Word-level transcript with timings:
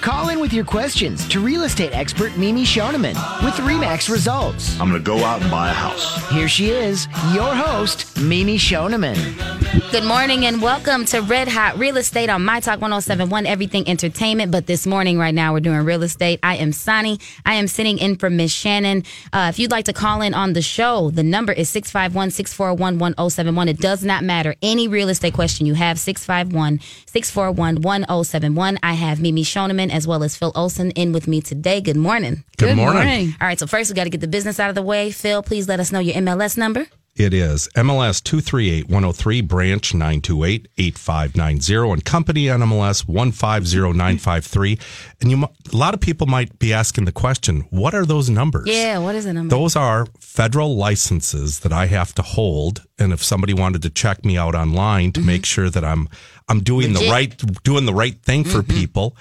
Call 0.00 0.28
in 0.28 0.38
with 0.40 0.52
your 0.52 0.64
questions 0.64 1.26
to 1.28 1.40
real 1.40 1.64
estate 1.64 1.92
expert 1.92 2.36
Mimi 2.36 2.64
Shoneman 2.64 3.14
with 3.44 3.54
Remax 3.54 4.10
Results. 4.10 4.78
I'm 4.78 4.90
going 4.90 5.02
to 5.02 5.04
go 5.04 5.24
out 5.24 5.42
and 5.42 5.50
buy 5.50 5.70
a 5.70 5.72
house. 5.72 6.28
Here 6.30 6.48
she 6.48 6.70
is, 6.70 7.06
your 7.32 7.54
host, 7.54 8.20
Mimi 8.20 8.56
Shoneman. 8.56 9.16
Good 9.90 10.04
morning 10.04 10.44
and 10.46 10.60
welcome 10.60 11.04
to 11.06 11.20
Red 11.22 11.48
Hot 11.48 11.78
Real 11.78 11.96
Estate 11.96 12.28
on 12.28 12.44
My 12.44 12.60
Talk 12.60 12.80
1071 12.80 13.46
Everything 13.46 13.88
Entertainment. 13.88 14.52
But 14.52 14.66
this 14.66 14.86
morning, 14.86 15.18
right 15.18 15.34
now, 15.34 15.52
we're 15.52 15.60
doing 15.60 15.78
real 15.84 16.02
estate. 16.02 16.38
I 16.42 16.56
am 16.56 16.72
Sonny. 16.72 17.18
I 17.44 17.54
am 17.54 17.66
sitting 17.66 17.98
in 17.98 18.16
for 18.16 18.28
Miss 18.30 18.52
Shannon. 18.52 19.04
Uh, 19.32 19.46
if 19.48 19.58
you'd 19.58 19.70
like 19.70 19.86
to 19.86 19.92
call 19.92 20.22
in 20.22 20.34
on 20.34 20.52
the 20.52 20.62
show, 20.62 21.10
the 21.10 21.22
number 21.22 21.52
is 21.52 21.68
651 21.70 22.30
641 22.30 22.98
1071. 22.98 23.68
It 23.68 23.78
does 23.78 24.04
not 24.04 24.22
matter. 24.22 24.54
Any 24.60 24.86
real 24.86 25.08
estate 25.08 25.34
question 25.34 25.66
you 25.66 25.74
have, 25.74 25.98
651 25.98 26.80
641 27.06 27.82
1071. 27.82 28.78
I 28.82 28.92
have 28.92 29.20
Mimi 29.20 29.42
Shoneman 29.42 29.90
as 29.96 30.06
well 30.06 30.22
as 30.22 30.36
Phil 30.36 30.52
Olson 30.54 30.90
in 30.92 31.12
with 31.12 31.26
me 31.26 31.40
today. 31.40 31.80
Good 31.80 31.96
morning. 31.96 32.44
Good, 32.56 32.66
Good 32.66 32.76
morning. 32.76 33.04
morning. 33.04 33.34
All 33.40 33.46
right, 33.46 33.58
so 33.58 33.66
first 33.66 33.90
we 33.90 33.94
got 33.94 34.04
to 34.04 34.10
get 34.10 34.20
the 34.20 34.28
business 34.28 34.60
out 34.60 34.68
of 34.68 34.74
the 34.74 34.82
way. 34.82 35.10
Phil, 35.10 35.42
please 35.42 35.68
let 35.68 35.80
us 35.80 35.90
know 35.90 35.98
your 35.98 36.14
MLS 36.16 36.56
number. 36.56 36.86
It 37.16 37.32
is 37.32 37.66
MLS 37.74 38.22
238103, 38.22 39.40
branch 39.40 39.94
928 39.94 40.68
8590, 40.76 41.92
and 41.92 42.04
company 42.04 42.44
NMLS 42.44 43.08
150953. 43.08 44.78
And 45.22 45.30
you, 45.30 45.42
a 45.42 45.76
lot 45.76 45.94
of 45.94 46.00
people 46.00 46.26
might 46.26 46.58
be 46.58 46.74
asking 46.74 47.06
the 47.06 47.12
question, 47.12 47.62
what 47.70 47.94
are 47.94 48.04
those 48.04 48.28
numbers? 48.28 48.66
Yeah, 48.66 48.98
what 48.98 49.14
is 49.14 49.24
the 49.24 49.32
number? 49.32 49.48
Those 49.48 49.76
are 49.76 50.06
federal 50.20 50.76
licenses 50.76 51.60
that 51.60 51.72
I 51.72 51.86
have 51.86 52.14
to 52.16 52.22
hold. 52.22 52.84
And 52.98 53.14
if 53.14 53.24
somebody 53.24 53.54
wanted 53.54 53.80
to 53.82 53.90
check 53.90 54.22
me 54.22 54.36
out 54.36 54.54
online 54.54 55.12
to 55.12 55.20
mm-hmm. 55.20 55.26
make 55.26 55.46
sure 55.46 55.70
that 55.70 55.84
I'm 55.84 56.10
I'm 56.48 56.60
doing 56.60 56.92
Legit. 56.92 57.02
the 57.02 57.10
right 57.10 57.62
doing 57.64 57.86
the 57.86 57.94
right 57.94 58.22
thing 58.22 58.44
for 58.44 58.58
mm-hmm. 58.58 58.76
people, 58.76 59.16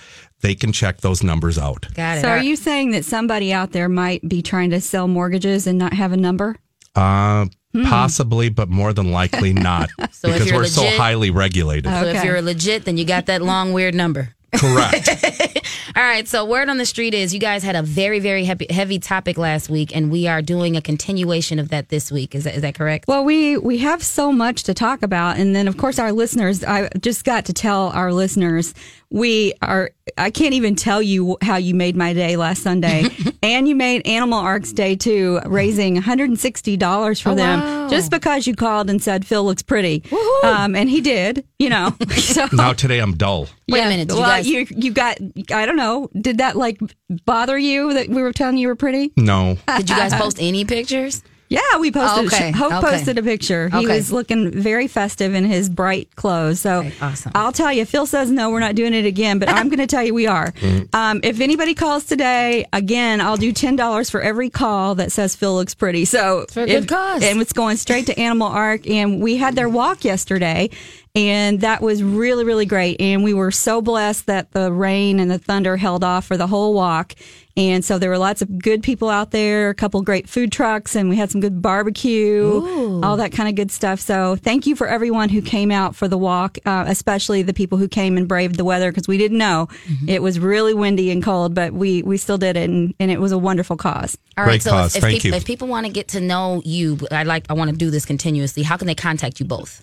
they 0.45 0.55
can 0.55 0.71
check 0.71 1.01
those 1.01 1.23
numbers 1.23 1.57
out. 1.57 1.87
Got 1.95 2.19
it. 2.19 2.21
So, 2.21 2.29
are 2.29 2.43
you 2.43 2.55
saying 2.55 2.91
that 2.91 3.03
somebody 3.03 3.51
out 3.51 3.71
there 3.71 3.89
might 3.89 4.27
be 4.27 4.41
trying 4.41 4.69
to 4.69 4.79
sell 4.79 5.07
mortgages 5.07 5.65
and 5.65 5.79
not 5.79 5.93
have 5.93 6.11
a 6.11 6.17
number? 6.17 6.55
Uh, 6.95 7.47
Hmm. 7.75 7.83
Possibly, 7.83 8.47
but 8.47 8.69
more 8.69 8.93
than 8.93 9.11
likely 9.11 9.51
not, 9.69 9.89
so 10.13 10.31
because 10.31 10.49
we're 10.49 10.59
legit, 10.59 10.73
so 10.75 10.89
highly 10.91 11.29
regulated. 11.29 11.83
So 11.91 12.05
if 12.05 12.23
you're 12.23 12.41
legit, 12.41 12.85
then 12.85 12.95
you 12.97 13.03
got 13.03 13.25
that 13.25 13.41
long 13.41 13.73
weird 13.73 13.93
number. 13.93 14.33
Correct. 14.55 15.09
All 15.95 16.03
right. 16.03 16.27
So, 16.27 16.43
word 16.43 16.67
on 16.67 16.77
the 16.77 16.85
street 16.85 17.13
is 17.13 17.33
you 17.33 17.39
guys 17.39 17.63
had 17.63 17.77
a 17.77 17.81
very, 17.81 18.19
very 18.19 18.43
heavy, 18.43 18.67
heavy 18.69 18.99
topic 18.99 19.37
last 19.37 19.69
week, 19.69 19.95
and 19.95 20.11
we 20.11 20.27
are 20.27 20.41
doing 20.41 20.75
a 20.75 20.81
continuation 20.81 21.57
of 21.57 21.69
that 21.69 21.87
this 21.87 22.11
week. 22.11 22.35
Is 22.35 22.43
that, 22.43 22.55
is 22.55 22.63
that 22.63 22.75
correct? 22.75 23.07
Well, 23.07 23.23
we 23.23 23.57
we 23.57 23.77
have 23.77 24.03
so 24.03 24.33
much 24.33 24.63
to 24.63 24.73
talk 24.73 25.03
about, 25.03 25.37
and 25.37 25.55
then 25.55 25.69
of 25.69 25.77
course 25.77 25.97
our 25.97 26.11
listeners. 26.11 26.65
I 26.65 26.89
just 26.99 27.23
got 27.23 27.45
to 27.45 27.53
tell 27.53 27.91
our 27.91 28.11
listeners 28.11 28.73
we 29.09 29.53
are 29.61 29.91
I 30.17 30.29
can't 30.29 30.53
even 30.53 30.75
tell 30.75 31.01
you 31.01 31.37
how 31.41 31.55
you 31.55 31.73
made 31.73 31.95
my 31.95 32.13
day 32.13 32.35
last 32.35 32.61
Sunday. 32.61 33.05
and 33.43 33.67
you 33.67 33.75
made 33.75 34.05
Animal 34.05 34.39
Ark's 34.39 34.73
Day 34.73 34.95
too, 34.95 35.39
raising 35.45 35.95
$160 35.95 37.21
for 37.21 37.29
oh, 37.29 37.35
them 37.35 37.59
wow. 37.59 37.89
just 37.89 38.11
because 38.11 38.45
you 38.45 38.55
called 38.55 38.89
and 38.89 39.01
said 39.01 39.25
Phil 39.25 39.43
looks 39.43 39.63
pretty. 39.63 40.03
Um, 40.43 40.75
and 40.75 40.89
he 40.89 41.01
did, 41.01 41.45
you 41.59 41.69
know. 41.69 41.95
so, 42.17 42.47
now 42.53 42.73
today 42.73 42.99
I'm 42.99 43.13
dull. 43.13 43.47
Wait 43.67 43.79
yeah, 43.79 43.85
a 43.85 43.89
minute. 43.89 44.09
well, 44.09 44.19
you, 44.43 44.65
guys... 44.65 44.71
you 44.71 44.77
you 44.77 44.91
got 44.91 45.17
I 45.51 45.65
don't 45.65 45.77
know. 45.77 46.09
Did 46.19 46.37
that 46.37 46.55
like 46.55 46.79
bother 47.25 47.57
you 47.57 47.93
that 47.93 48.09
we 48.09 48.21
were 48.21 48.33
telling 48.33 48.57
you 48.57 48.65
you 48.65 48.69
were 48.69 48.75
pretty? 48.75 49.13
No. 49.15 49.57
Did 49.77 49.89
you 49.89 49.95
guys 49.95 50.13
post 50.21 50.37
any 50.39 50.65
pictures? 50.65 51.23
Yeah, 51.47 51.77
we 51.79 51.91
posted. 51.91 52.25
Okay. 52.25 52.51
Hope 52.51 52.73
okay. 52.73 52.89
posted 52.89 53.19
a 53.19 53.23
picture. 53.23 53.69
He 53.69 53.77
okay. 53.77 53.97
was 53.97 54.11
looking 54.11 54.49
very 54.49 54.87
festive 54.87 55.35
in 55.35 55.45
his 55.45 55.69
bright 55.69 56.15
clothes. 56.15 56.59
So 56.59 56.79
okay. 56.79 56.93
awesome. 56.99 57.33
I'll 57.35 57.51
tell 57.51 57.71
you. 57.71 57.85
Phil 57.85 58.07
says 58.07 58.31
no, 58.31 58.49
we're 58.49 58.59
not 58.59 58.73
doing 58.73 58.95
it 58.95 59.05
again, 59.05 59.37
but 59.37 59.47
I'm 59.47 59.69
going 59.69 59.79
to 59.79 59.87
tell 59.87 60.03
you 60.03 60.13
we 60.13 60.27
are. 60.27 60.51
Mm-hmm. 60.51 60.85
Um, 60.95 61.19
if 61.23 61.41
anybody 61.41 61.75
calls 61.75 62.05
today, 62.05 62.65
again, 62.71 63.19
I'll 63.19 63.37
do 63.37 63.51
ten 63.51 63.75
dollars 63.75 64.09
for 64.09 64.21
every 64.21 64.49
call 64.49 64.95
that 64.95 65.11
says 65.11 65.35
Phil 65.35 65.53
looks 65.53 65.75
pretty. 65.75 66.05
So 66.05 66.45
for 66.49 66.61
a 66.61 66.67
if, 66.67 66.81
good 66.81 66.89
cause, 66.89 67.23
and 67.23 67.41
it's 67.41 67.53
going 67.53 67.77
straight 67.77 68.05
to 68.07 68.19
Animal 68.19 68.47
Ark. 68.47 68.87
And 68.87 69.21
we 69.21 69.35
had 69.35 69.55
their 69.55 69.67
walk 69.67 70.05
yesterday, 70.05 70.69
and 71.15 71.61
that 71.61 71.81
was 71.81 72.03
really, 72.03 72.43
really 72.43 72.65
great. 72.65 72.99
And 72.99 73.23
we 73.23 73.33
were 73.33 73.51
so 73.51 73.81
blessed 73.81 74.25
that 74.25 74.51
the 74.51 74.71
rain 74.71 75.19
and 75.19 75.31
the 75.31 75.39
thunder 75.39 75.77
held 75.77 76.03
off 76.03 76.25
for 76.25 76.35
the 76.35 76.47
whole 76.47 76.73
walk. 76.73 77.15
And 77.57 77.85
so 77.85 77.97
there 77.97 78.09
were 78.09 78.17
lots 78.17 78.41
of 78.41 78.59
good 78.59 78.83
people 78.83 79.09
out 79.09 79.31
there, 79.31 79.69
a 79.69 79.75
couple 79.75 80.01
great 80.01 80.27
food 80.27 80.51
trucks, 80.51 80.93
and 80.93 81.07
we 81.07 81.15
had 81.15 81.31
some 81.31 81.39
good 81.39 81.61
barbecue, 81.61 82.43
Ooh. 82.43 83.01
all 83.01 83.15
that 83.15 83.31
kind 83.31 83.47
of 83.47 83.55
good 83.55 83.71
stuff. 83.71 84.01
So 84.01 84.35
thank 84.35 84.67
you 84.67 84.75
for 84.75 84.87
everyone 84.87 85.29
who 85.29 85.41
came 85.41 85.71
out 85.71 85.95
for 85.95 86.09
the 86.09 86.17
walk, 86.17 86.57
uh, 86.65 86.83
especially 86.85 87.43
the 87.43 87.53
people 87.53 87.77
who 87.77 87.87
came 87.87 88.17
and 88.17 88.27
braved 88.27 88.57
the 88.57 88.65
weather 88.65 88.91
because 88.91 89.07
we 89.07 89.17
didn't 89.17 89.37
know 89.37 89.69
mm-hmm. 89.87 90.09
it 90.09 90.21
was 90.21 90.37
really 90.37 90.73
windy 90.73 91.11
and 91.11 91.23
cold, 91.23 91.55
but 91.55 91.71
we, 91.71 92.03
we 92.03 92.17
still 92.17 92.37
did 92.37 92.57
it, 92.57 92.69
and, 92.69 92.93
and 92.99 93.09
it 93.09 93.21
was 93.21 93.31
a 93.31 93.37
wonderful 93.37 93.77
cause. 93.77 94.17
All 94.37 94.43
right, 94.43 94.51
Great 94.51 94.63
so 94.63 94.71
cause. 94.71 94.97
if, 94.97 95.03
if, 95.05 95.21
people, 95.21 95.37
if 95.37 95.45
people 95.45 95.67
want 95.69 95.85
to 95.85 95.91
get 95.93 96.09
to 96.09 96.19
know 96.19 96.61
you, 96.65 96.97
I 97.09 97.23
like 97.23 97.45
I 97.49 97.53
want 97.53 97.71
to 97.71 97.77
do 97.77 97.89
this 97.89 98.03
continuously. 98.03 98.63
How 98.63 98.75
can 98.75 98.87
they 98.87 98.95
contact 98.95 99.39
you 99.39 99.45
both? 99.45 99.81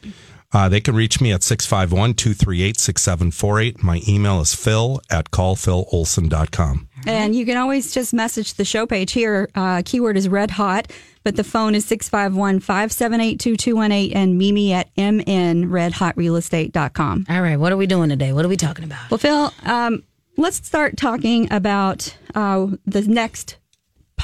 Uh, 0.53 0.69
they 0.69 0.81
can 0.81 0.95
reach 0.95 1.21
me 1.21 1.33
at 1.33 1.43
651 1.43 2.15
238 2.15 2.79
6748. 2.79 3.83
My 3.83 4.01
email 4.07 4.41
is 4.41 4.55
phil 4.55 5.01
at 5.11 5.31
callphilolson.com. 5.31 6.89
And 7.07 7.35
you 7.35 7.45
can 7.45 7.57
always 7.57 7.93
just 7.93 8.15
message 8.15 8.55
the 8.55 8.65
show 8.65 8.87
page 8.87 9.11
here. 9.13 9.51
Uh, 9.55 9.83
keyword 9.85 10.17
is 10.17 10.29
red 10.29 10.53
hot, 10.53 10.93
but 11.25 11.35
the 11.37 11.45
phone 11.45 11.75
is 11.75 11.85
651 11.87 12.61
578 12.61 13.41
2218 13.41 14.17
and 14.17 14.39
Mimi 14.39 14.73
at 14.73 14.95
mnredhotrealestate.com. 14.95 17.27
All 17.29 17.43
right. 17.43 17.57
What 17.57 17.73
are 17.73 17.77
we 17.77 17.87
doing 17.87 18.11
today? 18.11 18.33
What 18.33 18.45
are 18.45 18.49
we 18.49 18.57
talking 18.57 18.85
about? 18.85 19.11
Well, 19.11 19.19
Phil, 19.19 19.53
um, 19.65 20.05
let's 20.37 20.65
start 20.65 20.97
talking 20.97 21.53
about 21.53 22.17
uh, 22.35 22.69
the 22.87 23.03
next 23.03 23.59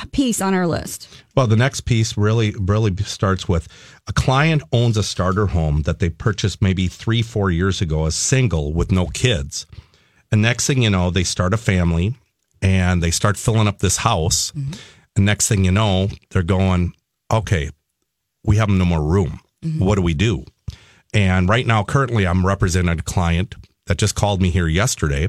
piece 0.06 0.40
on 0.40 0.54
our 0.54 0.66
list? 0.66 1.08
Well, 1.36 1.46
the 1.46 1.56
next 1.56 1.82
piece 1.82 2.16
really 2.16 2.54
really 2.58 2.94
starts 2.96 3.48
with 3.48 3.68
a 4.08 4.12
client 4.12 4.62
owns 4.72 4.96
a 4.96 5.02
starter 5.02 5.46
home 5.46 5.82
that 5.82 5.98
they 5.98 6.08
purchased 6.08 6.62
maybe 6.62 6.88
three 6.88 7.22
four 7.22 7.50
years 7.50 7.80
ago 7.80 8.06
as 8.06 8.14
single 8.14 8.72
with 8.72 8.90
no 8.90 9.06
kids, 9.06 9.66
and 10.32 10.42
next 10.42 10.66
thing 10.66 10.82
you 10.82 10.90
know, 10.90 11.10
they 11.10 11.24
start 11.24 11.54
a 11.54 11.58
family 11.58 12.14
and 12.62 13.02
they 13.02 13.10
start 13.10 13.36
filling 13.36 13.68
up 13.68 13.78
this 13.78 13.98
house, 13.98 14.50
mm-hmm. 14.52 14.72
and 15.14 15.26
next 15.26 15.46
thing 15.46 15.64
you 15.64 15.70
know, 15.70 16.08
they're 16.30 16.42
going, 16.42 16.94
okay, 17.30 17.70
we 18.44 18.56
have 18.56 18.68
no 18.68 18.84
more 18.84 19.02
room. 19.02 19.40
Mm-hmm. 19.62 19.84
What 19.84 19.96
do 19.96 20.02
we 20.02 20.14
do? 20.14 20.44
And 21.14 21.48
right 21.48 21.66
now, 21.66 21.84
currently, 21.84 22.26
I'm 22.26 22.46
representing 22.46 22.98
a 22.98 23.02
client 23.02 23.54
that 23.86 23.98
just 23.98 24.14
called 24.14 24.40
me 24.40 24.50
here 24.50 24.68
yesterday, 24.68 25.28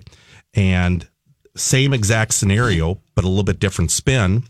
and 0.53 1.07
same 1.55 1.93
exact 1.93 2.33
scenario, 2.33 3.01
but 3.13 3.25
a 3.25 3.27
little 3.27 3.43
bit 3.43 3.59
different 3.59 3.91
spin 3.91 4.43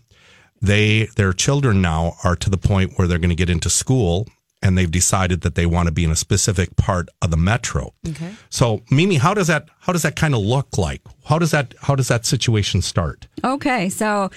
they 0.62 1.06
their 1.16 1.34
children 1.34 1.82
now 1.82 2.16
are 2.24 2.36
to 2.36 2.50
the 2.50 2.58
point 2.58 2.94
where 2.96 3.08
they're 3.08 3.20
going 3.20 3.30
to 3.30 3.36
get 3.36 3.50
into 3.50 3.70
school 3.70 4.28
and 4.62 4.78
they've 4.78 4.92
decided 4.92 5.42
that 5.42 5.56
they 5.56 5.66
want 5.66 5.88
to 5.88 5.92
be 5.92 6.04
in 6.04 6.12
a 6.12 6.16
specific 6.16 6.76
part 6.76 7.08
of 7.22 7.32
the 7.32 7.38
metro. 7.38 7.94
Okay. 8.08 8.34
So 8.50 8.82
Mimi, 8.92 9.16
how 9.16 9.34
does 9.34 9.48
that 9.48 9.70
how 9.80 9.94
does 9.94 10.02
that 10.04 10.16
kind 10.16 10.34
of 10.34 10.42
look 10.42 10.78
like? 10.78 11.02
How 11.26 11.40
does 11.40 11.52
that 11.52 11.74
how 11.82 11.96
does 11.96 12.08
that 12.10 12.26
situation 12.26 12.82
start? 12.82 13.28
Okay, 13.44 13.90
so 13.90 14.30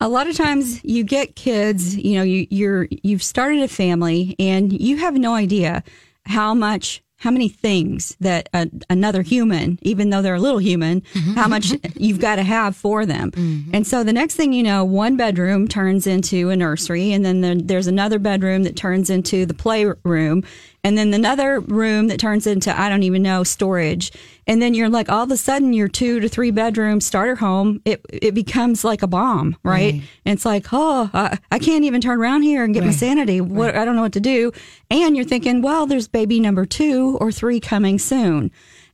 a 0.00 0.08
lot 0.08 0.28
of 0.28 0.36
times 0.36 0.82
you 0.84 1.04
get 1.04 1.36
kids, 1.36 1.96
you 1.96 2.16
know, 2.16 2.22
you, 2.22 2.46
you're 2.50 2.88
you've 2.90 3.22
started 3.22 3.62
a 3.62 3.68
family 3.68 4.36
and 4.38 4.72
you 4.72 4.96
have 4.98 5.14
no 5.14 5.34
idea 5.34 5.82
how 6.24 6.54
much 6.54 7.02
how 7.18 7.32
many 7.32 7.48
things 7.48 8.16
that 8.20 8.48
a, 8.54 8.70
another 8.88 9.22
human, 9.22 9.78
even 9.82 10.10
though 10.10 10.22
they're 10.22 10.36
a 10.36 10.40
little 10.40 10.60
human, 10.60 11.00
mm-hmm. 11.00 11.34
how 11.34 11.48
much 11.48 11.72
you've 11.96 12.20
got 12.20 12.36
to 12.36 12.44
have 12.44 12.76
for 12.76 13.04
them. 13.04 13.32
Mm-hmm. 13.32 13.74
And 13.74 13.86
so 13.86 14.04
the 14.04 14.12
next 14.12 14.36
thing 14.36 14.52
you 14.52 14.62
know, 14.62 14.84
one 14.84 15.16
bedroom 15.16 15.66
turns 15.66 16.06
into 16.06 16.50
a 16.50 16.56
nursery, 16.56 17.12
and 17.12 17.24
then 17.24 17.66
there's 17.66 17.88
another 17.88 18.20
bedroom 18.20 18.62
that 18.62 18.76
turns 18.76 19.10
into 19.10 19.46
the 19.46 19.54
playroom, 19.54 20.44
and 20.88 20.96
then 20.96 21.12
another 21.12 21.60
room 21.60 22.08
that 22.08 22.18
turns 22.18 22.46
into 22.46 22.78
I 22.78 22.88
don't 22.88 23.02
even 23.02 23.22
know 23.22 23.44
storage, 23.44 24.10
and 24.46 24.62
then 24.62 24.72
you're 24.72 24.88
like 24.88 25.10
all 25.10 25.24
of 25.24 25.30
a 25.30 25.36
sudden 25.36 25.74
your 25.74 25.86
two 25.86 26.18
to 26.20 26.30
three 26.30 26.50
bedroom 26.50 27.02
starter 27.02 27.34
home 27.34 27.82
it 27.84 28.00
it 28.08 28.34
becomes 28.34 28.84
like 28.84 29.02
a 29.02 29.06
bomb, 29.06 29.54
right? 29.62 29.92
right. 29.92 30.02
And 30.24 30.32
it's 30.32 30.46
like 30.46 30.68
oh 30.72 31.10
I, 31.12 31.38
I, 31.52 31.58
can't 31.58 31.84
even 31.84 32.00
turn 32.00 32.18
around 32.18 32.40
here 32.40 32.64
and 32.64 32.72
get 32.72 32.80
right. 32.80 32.86
my 32.86 32.92
sanity. 32.92 33.42
What 33.42 33.74
right. 33.74 33.76
I 33.76 33.84
don't 33.84 33.96
know 33.96 34.02
what 34.02 34.14
to 34.14 34.20
do, 34.20 34.50
and 34.90 35.14
you're 35.14 35.26
thinking 35.26 35.60
well 35.60 35.84
there's 35.84 36.08
baby 36.08 36.40
number 36.40 36.64
two 36.64 37.18
or 37.20 37.30
three 37.30 37.60
coming 37.60 37.98
soon, 37.98 38.50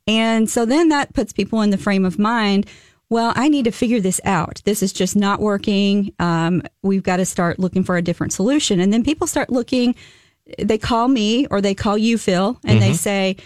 and 0.09 0.51
so 0.51 0.67
then 0.67 0.89
that 0.89 1.15
puts 1.15 1.33
people 1.33 1.63
in 1.63 1.71
the 1.71 1.79
frame 1.79 2.05
of 2.05 2.19
mind 2.19 2.67
well, 3.11 3.33
I 3.37 3.49
need 3.49 3.67
to 3.67 3.71
figure 3.71 4.01
this 4.01 4.21
out. 4.25 4.61
This 4.65 4.83
is 4.83 4.93
just 4.93 5.15
not 5.15 5.39
working. 5.39 6.13
Um, 6.19 6.63
we've 6.83 7.03
got 7.03 7.19
to 7.19 7.27
start 7.27 7.61
looking 7.61 7.85
for 7.85 7.97
a 7.97 8.03
different 8.03 8.33
solution. 8.33 8.81
And 8.81 8.93
then 8.93 9.05
people 9.05 9.27
start 9.27 9.51
looking 9.51 9.95
they 10.59 10.79
call 10.79 11.09
me 11.09 11.47
or 11.47 11.61
they 11.61 11.75
call 11.75 11.97
you, 11.97 12.19
Phil, 12.19 12.59
and 12.65 12.79
mm-hmm. 12.79 12.81
they 12.81 12.93
say, 12.95 13.37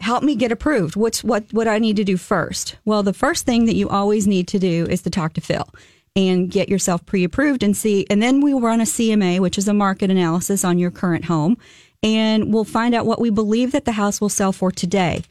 help 0.00 0.22
me 0.22 0.34
get 0.34 0.52
approved. 0.52 0.96
What's 0.96 1.22
what 1.22 1.44
what 1.52 1.68
I 1.68 1.78
need 1.78 1.96
to 1.96 2.04
do 2.04 2.16
first? 2.16 2.76
Well, 2.84 3.02
the 3.02 3.12
first 3.12 3.46
thing 3.46 3.66
that 3.66 3.76
you 3.76 3.88
always 3.88 4.26
need 4.26 4.48
to 4.48 4.58
do 4.58 4.86
is 4.90 5.02
to 5.02 5.10
talk 5.10 5.34
to 5.34 5.40
Phil 5.40 5.68
and 6.14 6.50
get 6.50 6.68
yourself 6.68 7.06
pre-approved 7.06 7.62
and 7.62 7.74
see 7.74 8.06
and 8.10 8.22
then 8.22 8.42
we 8.42 8.52
will 8.52 8.60
run 8.60 8.80
a 8.80 8.84
CMA, 8.84 9.40
which 9.40 9.56
is 9.56 9.68
a 9.68 9.74
market 9.74 10.10
analysis 10.10 10.64
on 10.64 10.78
your 10.78 10.90
current 10.90 11.24
home, 11.24 11.56
and 12.02 12.52
we'll 12.52 12.64
find 12.64 12.94
out 12.94 13.06
what 13.06 13.20
we 13.20 13.30
believe 13.30 13.72
that 13.72 13.84
the 13.84 13.92
house 13.92 14.20
will 14.20 14.28
sell 14.28 14.52
for 14.52 14.70
today. 14.70 15.22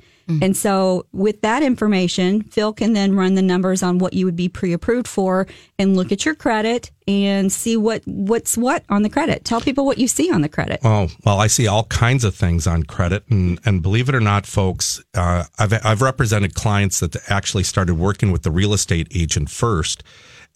And 0.42 0.56
so, 0.56 1.06
with 1.12 1.42
that 1.42 1.64
information, 1.64 2.44
Phil 2.44 2.74
can 2.74 2.94
then 2.94 3.16
run 3.16 3.36
the 3.36 3.42
numbers 3.42 3.84
on 3.84 3.98
what 3.98 4.14
you 4.14 4.26
would 4.26 4.36
be 4.36 4.50
pre-approved 4.50 5.08
for, 5.08 5.48
and 5.78 5.96
look 5.96 6.12
at 6.12 6.26
your 6.26 6.36
credit 6.36 6.92
and 7.08 7.52
see 7.52 7.76
what 7.78 8.04
what's 8.06 8.58
what 8.58 8.84
on 8.90 9.02
the 9.04 9.10
credit. 9.10 9.44
Tell 9.44 9.62
people 9.62 9.86
what 9.86 9.98
you 9.98 10.08
see 10.08 10.32
on 10.32 10.42
the 10.42 10.50
credit. 10.50 10.80
Oh, 10.84 11.10
well, 11.26 11.40
I 11.40 11.48
see 11.48 11.68
all 11.68 11.86
kinds 11.86 12.24
of 12.24 12.36
things 12.36 12.68
on 12.68 12.84
credit. 12.84 13.24
And, 13.30 13.60
and 13.66 13.82
believe 13.82 14.10
it 14.10 14.16
or 14.16 14.22
not, 14.22 14.46
folks, 14.46 15.04
uh, 15.14 15.46
I've, 15.60 15.74
I've 15.86 16.02
represented 16.02 16.56
clients 16.56 17.00
that 17.00 17.16
actually 17.30 17.64
started 17.64 17.96
working 17.96 18.32
with 18.32 18.44
the 18.44 18.52
real 18.52 18.74
estate 18.74 19.08
agent 19.14 19.50
first. 19.50 20.04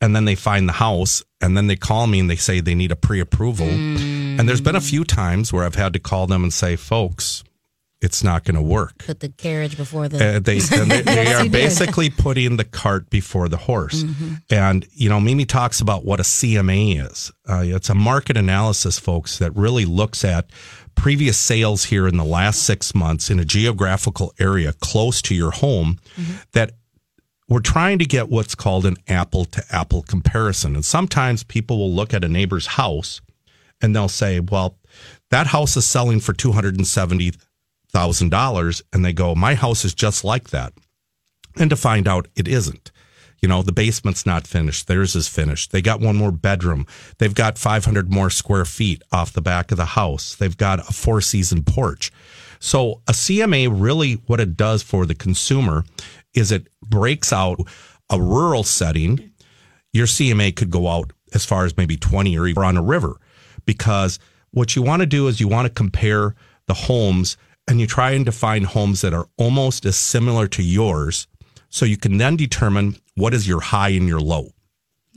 And 0.02 0.16
then 0.16 0.26
they 0.26 0.36
find 0.36 0.68
the 0.68 0.74
house 0.74 1.24
and 1.40 1.56
then 1.56 1.68
they 1.68 1.78
call 1.78 2.08
me 2.08 2.20
and 2.20 2.30
they 2.30 2.36
say 2.36 2.60
they 2.60 2.76
need 2.76 2.92
a 2.92 2.98
pre 2.98 3.20
approval. 3.20 3.68
And 3.68 4.48
there's 4.48 4.62
been 4.62 4.76
a 4.76 4.82
few 4.82 5.06
times 5.06 5.54
where 5.54 5.64
I've 5.64 5.76
had 5.76 5.94
to 5.94 6.00
call 6.00 6.28
them 6.28 6.44
and 6.44 6.52
say, 6.52 6.76
folks, 6.76 7.44
it's 8.06 8.24
not 8.24 8.44
going 8.44 8.56
to 8.56 8.62
work. 8.62 9.00
Put 9.00 9.20
the 9.20 9.30
carriage 9.30 9.76
before 9.76 10.08
the. 10.08 10.38
Uh, 10.38 10.40
they 10.40 10.60
they, 10.86 11.02
they 11.02 11.34
are 11.34 11.50
basically 11.50 12.10
putting 12.10 12.56
the 12.58 12.64
cart 12.64 13.10
before 13.10 13.50
the 13.50 13.58
horse. 13.58 14.06
And, 14.50 14.86
you 14.94 15.10
know, 15.10 15.20
Mimi 15.20 15.46
talks 15.46 15.82
about 15.82 16.06
what 16.06 16.20
a 16.20 16.24
CMA 16.24 17.06
is. 17.06 17.32
Uh, 17.50 17.64
it's 17.66 17.90
a 17.90 17.96
market 17.96 18.38
analysis, 18.38 19.00
folks, 19.00 19.40
that 19.40 19.56
really 19.56 19.86
looks 19.86 20.24
at 20.24 20.50
previous 20.96 21.38
sales 21.38 21.86
here 21.86 22.08
in 22.08 22.16
the 22.16 22.24
last 22.24 22.64
six 22.64 22.96
months 22.96 23.30
in 23.30 23.40
a 23.40 23.46
geographical 23.46 24.34
area 24.40 24.72
close 24.74 25.22
to 25.24 25.36
your 25.36 25.52
home 25.52 26.00
that 26.54 26.72
we're 27.50 27.60
trying 27.60 28.00
to 28.00 28.06
get 28.06 28.30
what's 28.30 28.56
called 28.56 28.86
an 28.86 28.96
apple 29.08 29.46
to 29.46 29.64
apple 29.72 30.04
comparison. 30.04 30.76
And 30.76 30.86
sometimes 30.86 31.44
people 31.44 31.78
will 31.78 31.92
look 31.92 32.14
at 32.14 32.24
a 32.24 32.30
neighbor's 32.30 32.66
house 32.66 33.22
and 33.82 33.96
they'll 33.96 34.08
say, 34.08 34.40
well, 34.40 34.78
that 35.32 35.48
house 35.48 35.76
is 35.78 35.86
selling 35.86 36.20
for 36.20 36.34
$270,000. 37.96 38.82
And 38.94 39.06
they 39.06 39.14
go, 39.14 39.36
my 39.36 39.56
house 39.56 39.86
is 39.86 39.94
just 39.94 40.24
like 40.24 40.50
that. 40.50 40.74
And 41.58 41.70
to 41.70 41.76
find 41.76 42.08
out 42.08 42.28
it 42.36 42.48
isn't. 42.48 42.92
You 43.42 43.50
know, 43.50 43.62
the 43.62 43.72
basement's 43.72 44.26
not 44.26 44.48
finished. 44.48 44.88
Theirs 44.88 45.16
is 45.16 45.28
finished. 45.28 45.72
They 45.72 45.82
got 45.82 46.00
one 46.00 46.16
more 46.16 46.32
bedroom. 46.32 46.88
They've 47.20 47.34
got 47.34 47.58
500 47.58 48.12
more 48.12 48.30
square 48.30 48.66
feet 48.66 49.04
off 49.12 49.34
the 49.34 49.42
back 49.42 49.72
of 49.72 49.78
the 49.78 49.86
house. 49.86 50.36
They've 50.36 50.56
got 50.58 50.80
a 50.80 50.94
four 50.94 51.22
season 51.22 51.64
porch. 51.64 52.12
So 52.60 53.02
a 53.08 53.12
CMA 53.12 53.70
really 53.72 54.14
what 54.26 54.40
it 54.40 54.58
does 54.58 54.82
for 54.82 55.06
the 55.06 55.16
consumer 55.16 55.84
is 56.34 56.52
it 56.52 56.68
breaks 56.82 57.32
out 57.32 57.60
a 58.10 58.20
rural 58.20 58.64
setting. 58.64 59.32
Your 59.94 60.08
CMA 60.08 60.56
could 60.56 60.72
go 60.72 60.88
out 60.88 61.12
as 61.34 61.46
far 61.46 61.66
as 61.66 61.78
maybe 61.78 61.98
20 61.98 62.38
or 62.38 62.48
even 62.48 62.64
on 62.64 62.78
a 62.78 62.82
river 62.82 63.18
because 63.66 64.18
what 64.52 64.76
you 64.76 64.82
want 64.82 65.02
to 65.02 65.06
do 65.06 65.28
is 65.28 65.40
you 65.40 65.48
want 65.48 65.68
to 65.68 65.74
compare 65.74 66.36
the 66.68 66.74
homes 66.74 67.38
and 67.68 67.80
you 67.80 67.88
try 67.88 68.12
and 68.12 68.26
to 68.26 68.32
find 68.32 68.66
homes 68.66 69.02
that 69.02 69.14
are 69.14 69.28
almost 69.38 69.86
as 69.86 69.96
similar 69.96 70.48
to 70.48 70.64
yours 70.64 71.28
so 71.70 71.86
you 71.86 71.98
can 71.98 72.18
then 72.18 72.36
determine 72.36 72.96
what 73.16 73.34
is 73.34 73.48
your 73.48 73.60
high 73.62 73.90
and 73.90 74.08
your 74.08 74.20
low. 74.22 74.50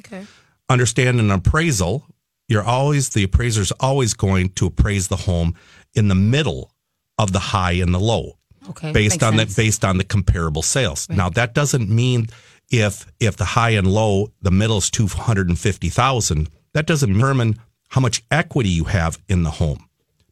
Okay. 0.00 0.26
Understand 0.68 1.20
an 1.20 1.30
appraisal, 1.30 2.06
you're 2.48 2.64
always 2.64 3.10
the 3.10 3.24
appraiser's 3.24 3.72
always 3.72 4.14
going 4.14 4.50
to 4.50 4.66
appraise 4.66 5.08
the 5.08 5.16
home 5.16 5.54
in 5.94 6.08
the 6.08 6.14
middle 6.14 6.72
of 7.18 7.32
the 7.32 7.38
high 7.38 7.72
and 7.72 7.94
the 7.94 8.00
low 8.00 8.38
Okay. 8.70 8.92
based 8.92 9.22
on 9.22 9.36
sense. 9.36 9.54
the 9.54 9.62
based 9.62 9.84
on 9.84 9.98
the 9.98 10.04
comparable 10.04 10.62
sales. 10.62 11.08
Now 11.08 11.30
that 11.30 11.54
doesn't 11.54 11.88
mean 11.88 12.26
if 12.70 13.06
if 13.18 13.36
the 13.36 13.44
high 13.44 13.70
and 13.70 13.86
low, 13.86 14.30
the 14.42 14.50
middle 14.50 14.76
is 14.78 14.90
two 14.90 15.06
hundred 15.06 15.48
and 15.48 15.58
fifty 15.58 15.88
thousand. 15.88 16.50
That 16.74 16.86
doesn't 16.86 17.12
determine 17.14 17.58
how 17.88 18.00
much 18.02 18.22
equity 18.30 18.68
you 18.68 18.84
have 18.84 19.18
in 19.28 19.42
the 19.42 19.50
home, 19.50 19.87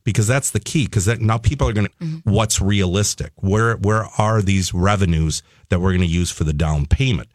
because 0.06 0.26
that's 0.26 0.52
the 0.52 0.60
key. 0.60 0.84
Because 0.86 1.06
now 1.20 1.36
people 1.36 1.68
are 1.68 1.74
going 1.74 1.88
to 1.88 1.92
Mm-hmm. 1.96 2.30
what's 2.30 2.60
realistic? 2.60 3.32
Where 3.36 3.76
where 3.76 4.04
are 4.18 4.40
these 4.40 4.72
revenues 4.72 5.42
that 5.68 5.80
we're 5.80 5.90
going 5.90 6.00
to 6.00 6.06
use 6.06 6.30
for 6.30 6.44
the 6.44 6.52
down 6.52 6.86
payment? 6.86 7.28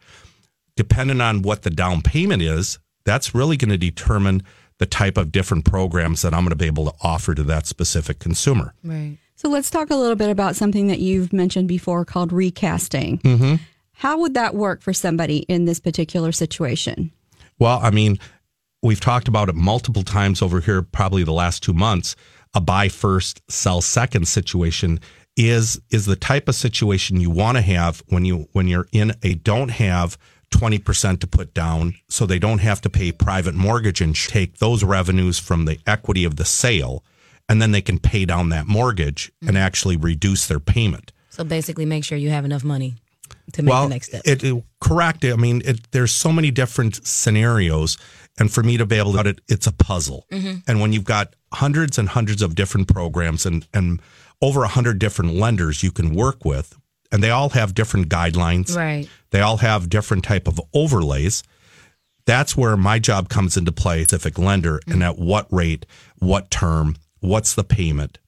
Depending 0.76 1.20
on 1.20 1.42
what 1.42 1.62
the 1.62 1.70
down 1.70 2.00
payment 2.02 2.42
is, 2.42 2.78
that's 3.04 3.34
really 3.34 3.56
going 3.56 3.70
to 3.70 3.78
determine 3.78 4.42
the 4.78 4.86
type 4.86 5.16
of 5.16 5.30
different 5.30 5.64
programs 5.64 6.22
that 6.22 6.32
I'm 6.32 6.40
going 6.40 6.50
to 6.50 6.56
be 6.56 6.66
able 6.66 6.86
to 6.86 6.94
offer 7.02 7.34
to 7.34 7.42
that 7.44 7.66
specific 7.66 8.18
consumer. 8.18 8.72
Right. 8.82 9.18
So 9.36 9.48
let's 9.48 9.70
talk 9.70 9.90
a 9.90 9.96
little 9.96 10.16
bit 10.16 10.30
about 10.30 10.56
something 10.56 10.86
that 10.86 11.00
you've 11.00 11.32
mentioned 11.32 11.68
before 11.68 12.04
called 12.04 12.32
recasting. 12.32 13.18
Mm-hmm. 13.18 13.56
How 13.92 14.18
would 14.20 14.34
that 14.34 14.54
work 14.54 14.80
for 14.80 14.92
somebody 14.92 15.38
in 15.40 15.66
this 15.66 15.80
particular 15.80 16.32
situation? 16.32 17.12
Well, 17.58 17.78
I 17.82 17.90
mean, 17.90 18.18
we've 18.82 19.00
talked 19.00 19.28
about 19.28 19.48
it 19.48 19.54
multiple 19.54 20.02
times 20.04 20.40
over 20.40 20.60
here, 20.60 20.82
probably 20.82 21.24
the 21.24 21.32
last 21.32 21.62
two 21.62 21.72
months. 21.74 22.16
A 22.54 22.60
buy 22.60 22.88
first, 22.88 23.42
sell 23.50 23.80
second 23.80 24.28
situation 24.28 25.00
is 25.36 25.80
is 25.90 26.04
the 26.04 26.16
type 26.16 26.46
of 26.46 26.54
situation 26.54 27.20
you 27.20 27.30
want 27.30 27.56
to 27.56 27.62
have 27.62 28.02
when 28.08 28.24
you 28.24 28.48
when 28.52 28.68
you're 28.68 28.88
in 28.92 29.14
a 29.22 29.34
don't 29.34 29.70
have 29.70 30.18
20% 30.50 31.20
to 31.20 31.26
put 31.26 31.54
down 31.54 31.94
so 32.10 32.26
they 32.26 32.38
don't 32.38 32.58
have 32.58 32.82
to 32.82 32.90
pay 32.90 33.10
private 33.10 33.54
mortgage 33.54 34.02
and 34.02 34.14
take 34.14 34.58
those 34.58 34.84
revenues 34.84 35.38
from 35.38 35.64
the 35.64 35.78
equity 35.86 36.24
of 36.24 36.36
the 36.36 36.44
sale 36.44 37.02
and 37.48 37.60
then 37.60 37.72
they 37.72 37.80
can 37.82 37.98
pay 37.98 38.24
down 38.24 38.50
that 38.50 38.66
mortgage 38.66 39.32
and 39.40 39.50
mm-hmm. 39.50 39.56
actually 39.58 39.96
reduce 39.96 40.46
their 40.46 40.60
payment. 40.60 41.12
So 41.30 41.44
basically, 41.44 41.86
make 41.86 42.04
sure 42.04 42.16
you 42.18 42.30
have 42.30 42.44
enough 42.44 42.64
money 42.64 42.94
to 43.52 43.62
make 43.62 43.72
the 43.72 43.88
next 43.88 44.08
step. 44.08 44.22
It, 44.24 44.44
it- 44.44 44.64
correct. 44.80 45.24
I 45.24 45.36
mean, 45.36 45.62
it, 45.64 45.90
there's 45.92 46.12
so 46.12 46.32
many 46.32 46.50
different 46.50 47.06
scenarios, 47.06 47.96
and 48.38 48.50
for 48.50 48.62
me 48.62 48.76
to 48.76 48.86
be 48.86 48.96
able 48.96 49.12
to, 49.14 49.28
it, 49.28 49.40
it's 49.48 49.66
a 49.66 49.72
puzzle. 49.72 50.26
Mm-hmm. 50.32 50.58
And 50.66 50.80
when 50.80 50.92
you've 50.92 51.04
got 51.04 51.34
hundreds 51.52 51.98
and 51.98 52.08
hundreds 52.08 52.40
of 52.42 52.54
different 52.54 52.88
programs 52.88 53.44
and 53.46 53.66
and 53.74 54.00
over 54.40 54.64
a 54.64 54.68
hundred 54.68 54.98
different 54.98 55.34
lenders 55.34 55.82
you 55.82 55.90
can 55.92 56.14
work 56.14 56.44
with, 56.44 56.76
and 57.12 57.22
they 57.22 57.30
all 57.30 57.50
have 57.50 57.74
different 57.74 58.08
guidelines. 58.08 58.76
Right. 58.76 59.08
They 59.30 59.40
all 59.40 59.58
have 59.58 59.88
different 59.90 60.24
type 60.24 60.48
of 60.48 60.60
overlays. 60.74 61.42
That's 62.24 62.56
where 62.56 62.76
my 62.76 62.98
job 62.98 63.28
comes 63.28 63.56
into 63.56 63.72
play, 63.72 64.04
specific 64.04 64.38
lender, 64.38 64.78
Mm-hmm. 64.80 64.92
and 64.92 65.02
at 65.02 65.18
what 65.18 65.46
rate, 65.52 65.86
what 66.18 66.50
term, 66.50 66.96
what's 67.20 67.54
the 67.54 67.64
payment, 67.64 68.18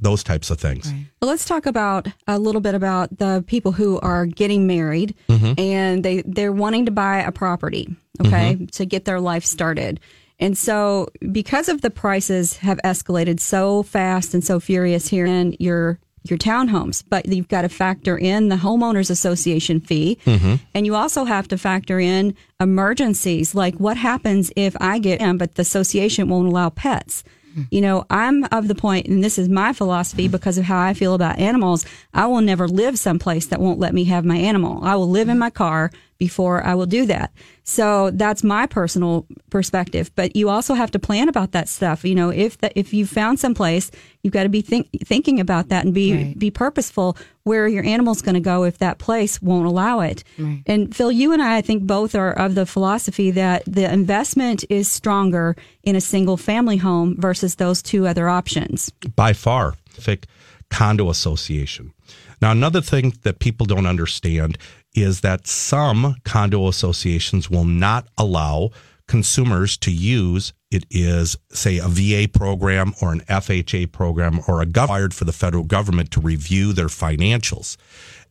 those 0.00 0.24
types 0.24 0.50
of 0.50 0.58
things. 0.58 0.90
Well, 1.20 1.30
let's 1.30 1.44
talk 1.44 1.66
about 1.66 2.08
a 2.26 2.38
little 2.38 2.60
bit 2.60 2.74
about 2.74 3.18
the 3.18 3.44
people 3.46 3.72
who 3.72 4.00
are 4.00 4.26
getting 4.26 4.66
married 4.66 5.14
and 5.28 6.02
they 6.04 6.22
they're 6.26 6.52
wanting 6.52 6.86
to 6.86 6.90
buy 6.92 7.18
a 7.18 7.30
property, 7.30 7.94
okay, 8.20 8.54
mm-hmm. 8.54 8.66
to 8.66 8.86
get 8.86 9.04
their 9.04 9.20
life 9.20 9.44
started. 9.44 10.00
And 10.38 10.58
so, 10.58 11.08
because 11.30 11.68
of 11.68 11.82
the 11.82 11.90
prices 11.90 12.56
have 12.58 12.78
escalated 12.84 13.40
so 13.40 13.82
fast 13.82 14.34
and 14.34 14.44
so 14.44 14.58
furious 14.60 15.08
here 15.08 15.26
in 15.26 15.56
your 15.58 15.98
your 16.24 16.38
townhomes, 16.38 17.02
but 17.08 17.26
you've 17.26 17.48
got 17.48 17.62
to 17.62 17.68
factor 17.68 18.16
in 18.16 18.48
the 18.48 18.56
homeowners 18.56 19.10
association 19.10 19.80
fee, 19.80 20.18
mm-hmm. 20.24 20.54
and 20.74 20.86
you 20.86 20.94
also 20.94 21.24
have 21.24 21.48
to 21.48 21.58
factor 21.58 21.98
in 21.98 22.36
emergencies 22.60 23.54
like 23.54 23.74
what 23.76 23.96
happens 23.96 24.52
if 24.54 24.76
I 24.80 24.98
get 24.98 25.20
in, 25.20 25.36
but 25.36 25.56
the 25.56 25.62
association 25.62 26.28
won't 26.28 26.48
allow 26.48 26.70
pets. 26.70 27.24
You 27.70 27.80
know, 27.80 28.04
I'm 28.08 28.44
of 28.44 28.68
the 28.68 28.74
point, 28.74 29.06
and 29.06 29.22
this 29.22 29.38
is 29.38 29.48
my 29.48 29.72
philosophy 29.72 30.28
because 30.28 30.58
of 30.58 30.64
how 30.64 30.80
I 30.80 30.94
feel 30.94 31.14
about 31.14 31.38
animals. 31.38 31.84
I 32.14 32.26
will 32.26 32.40
never 32.40 32.66
live 32.66 32.98
someplace 32.98 33.46
that 33.46 33.60
won't 33.60 33.78
let 33.78 33.94
me 33.94 34.04
have 34.04 34.24
my 34.24 34.36
animal. 34.36 34.82
I 34.82 34.96
will 34.96 35.10
live 35.10 35.28
in 35.28 35.38
my 35.38 35.50
car 35.50 35.90
before 36.22 36.64
I 36.64 36.76
will 36.76 36.86
do 36.86 37.04
that. 37.06 37.32
So 37.64 38.12
that's 38.12 38.44
my 38.44 38.66
personal 38.66 39.26
perspective. 39.50 40.12
But 40.14 40.36
you 40.36 40.50
also 40.50 40.74
have 40.74 40.92
to 40.92 41.00
plan 41.00 41.28
about 41.28 41.50
that 41.50 41.68
stuff. 41.68 42.04
You 42.04 42.14
know, 42.14 42.30
if 42.30 42.58
the, 42.58 42.70
if 42.78 42.94
you 42.94 43.06
found 43.06 43.40
someplace, 43.40 43.90
you've 44.22 44.32
got 44.32 44.44
to 44.44 44.48
be 44.48 44.62
think, 44.62 44.86
thinking 45.04 45.40
about 45.40 45.68
that 45.70 45.84
and 45.84 45.92
be 45.92 46.14
Right. 46.14 46.38
be 46.38 46.50
purposeful 46.52 47.16
where 47.42 47.66
your 47.66 47.84
animal's 47.84 48.22
going 48.22 48.36
to 48.36 48.40
go 48.54 48.62
if 48.62 48.78
that 48.78 48.98
place 48.98 49.42
won't 49.42 49.66
allow 49.66 49.98
it. 49.98 50.22
And 50.64 50.94
Phil, 50.94 51.10
you 51.10 51.32
and 51.32 51.42
I, 51.42 51.56
I 51.56 51.60
think 51.60 51.82
both 51.88 52.14
are 52.14 52.32
of 52.32 52.54
the 52.54 52.66
philosophy 52.66 53.32
that 53.32 53.64
the 53.66 53.92
investment 53.92 54.64
is 54.70 54.86
stronger 54.88 55.56
in 55.82 55.96
a 55.96 56.00
single 56.00 56.36
family 56.36 56.76
home 56.76 57.16
versus 57.18 57.56
those 57.56 57.82
two 57.82 58.06
other 58.06 58.28
options. 58.28 58.92
by 59.16 59.32
far 59.32 59.74
Pacific 59.86 60.26
condo 60.70 61.10
association 61.10 61.92
now 62.40 62.50
another 62.50 62.80
thing 62.80 63.12
that 63.22 63.38
people 63.38 63.66
don't 63.66 63.86
understand 63.86 64.56
is 64.94 65.20
that 65.22 65.46
some 65.46 66.16
condo 66.24 66.68
associations 66.68 67.50
will 67.50 67.64
not 67.64 68.06
allow 68.18 68.70
consumers 69.08 69.76
to 69.76 69.90
use 69.90 70.52
it 70.70 70.86
is 70.90 71.36
say 71.50 71.78
a 71.78 71.86
VA 71.86 72.26
program 72.32 72.94
or 73.02 73.12
an 73.12 73.20
FHA 73.22 73.92
program 73.92 74.40
or 74.48 74.62
a 74.62 74.66
required 74.66 75.12
for 75.12 75.24
the 75.24 75.32
federal 75.32 75.64
government 75.64 76.10
to 76.12 76.20
review 76.20 76.72
their 76.72 76.86
financials 76.86 77.76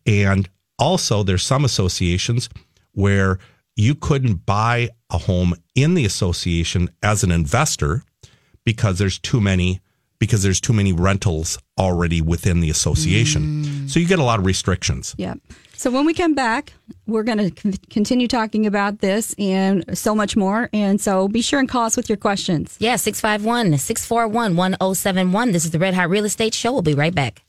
and 0.05 0.49
also 0.79 1.23
there's 1.23 1.43
some 1.43 1.65
associations 1.65 2.49
where 2.93 3.37
you 3.75 3.95
couldn't 3.95 4.45
buy 4.45 4.89
a 5.09 5.17
home 5.17 5.53
in 5.75 5.93
the 5.93 6.05
association 6.05 6.89
as 7.03 7.23
an 7.23 7.31
investor 7.31 8.03
because 8.65 8.97
there's 8.97 9.19
too 9.19 9.41
many 9.41 9.79
because 10.19 10.43
there's 10.43 10.61
too 10.61 10.73
many 10.73 10.93
rentals 10.93 11.57
already 11.79 12.21
within 12.21 12.59
the 12.59 12.69
association. 12.69 13.63
Mm. 13.63 13.89
So 13.89 13.99
you 13.99 14.07
get 14.07 14.19
a 14.19 14.23
lot 14.23 14.37
of 14.37 14.45
restrictions. 14.45 15.15
Yep. 15.17 15.39
So 15.81 15.89
when 15.89 16.05
we 16.05 16.13
come 16.13 16.35
back, 16.35 16.73
we're 17.07 17.23
going 17.23 17.49
to 17.49 17.79
continue 17.89 18.27
talking 18.27 18.67
about 18.67 18.99
this 18.99 19.33
and 19.39 19.97
so 19.97 20.13
much 20.13 20.37
more. 20.37 20.69
And 20.73 21.01
so 21.01 21.27
be 21.27 21.41
sure 21.41 21.59
and 21.59 21.67
call 21.67 21.85
us 21.85 21.97
with 21.97 22.07
your 22.07 22.19
questions. 22.19 22.77
Yeah, 22.79 22.97
651 22.97 23.79
641 23.79 24.55
1071. 24.55 25.51
This 25.53 25.65
is 25.65 25.71
the 25.71 25.79
Red 25.79 25.95
Hot 25.95 26.07
Real 26.07 26.25
Estate 26.25 26.53
Show. 26.53 26.71
We'll 26.71 26.83
be 26.83 26.93
right 26.93 27.15
back. 27.15 27.41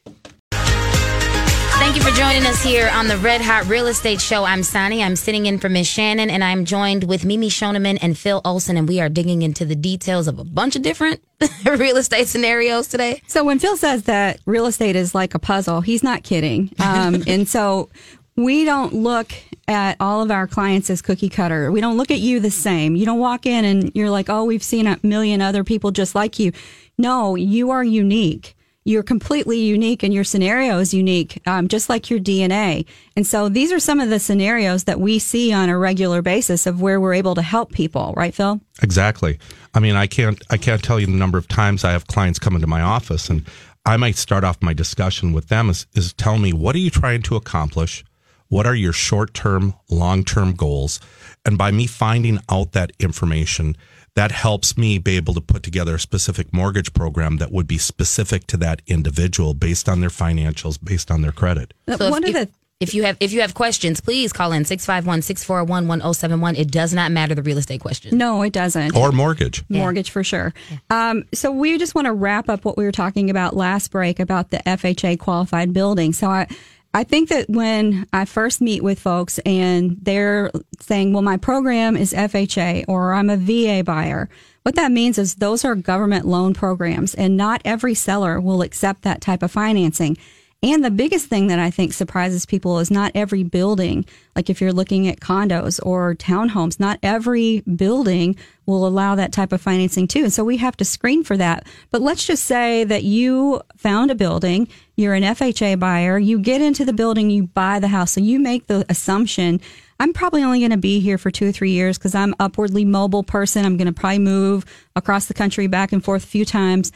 Thank 1.83 1.97
you 1.97 2.03
for 2.03 2.17
joining 2.17 2.47
us 2.47 2.63
here 2.63 2.89
on 2.95 3.09
the 3.09 3.19
Red 3.19 3.43
Hot 3.43 3.67
Real 3.67 3.89
Estate 3.89 4.21
Show. 4.21 4.45
I'm 4.45 4.63
Sonny. 4.63 5.03
I'm 5.03 5.17
sitting 5.17 5.45
in 5.45 5.59
for 5.59 5.69
Miss 5.69 5.89
Shannon, 5.89 6.31
and 6.31 6.43
I'm 6.43 6.65
joined 6.65 7.05
with 7.05 7.27
Mimi 7.27 7.51
Shoneman 7.51 7.99
and 8.01 8.17
Phil 8.17 8.41
Olson, 8.47 8.79
and 8.79 8.89
we 8.89 9.01
are 9.01 9.11
digging 9.11 9.43
into 9.43 9.67
the 9.67 9.75
details 9.75 10.27
of 10.27 10.39
a 10.39 10.45
bunch 10.45 10.77
of 10.77 10.83
different 10.83 11.23
real 11.67 11.97
estate 11.97 12.29
scenarios 12.29 12.87
today. 12.87 13.21
So 13.27 13.45
when 13.45 13.59
Phil 13.59 13.77
says 13.77 14.05
that 14.05 14.41
real 14.47 14.67
estate 14.67 14.97
is 14.97 15.15
like 15.15 15.35
a 15.35 15.39
puzzle, 15.39 15.81
he's 15.81 16.03
not 16.05 16.23
kidding. 16.23 16.71
Um, 16.79 17.25
and 17.27 17.49
so 17.49 17.91
we 18.37 18.65
don't 18.65 18.95
look 18.95 19.33
at 19.69 19.97
all 20.01 20.23
of 20.23 20.31
our 20.31 20.47
clients 20.47 20.91
as 20.91 21.03
cookie 21.03 21.29
cutter. 21.29 21.71
We 21.71 21.81
don't 21.81 21.97
look 21.97 22.11
at 22.11 22.19
you 22.19 22.41
the 22.41 22.51
same. 22.51 22.97
You 22.97 23.07
don't 23.07 23.19
walk 23.19 23.47
in 23.47 23.65
and 23.65 23.93
you're 23.95 24.11
like, 24.11 24.29
oh, 24.29 24.45
we've 24.45 24.63
seen 24.63 24.87
a 24.87 24.99
million 25.03 25.41
other 25.41 25.65
people 25.65 25.91
just 25.91 26.15
like 26.15 26.39
you. 26.39 26.53
No, 26.99 27.37
you 27.37 27.71
are 27.71 27.85
unique. 27.85 28.57
You're 28.85 29.05
completely 29.05 29.61
unique 29.61 30.03
and 30.03 30.13
your 30.13 30.25
scenario 30.25 30.79
is 30.79 30.93
unique, 30.93 31.41
um, 31.47 31.69
just 31.69 31.89
like 31.89 32.11
your 32.11 32.19
DNA. 32.19 32.85
And 33.15 33.25
so 33.25 33.49
these 33.49 33.71
are 33.71 33.79
some 33.79 34.01
of 34.01 34.11
the 34.11 34.19
scenarios 34.19 34.85
that 34.85 34.99
we 34.99 35.21
see 35.21 35.53
on 35.53 35.69
a 35.69 35.79
regular 35.79 36.21
basis 36.21 36.67
of 36.67 36.83
where 36.83 37.01
we're 37.01 37.15
able 37.15 37.37
to 37.37 37.43
help 37.43 37.71
people, 37.71 38.13
right, 38.17 38.35
Phil? 38.35 38.61
Exactly. 38.83 39.39
I 39.73 39.79
mean, 39.79 39.95
I 39.95 40.09
can't 40.09 40.43
I 40.51 40.57
can't 40.57 40.83
tell 40.83 40.99
you 40.99 41.07
the 41.07 41.13
number 41.13 41.39
of 41.39 41.47
times 41.47 41.85
I 41.85 41.93
have 41.93 42.09
clients 42.09 42.41
come 42.41 42.57
into 42.57 42.67
my 42.67 42.81
office 42.81 43.31
and 43.31 43.47
I 43.87 43.97
might 43.97 44.17
start 44.17 44.43
off 44.43 44.61
my 44.61 44.73
discussion 44.73 45.33
with 45.33 45.47
them 45.47 45.71
is, 45.71 45.87
is 45.95 46.13
tell 46.13 46.39
me 46.39 46.53
what 46.53 46.75
are 46.75 46.81
you 46.81 46.91
trying 46.91 47.23
to 47.23 47.37
accomplish? 47.37 48.05
What 48.53 48.67
are 48.67 48.75
your 48.75 48.93
short 48.93 49.33
term, 49.33 49.73
long 49.89 50.25
term 50.25 50.53
goals? 50.53 51.01
And 51.43 51.57
by 51.57 51.71
me 51.71 51.87
finding 51.87 52.39
out 52.51 52.73
that 52.73 52.93
information, 53.01 53.79
that 54.15 54.31
helps 54.31 54.77
me 54.77 54.99
be 54.99 55.17
able 55.17 55.33
to 55.33 55.41
put 55.41 55.63
together 55.63 55.95
a 55.95 55.99
specific 55.99 56.53
mortgage 56.53 56.93
program 56.93 57.39
that 57.39 57.51
would 57.51 57.67
be 57.67 57.79
specific 57.79 58.47
to 58.49 58.59
that 58.59 58.83
individual 58.87 59.55
based 59.55 59.89
on 59.89 60.01
their 60.01 60.11
financials, 60.11 60.79
based 60.85 61.11
on 61.11 61.23
their 61.23 61.33
credit. 61.33 61.73
So 61.97 62.11
One 62.11 62.25
if, 62.25 62.29
of 62.29 62.35
the 62.35 62.49
if 62.79 62.93
you 62.93 63.05
have 63.05 63.17
if 63.21 63.33
you 63.33 63.41
have 63.41 63.55
questions, 63.55 64.03
please 64.03 64.35
call 64.35 64.53
in 64.53 64.65
651-641-1071. 64.65 66.59
It 66.59 66.71
does 66.71 66.93
not 66.93 67.11
matter 67.11 67.35
the 67.35 67.43
real 67.43 67.57
estate 67.57 67.81
question. 67.81 68.19
no, 68.19 68.43
it 68.43 68.53
doesn't. 68.53 68.95
Or 68.95 69.13
mortgage. 69.13 69.65
mortgage 69.71 70.11
for 70.11 70.23
sure. 70.23 70.53
Um, 70.91 71.25
so 71.33 71.51
we 71.51 71.79
just 71.79 71.95
want 71.95 72.05
to 72.05 72.13
wrap 72.13 72.51
up 72.51 72.67
what 72.67 72.77
we 72.77 72.85
were 72.85 72.93
talking 72.93 73.31
about 73.31 73.57
last 73.57 73.91
break 73.91 74.21
about 74.21 74.51
the 74.51 74.59
FHA 74.59 75.21
qualified 75.21 75.73
building. 75.73 76.13
So 76.13 76.29
I, 76.29 76.49
I 76.95 77.05
think 77.05 77.31
that 77.31 77.49
when 77.49 78.07
I 78.13 78.27
first 78.27 78.61
meet 78.61 78.83
with 78.83 79.01
folks 79.01 79.39
and 79.41 79.97
they're 80.03 80.51
saying, 80.81 81.13
well, 81.15 81.23
my 81.23 81.39
program 81.39 81.97
is 81.97 82.13
FHA 82.13 82.85
or 82.87 83.15
I'm 83.15 83.31
a 83.31 83.37
VA 83.39 83.83
buyer, 83.83 84.29
what 84.63 84.75
that 84.75 84.93
means 84.93 85.17
is 85.17 85.37
those 85.37 85.65
are 85.65 85.75
government 85.75 86.27
loan 86.27 86.53
programs 86.53 87.15
and 87.15 87.37
not 87.37 87.63
every 87.65 87.95
seller 87.95 88.41
will 88.41 88.61
accept 88.61 89.03
that 89.03 89.23
type 89.23 89.43
of 89.43 89.51
financing. 89.51 90.19
And 90.65 90.85
the 90.85 90.93
biggest 90.93 91.27
thing 91.27 91.49
that 91.49 91.59
I 91.59 91.73
think 91.73 91.93
surprises 91.93 92.47
people 92.47 92.79
is 92.79 92.89
not 92.89 93.11
every 93.17 93.43
building, 93.43 94.05
like 94.37 94.49
if 94.49 94.61
you're 94.61 94.73
looking 94.73 95.09
at 95.09 95.19
condos 95.19 95.85
or 95.85 96.15
townhomes, 96.15 96.79
not 96.79 97.01
every 97.03 97.63
building 97.63 98.37
will 98.65 98.87
allow 98.87 99.17
that 99.17 99.33
type 99.33 99.53
of 99.53 99.61
financing 99.61 100.07
too. 100.07 100.23
And 100.25 100.33
so 100.33 100.45
we 100.45 100.59
have 100.59 100.77
to 100.77 100.85
screen 100.85 101.25
for 101.25 101.37
that. 101.37 101.67
But 101.91 102.01
let's 102.01 102.25
just 102.25 102.45
say 102.45 102.85
that 102.85 103.03
you 103.03 103.61
found 103.77 104.13
a 104.13 104.15
building, 104.15 104.69
you're 104.95 105.15
an 105.15 105.25
FHA 105.25 105.81
buyer, 105.81 106.17
you 106.17 106.39
get 106.39 106.63
into 106.63 106.85
the 106.85 106.93
building, 106.93 107.29
you 107.29 107.49
buy 107.49 107.81
the 107.81 107.89
house. 107.89 108.13
So 108.13 108.21
you 108.21 108.39
make 108.39 108.69
the 108.69 108.87
assumption 108.89 109.61
I'm 110.03 110.13
probably 110.13 110.43
only 110.43 110.59
going 110.59 110.73
to 110.73 110.79
be 110.79 110.99
here 110.99 111.17
for 111.17 111.31
two 111.31 111.49
or 111.49 111.53
three 111.53 111.71
years 111.71 111.97
because 111.97 112.17
I'm 112.17 112.35
upwardly 112.41 112.85
mobile 112.85 113.23
person. 113.23 113.65
I'm 113.65 113.77
going 113.77 113.87
to 113.87 113.93
probably 113.93 114.19
move 114.19 114.65
across 114.97 115.27
the 115.27 115.35
country 115.35 115.69
back 115.69 115.93
and 115.93 116.03
forth 116.03 116.25
a 116.25 116.27
few 116.27 116.45
times 116.45 116.91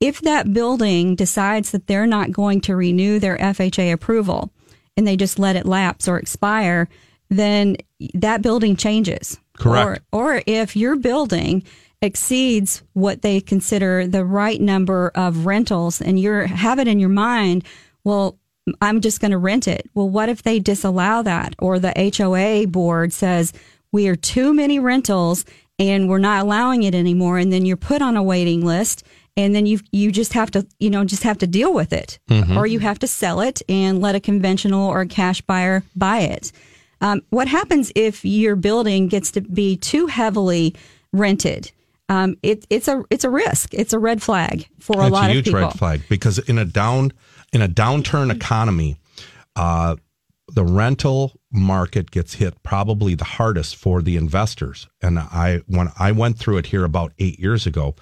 if 0.00 0.20
that 0.20 0.52
building 0.52 1.14
decides 1.14 1.70
that 1.72 1.86
they're 1.86 2.06
not 2.06 2.32
going 2.32 2.60
to 2.62 2.76
renew 2.76 3.18
their 3.18 3.36
FHA 3.38 3.92
approval 3.92 4.52
and 4.96 5.06
they 5.06 5.16
just 5.16 5.38
let 5.38 5.56
it 5.56 5.66
lapse 5.66 6.08
or 6.08 6.18
expire, 6.18 6.88
then 7.28 7.76
that 8.14 8.42
building 8.42 8.76
changes. 8.76 9.38
Correct. 9.58 10.02
Or, 10.12 10.36
or 10.36 10.42
if 10.46 10.76
your 10.76 10.96
building 10.96 11.64
exceeds 12.00 12.82
what 12.92 13.22
they 13.22 13.40
consider 13.40 14.06
the 14.06 14.24
right 14.24 14.60
number 14.60 15.10
of 15.14 15.46
rentals 15.46 16.00
and 16.00 16.18
you 16.18 16.32
have 16.32 16.78
it 16.78 16.86
in 16.86 17.00
your 17.00 17.08
mind, 17.08 17.64
well, 18.04 18.38
I'm 18.80 19.00
just 19.00 19.20
going 19.20 19.30
to 19.32 19.38
rent 19.38 19.66
it. 19.66 19.90
Well, 19.94 20.08
what 20.08 20.28
if 20.28 20.42
they 20.42 20.60
disallow 20.60 21.22
that? 21.22 21.54
Or 21.58 21.78
the 21.78 22.12
HOA 22.16 22.66
board 22.68 23.12
says, 23.12 23.52
we 23.90 24.08
are 24.08 24.16
too 24.16 24.52
many 24.52 24.78
rentals 24.78 25.44
and 25.78 26.08
we're 26.08 26.18
not 26.18 26.42
allowing 26.42 26.82
it 26.82 26.94
anymore. 26.94 27.38
And 27.38 27.52
then 27.52 27.64
you're 27.64 27.76
put 27.76 28.02
on 28.02 28.16
a 28.16 28.22
waiting 28.22 28.64
list 28.64 29.04
and 29.38 29.54
then 29.54 29.64
you 29.64 29.78
you 29.92 30.10
just 30.10 30.34
have 30.34 30.50
to 30.50 30.66
you 30.80 30.90
know 30.90 31.04
just 31.04 31.22
have 31.22 31.38
to 31.38 31.46
deal 31.46 31.72
with 31.72 31.92
it, 31.92 32.18
or 32.56 32.66
you 32.66 32.80
have 32.80 32.98
to 32.98 33.06
sell 33.06 33.40
it 33.40 33.62
and 33.68 34.02
let 34.02 34.14
a 34.14 34.20
conventional 34.20 34.86
or 34.86 35.00
a 35.02 35.06
cash 35.06 35.40
buyer 35.42 35.84
buy 35.96 36.18
it. 36.18 36.52
Um, 37.00 37.22
what 37.30 37.46
happens 37.46 37.92
if 37.94 38.24
your 38.24 38.56
building 38.56 39.06
gets 39.06 39.30
to 39.32 39.40
be 39.40 39.76
too 39.76 40.08
heavily 40.08 40.74
rented? 41.12 41.70
Um, 42.08 42.36
it, 42.42 42.66
it's 42.68 42.88
a 42.88 43.04
it's 43.10 43.24
a 43.24 43.30
risk. 43.30 43.72
It's 43.72 43.92
a 43.92 43.98
red 43.98 44.20
flag 44.20 44.66
for 44.80 45.00
a 45.00 45.08
lot 45.08 45.26
a 45.26 45.28
of 45.28 45.32
huge 45.36 45.44
people. 45.44 45.60
red 45.60 45.72
flag 45.74 46.02
because 46.08 46.38
in 46.40 46.58
a 46.58 46.64
down 46.64 47.12
in 47.52 47.62
a 47.62 47.68
downturn 47.68 48.34
economy, 48.34 48.96
uh, 49.54 49.94
the 50.48 50.64
rental 50.64 51.38
market 51.52 52.10
gets 52.10 52.34
hit 52.34 52.62
probably 52.62 53.14
the 53.14 53.24
hardest 53.24 53.76
for 53.76 54.02
the 54.02 54.16
investors. 54.16 54.88
And 55.00 55.18
I 55.18 55.60
when 55.66 55.92
I 55.98 56.12
went 56.12 56.38
through 56.38 56.56
it 56.56 56.66
here 56.66 56.84
about 56.84 57.12
eight 57.18 57.38
years 57.38 57.66
ago, 57.66 57.94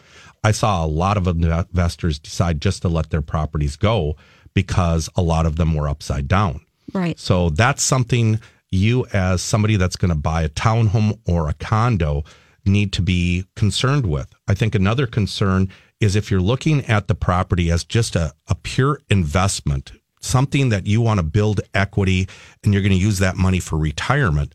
I 0.47 0.53
saw 0.53 0.85
a 0.85 0.87
lot 0.87 1.17
of 1.17 1.27
investors 1.27 2.21
decide 2.21 2.61
just 2.61 2.83
to 2.83 2.89
let 2.89 3.11
their 3.11 3.21
properties 3.21 3.75
go 3.75 4.15
because 4.55 5.11
a 5.17 5.23
lot 5.23 5.45
of 5.45 5.57
them 5.57 5.75
were 5.75 5.89
upside 5.89 6.29
down. 6.29 6.61
Right. 6.95 7.19
So 7.19 7.51
that's 7.51 7.83
something 7.83 8.39
you, 8.71 9.07
as 9.13 9.43
somebody 9.43 9.75
that's 9.75 9.97
going 9.97 10.11
to 10.11 10.15
buy 10.15 10.43
a 10.43 10.49
townhome 10.49 11.19
or 11.27 11.49
a 11.49 11.55
condo, 11.55 12.23
need 12.65 12.93
to 12.93 13.03
be 13.03 13.45
concerned 13.57 14.07
with. 14.07 14.33
I 14.47 14.55
think 14.55 14.77
another 14.77 15.09
concern 15.09 15.69
is 15.99 16.15
if 16.15 16.31
you're 16.31 16.39
looking 16.39 16.85
at 16.85 17.09
the 17.09 17.17
property 17.17 17.69
as 17.69 17.83
just 17.83 18.15
a, 18.15 18.33
a 18.47 18.55
pure 18.55 19.01
investment, 19.11 19.91
something 20.21 20.69
that 20.69 20.87
you 20.87 21.01
want 21.01 21.19
to 21.19 21.25
build 21.25 21.61
equity 21.75 22.29
and 22.63 22.73
you're 22.73 22.85
going 22.85 22.93
to 22.93 23.05
use 23.05 23.19
that 23.19 23.37
money 23.37 23.59
for 23.59 23.77
retirement. 23.77 24.55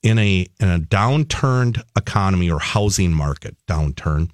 In 0.00 0.16
a 0.16 0.46
in 0.60 0.68
a 0.68 0.78
downturned 0.78 1.82
economy 1.96 2.48
or 2.48 2.60
housing 2.60 3.12
market 3.12 3.56
downturn, 3.66 4.30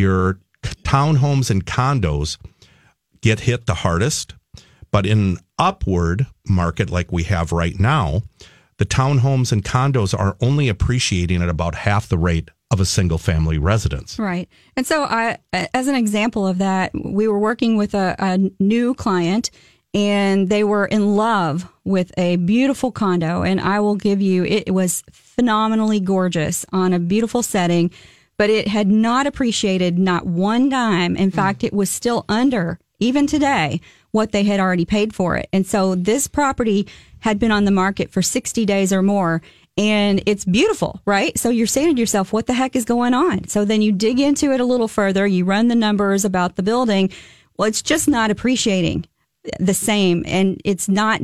your 0.00 0.40
townhomes 0.62 1.50
and 1.50 1.64
condos 1.64 2.38
get 3.20 3.40
hit 3.40 3.66
the 3.66 3.74
hardest. 3.74 4.34
But 4.90 5.06
in 5.06 5.18
an 5.18 5.38
upward 5.58 6.26
market 6.48 6.90
like 6.90 7.12
we 7.12 7.22
have 7.24 7.52
right 7.52 7.78
now, 7.78 8.22
the 8.78 8.86
townhomes 8.86 9.52
and 9.52 9.64
condos 9.64 10.18
are 10.18 10.36
only 10.40 10.68
appreciating 10.68 11.42
at 11.42 11.48
about 11.48 11.74
half 11.74 12.08
the 12.08 12.18
rate 12.18 12.50
of 12.70 12.80
a 12.80 12.84
single 12.84 13.18
family 13.18 13.58
residence. 13.58 14.18
Right. 14.18 14.48
And 14.76 14.86
so, 14.86 15.04
I, 15.04 15.38
as 15.52 15.86
an 15.86 15.94
example 15.94 16.46
of 16.46 16.58
that, 16.58 16.92
we 16.94 17.28
were 17.28 17.38
working 17.38 17.76
with 17.76 17.94
a, 17.94 18.16
a 18.18 18.38
new 18.58 18.94
client 18.94 19.50
and 19.92 20.48
they 20.48 20.62
were 20.62 20.86
in 20.86 21.16
love 21.16 21.68
with 21.84 22.12
a 22.16 22.36
beautiful 22.36 22.92
condo. 22.92 23.42
And 23.42 23.60
I 23.60 23.80
will 23.80 23.96
give 23.96 24.20
you, 24.20 24.44
it 24.44 24.72
was 24.72 25.02
phenomenally 25.10 26.00
gorgeous 26.00 26.64
on 26.72 26.92
a 26.92 27.00
beautiful 27.00 27.42
setting, 27.42 27.90
but 28.40 28.48
it 28.48 28.68
had 28.68 28.88
not 28.88 29.26
appreciated 29.26 29.98
not 29.98 30.24
one 30.24 30.70
dime. 30.70 31.14
In 31.14 31.28
hmm. 31.28 31.36
fact, 31.36 31.62
it 31.62 31.74
was 31.74 31.90
still 31.90 32.24
under, 32.26 32.78
even 32.98 33.26
today, 33.26 33.82
what 34.12 34.32
they 34.32 34.44
had 34.44 34.58
already 34.58 34.86
paid 34.86 35.14
for 35.14 35.36
it. 35.36 35.46
And 35.52 35.66
so 35.66 35.94
this 35.94 36.26
property 36.26 36.88
had 37.18 37.38
been 37.38 37.50
on 37.50 37.66
the 37.66 37.70
market 37.70 38.10
for 38.10 38.22
60 38.22 38.64
days 38.64 38.94
or 38.94 39.02
more 39.02 39.42
and 39.76 40.22
it's 40.24 40.46
beautiful, 40.46 41.02
right? 41.04 41.38
So 41.38 41.50
you're 41.50 41.66
saying 41.66 41.96
to 41.96 42.00
yourself, 42.00 42.32
what 42.32 42.46
the 42.46 42.54
heck 42.54 42.74
is 42.74 42.86
going 42.86 43.12
on? 43.12 43.46
So 43.46 43.66
then 43.66 43.82
you 43.82 43.92
dig 43.92 44.18
into 44.18 44.52
it 44.52 44.60
a 44.60 44.64
little 44.64 44.88
further, 44.88 45.26
you 45.26 45.44
run 45.44 45.68
the 45.68 45.74
numbers 45.74 46.24
about 46.24 46.56
the 46.56 46.62
building. 46.62 47.10
Well, 47.58 47.68
it's 47.68 47.82
just 47.82 48.08
not 48.08 48.30
appreciating 48.30 49.04
the 49.58 49.74
same 49.74 50.24
and 50.26 50.58
it's 50.64 50.88
not 50.88 51.20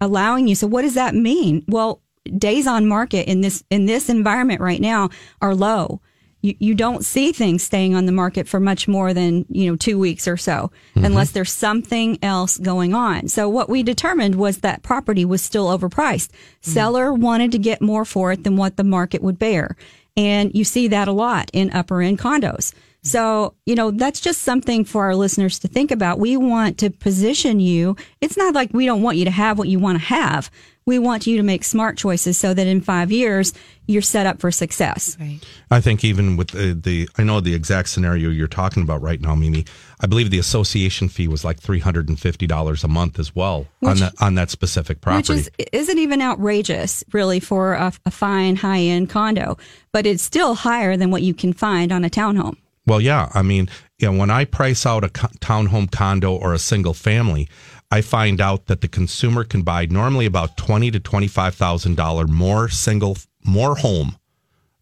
allowing 0.00 0.48
you. 0.48 0.56
So 0.56 0.66
what 0.66 0.82
does 0.82 0.94
that 0.94 1.14
mean? 1.14 1.64
Well, 1.68 2.02
days 2.36 2.66
on 2.66 2.88
market 2.88 3.28
in 3.28 3.40
this 3.40 3.62
in 3.70 3.86
this 3.86 4.08
environment 4.08 4.60
right 4.60 4.80
now 4.80 5.10
are 5.40 5.54
low. 5.54 6.00
You, 6.42 6.54
you 6.58 6.74
don't 6.74 7.04
see 7.04 7.32
things 7.32 7.62
staying 7.62 7.94
on 7.94 8.06
the 8.06 8.12
market 8.12 8.48
for 8.48 8.60
much 8.60 8.88
more 8.88 9.12
than 9.12 9.44
you 9.50 9.70
know 9.70 9.76
two 9.76 9.98
weeks 9.98 10.26
or 10.26 10.36
so 10.36 10.70
mm-hmm. 10.94 11.04
unless 11.04 11.32
there's 11.32 11.52
something 11.52 12.18
else 12.22 12.56
going 12.58 12.94
on. 12.94 13.28
So 13.28 13.48
what 13.48 13.68
we 13.68 13.82
determined 13.82 14.36
was 14.36 14.58
that 14.58 14.82
property 14.82 15.24
was 15.24 15.42
still 15.42 15.66
overpriced. 15.66 16.30
Mm-hmm. 16.30 16.70
Seller 16.70 17.12
wanted 17.12 17.52
to 17.52 17.58
get 17.58 17.82
more 17.82 18.04
for 18.04 18.32
it 18.32 18.44
than 18.44 18.56
what 18.56 18.76
the 18.76 18.84
market 18.84 19.22
would 19.22 19.38
bear. 19.38 19.76
And 20.16 20.50
you 20.54 20.64
see 20.64 20.88
that 20.88 21.08
a 21.08 21.12
lot 21.12 21.50
in 21.52 21.70
upper 21.70 22.02
end 22.02 22.18
condos 22.18 22.74
So, 23.02 23.54
you 23.64 23.74
know, 23.74 23.90
that's 23.90 24.20
just 24.20 24.42
something 24.42 24.84
for 24.84 25.04
our 25.04 25.16
listeners 25.16 25.58
to 25.60 25.68
think 25.68 25.90
about. 25.90 26.18
We 26.18 26.36
want 26.36 26.78
to 26.78 26.90
position 26.90 27.58
you. 27.60 27.96
It's 28.20 28.36
not 28.36 28.54
like 28.54 28.74
we 28.74 28.84
don't 28.84 29.02
want 29.02 29.16
you 29.16 29.24
to 29.24 29.30
have 29.30 29.58
what 29.58 29.68
you 29.68 29.78
want 29.78 29.98
to 29.98 30.04
have. 30.04 30.50
We 30.86 30.98
want 30.98 31.26
you 31.26 31.36
to 31.36 31.42
make 31.42 31.62
smart 31.62 31.96
choices 31.96 32.36
so 32.36 32.52
that 32.52 32.66
in 32.66 32.80
five 32.80 33.12
years, 33.12 33.52
you're 33.86 34.02
set 34.02 34.26
up 34.26 34.40
for 34.40 34.50
success. 34.50 35.16
Right. 35.20 35.38
I 35.70 35.80
think 35.80 36.04
even 36.04 36.36
with 36.36 36.48
the, 36.48 36.74
the 36.74 37.08
I 37.16 37.22
know 37.22 37.40
the 37.40 37.54
exact 37.54 37.90
scenario 37.90 38.28
you're 38.30 38.48
talking 38.48 38.82
about 38.82 39.00
right 39.00 39.20
now, 39.20 39.34
Mimi. 39.34 39.64
I 40.00 40.06
believe 40.06 40.30
the 40.30 40.38
association 40.38 41.08
fee 41.08 41.28
was 41.28 41.44
like 41.44 41.60
three 41.60 41.78
hundred 41.78 42.08
and 42.08 42.18
fifty 42.18 42.46
dollars 42.46 42.82
a 42.82 42.88
month 42.88 43.18
as 43.18 43.34
well 43.34 43.66
on 43.82 43.90
Which- 43.90 44.00
that 44.00 44.14
on 44.20 44.34
that 44.34 44.50
specific 44.50 45.00
property. 45.00 45.32
Which 45.32 45.40
is 45.40 45.50
isn't 45.72 45.98
even 45.98 46.22
outrageous, 46.22 47.04
really, 47.12 47.40
for 47.40 47.74
a, 47.74 47.92
a 48.04 48.10
fine 48.10 48.56
high 48.56 48.80
end 48.80 49.10
condo, 49.10 49.58
but 49.92 50.06
it's 50.06 50.22
still 50.22 50.54
higher 50.54 50.96
than 50.96 51.10
what 51.10 51.22
you 51.22 51.34
can 51.34 51.52
find 51.52 51.92
on 51.92 52.04
a 52.04 52.10
townhome. 52.10 52.56
Well, 52.90 53.00
yeah. 53.00 53.30
I 53.34 53.42
mean, 53.42 53.68
you 54.00 54.10
know, 54.10 54.18
when 54.18 54.30
I 54.30 54.44
price 54.44 54.84
out 54.84 55.04
a 55.04 55.10
co- 55.10 55.28
townhome 55.38 55.92
condo 55.92 56.34
or 56.34 56.52
a 56.52 56.58
single 56.58 56.92
family, 56.92 57.48
I 57.88 58.00
find 58.00 58.40
out 58.40 58.66
that 58.66 58.80
the 58.80 58.88
consumer 58.88 59.44
can 59.44 59.62
buy 59.62 59.86
normally 59.86 60.26
about 60.26 60.56
twenty 60.56 60.90
to 60.90 60.98
twenty 60.98 61.28
five 61.28 61.54
thousand 61.54 61.94
dollar 61.96 62.26
more 62.26 62.68
single 62.68 63.16
more 63.44 63.76
home, 63.76 64.16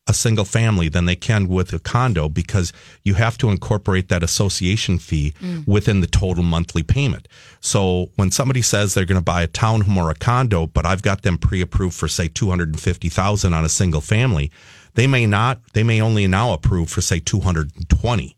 a 0.07 0.15
single 0.15 0.47
family 0.47 0.89
than 0.89 1.05
they 1.05 1.17
can 1.17 1.49
with 1.49 1.75
a 1.75 1.79
condo 1.79 2.31
because 2.31 2.73
you 3.05 3.13
have 3.13 3.37
to 3.39 3.51
incorporate 3.51 4.09
that 4.09 4.23
association 4.23 4.99
fee 4.99 5.35
mm. 5.43 5.69
within 5.69 6.01
the 6.01 6.07
total 6.07 6.43
monthly 6.43 6.83
payment. 6.83 7.29
So 7.61 8.09
when 8.17 8.31
somebody 8.31 8.63
says 8.63 8.95
they're 8.95 9.05
going 9.05 9.21
to 9.21 9.33
buy 9.35 9.43
a 9.43 9.49
townhome 9.49 9.99
or 9.99 10.09
a 10.09 10.15
condo, 10.15 10.67
but 10.67 10.87
I've 10.87 11.03
got 11.03 11.25
them 11.25 11.37
pre-approved 11.37 11.95
for 11.95 12.09
say 12.09 12.29
two 12.29 12.49
hundred 12.49 12.71
and 12.71 12.81
fifty 12.81 13.11
thousand 13.11 13.53
on 13.53 13.67
a 13.67 13.69
single 13.69 14.01
family, 14.01 14.51
they 14.99 15.07
may 15.07 15.27
not. 15.27 15.61
They 15.75 15.85
may 15.85 16.01
only 16.01 16.27
now 16.27 16.53
approve 16.53 16.91
for 16.91 17.01
say 17.03 17.21
two 17.21 17.39
hundred 17.39 17.71
and 17.77 17.89
twenty. 17.89 18.37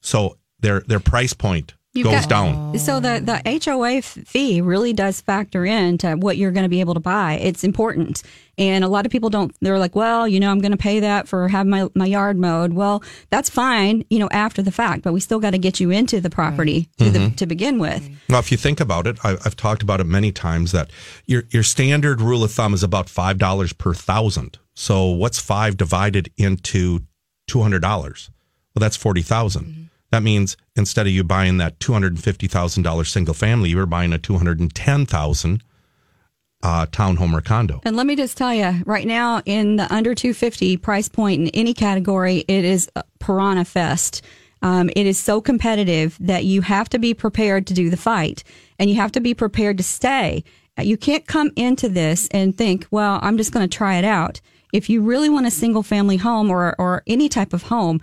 So 0.00 0.38
their 0.58 0.80
their 0.80 0.98
price 0.98 1.32
point 1.32 1.74
You've 1.92 2.04
goes 2.04 2.26
got- 2.26 2.28
down. 2.28 2.78
So 2.78 3.00
the 3.00 3.20
the 3.20 3.60
HOA 3.64 4.00
fee 4.02 4.60
really 4.60 4.92
does 4.92 5.20
factor 5.20 5.66
into 5.66 6.12
what 6.12 6.36
you're 6.36 6.52
going 6.52 6.62
to 6.62 6.68
be 6.68 6.78
able 6.78 6.94
to 6.94 7.00
buy. 7.00 7.34
It's 7.34 7.64
important, 7.64 8.22
and 8.56 8.84
a 8.84 8.88
lot 8.88 9.06
of 9.06 9.12
people 9.12 9.28
don't. 9.28 9.52
They're 9.60 9.78
like, 9.78 9.96
well, 9.96 10.28
you 10.28 10.38
know, 10.38 10.52
I'm 10.52 10.60
going 10.60 10.70
to 10.70 10.78
pay 10.78 11.00
that 11.00 11.26
for 11.26 11.48
having 11.48 11.70
my 11.70 11.88
my 11.96 12.06
yard 12.06 12.38
mowed. 12.38 12.74
Well, 12.74 13.02
that's 13.30 13.50
fine, 13.50 14.04
you 14.08 14.20
know, 14.20 14.28
after 14.30 14.62
the 14.62 14.70
fact, 14.70 15.02
but 15.02 15.12
we 15.12 15.18
still 15.18 15.40
got 15.40 15.50
to 15.50 15.58
get 15.58 15.80
you 15.80 15.90
into 15.90 16.20
the 16.20 16.30
property 16.30 16.88
to 16.98 17.10
the 17.10 17.18
mm-hmm. 17.18 17.34
to 17.34 17.46
begin 17.46 17.80
with. 17.80 18.08
Now, 18.28 18.38
if 18.38 18.52
you 18.52 18.56
think 18.56 18.78
about 18.78 19.08
it, 19.08 19.18
I, 19.24 19.32
I've 19.44 19.56
talked 19.56 19.82
about 19.82 20.00
it 20.00 20.04
many 20.04 20.30
times 20.30 20.70
that 20.70 20.90
your 21.26 21.42
your 21.50 21.64
standard 21.64 22.20
rule 22.20 22.44
of 22.44 22.52
thumb 22.52 22.72
is 22.72 22.84
about 22.84 23.08
five 23.08 23.36
dollars 23.36 23.72
per 23.72 23.94
thousand. 23.94 24.58
So 24.74 25.06
what's 25.06 25.40
five 25.40 25.76
divided 25.76 26.30
into 26.36 27.00
two 27.48 27.62
hundred 27.62 27.82
dollars? 27.82 28.30
Well, 28.74 28.80
that's 28.80 28.96
forty 28.96 29.22
mm-hmm. 29.22 29.89
That 30.10 30.22
means 30.22 30.56
instead 30.76 31.06
of 31.06 31.12
you 31.12 31.24
buying 31.24 31.58
that 31.58 31.78
two 31.80 31.92
hundred 31.92 32.12
and 32.12 32.22
fifty 32.22 32.46
thousand 32.48 32.82
dollars 32.82 33.10
single 33.10 33.34
family, 33.34 33.70
you're 33.70 33.86
buying 33.86 34.12
a 34.12 34.18
two 34.18 34.36
hundred 34.36 34.60
and 34.60 34.74
ten 34.74 35.06
thousand 35.06 35.62
uh, 36.62 36.86
townhome 36.86 37.32
or 37.32 37.40
condo. 37.40 37.80
And 37.84 37.96
let 37.96 38.06
me 38.06 38.16
just 38.16 38.36
tell 38.36 38.52
you, 38.52 38.82
right 38.84 39.06
now 39.06 39.42
in 39.46 39.76
the 39.76 39.92
under 39.92 40.14
250 40.14 40.76
price 40.76 41.08
point 41.08 41.40
in 41.40 41.48
any 41.48 41.72
category, 41.74 42.44
it 42.48 42.64
is 42.64 42.90
piranha 43.18 43.64
fest. 43.64 44.22
Um, 44.62 44.90
it 44.94 45.06
is 45.06 45.18
so 45.18 45.40
competitive 45.40 46.18
that 46.20 46.44
you 46.44 46.60
have 46.60 46.88
to 46.90 46.98
be 46.98 47.14
prepared 47.14 47.66
to 47.68 47.74
do 47.74 47.88
the 47.88 47.96
fight 47.96 48.44
and 48.78 48.90
you 48.90 48.96
have 48.96 49.12
to 49.12 49.20
be 49.20 49.32
prepared 49.32 49.78
to 49.78 49.82
stay. 49.82 50.44
You 50.78 50.96
can't 50.96 51.26
come 51.26 51.50
into 51.56 51.88
this 51.88 52.28
and 52.28 52.56
think, 52.56 52.86
well, 52.90 53.18
I'm 53.22 53.36
just 53.36 53.52
going 53.52 53.68
to 53.68 53.76
try 53.76 53.96
it 53.96 54.04
out. 54.04 54.40
If 54.72 54.88
you 54.88 55.02
really 55.02 55.28
want 55.28 55.46
a 55.46 55.50
single 55.50 55.82
family 55.82 56.16
home 56.16 56.50
or, 56.50 56.74
or 56.78 57.02
any 57.06 57.28
type 57.28 57.52
of 57.52 57.64
home, 57.64 58.00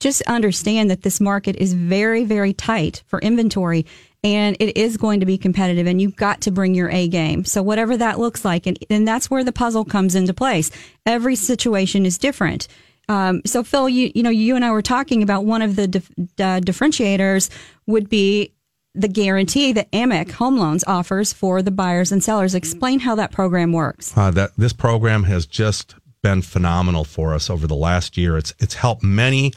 just 0.00 0.22
understand 0.22 0.90
that 0.90 1.02
this 1.02 1.20
market 1.20 1.56
is 1.56 1.72
very, 1.72 2.24
very 2.24 2.52
tight 2.52 3.02
for 3.06 3.18
inventory 3.20 3.86
and 4.22 4.56
it 4.58 4.76
is 4.76 4.96
going 4.96 5.20
to 5.20 5.26
be 5.26 5.38
competitive 5.38 5.86
and 5.86 6.00
you've 6.00 6.16
got 6.16 6.40
to 6.42 6.50
bring 6.50 6.74
your 6.74 6.90
A 6.90 7.08
game. 7.08 7.44
So 7.44 7.62
whatever 7.62 7.96
that 7.96 8.18
looks 8.18 8.44
like, 8.44 8.66
and, 8.66 8.78
and 8.90 9.06
that's 9.06 9.30
where 9.30 9.44
the 9.44 9.52
puzzle 9.52 9.84
comes 9.84 10.14
into 10.14 10.34
place. 10.34 10.70
Every 11.06 11.36
situation 11.36 12.04
is 12.04 12.18
different. 12.18 12.68
Um, 13.08 13.42
so 13.46 13.62
Phil, 13.62 13.88
you, 13.88 14.10
you 14.14 14.22
know, 14.22 14.30
you 14.30 14.56
and 14.56 14.64
I 14.64 14.72
were 14.72 14.82
talking 14.82 15.22
about 15.22 15.44
one 15.44 15.62
of 15.62 15.76
the 15.76 15.86
dif- 15.86 16.10
uh, 16.18 16.60
differentiators 16.60 17.50
would 17.86 18.08
be 18.08 18.52
the 18.94 19.08
guarantee 19.08 19.72
that 19.72 19.90
Amic 19.92 20.32
Home 20.32 20.56
Loans 20.56 20.82
offers 20.86 21.32
for 21.32 21.62
the 21.62 21.70
buyers 21.70 22.10
and 22.10 22.24
sellers. 22.24 22.54
Explain 22.54 22.98
how 23.00 23.14
that 23.14 23.30
program 23.30 23.72
works. 23.72 24.16
Uh, 24.16 24.30
that 24.32 24.50
this 24.56 24.72
program 24.72 25.24
has 25.24 25.46
just 25.46 25.94
been 26.22 26.42
phenomenal 26.42 27.04
for 27.04 27.34
us 27.34 27.48
over 27.48 27.66
the 27.66 27.76
last 27.76 28.16
year. 28.16 28.36
It's 28.36 28.54
it's 28.58 28.74
helped 28.74 29.04
many 29.04 29.52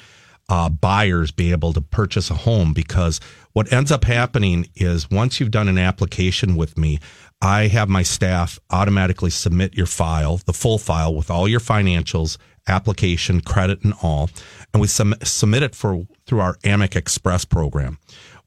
uh, 0.49 0.67
buyers 0.67 1.31
be 1.31 1.51
able 1.51 1.73
to 1.73 1.81
purchase 1.81 2.29
a 2.29 2.35
home 2.35 2.73
because 2.73 3.21
what 3.53 3.71
ends 3.71 3.91
up 3.91 4.03
happening 4.03 4.67
is 4.75 5.09
once 5.09 5.39
you've 5.39 5.51
done 5.51 5.67
an 5.67 5.77
application 5.77 6.55
with 6.55 6.77
me, 6.77 6.99
I 7.41 7.67
have 7.67 7.87
my 7.87 8.03
staff 8.03 8.59
automatically 8.69 9.29
submit 9.29 9.75
your 9.75 9.85
file, 9.85 10.37
the 10.37 10.53
full 10.53 10.77
file 10.77 11.15
with 11.15 11.29
all 11.29 11.47
your 11.47 11.59
financials, 11.59 12.37
application, 12.67 13.41
credit, 13.41 13.83
and 13.83 13.93
all, 14.01 14.29
and 14.73 14.81
we 14.81 14.87
sum- 14.87 15.15
submit 15.23 15.63
it 15.63 15.75
for 15.75 16.05
through 16.25 16.39
our 16.41 16.55
Amic 16.57 16.95
Express 16.95 17.45
program. 17.45 17.97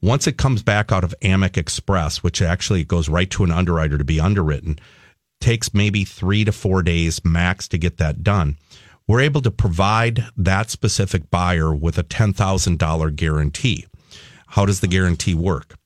Once 0.02 0.26
it 0.26 0.36
comes 0.36 0.62
back 0.62 0.90
out 0.90 1.04
of 1.04 1.14
Amic 1.22 1.56
Express, 1.56 2.22
which 2.22 2.42
actually 2.42 2.84
goes 2.84 3.08
right 3.08 3.30
to 3.30 3.44
an 3.44 3.52
underwriter 3.52 3.96
to 3.96 4.04
be 4.04 4.20
underwritten, 4.20 4.78
takes 5.40 5.72
maybe 5.72 6.04
three 6.04 6.44
to 6.44 6.52
four 6.52 6.82
days 6.82 7.24
max 7.24 7.68
to 7.68 7.78
get 7.78 7.98
that 7.98 8.22
done. 8.22 8.56
We're 9.08 9.20
able 9.20 9.42
to 9.42 9.50
provide 9.50 10.24
that 10.36 10.70
specific 10.70 11.30
buyer 11.30 11.74
with 11.74 11.98
a 11.98 12.04
$10,000 12.04 13.16
guarantee. 13.16 13.86
How 14.48 14.64
does 14.64 14.80
the 14.80 14.86
guarantee 14.86 15.34
work? 15.34 15.76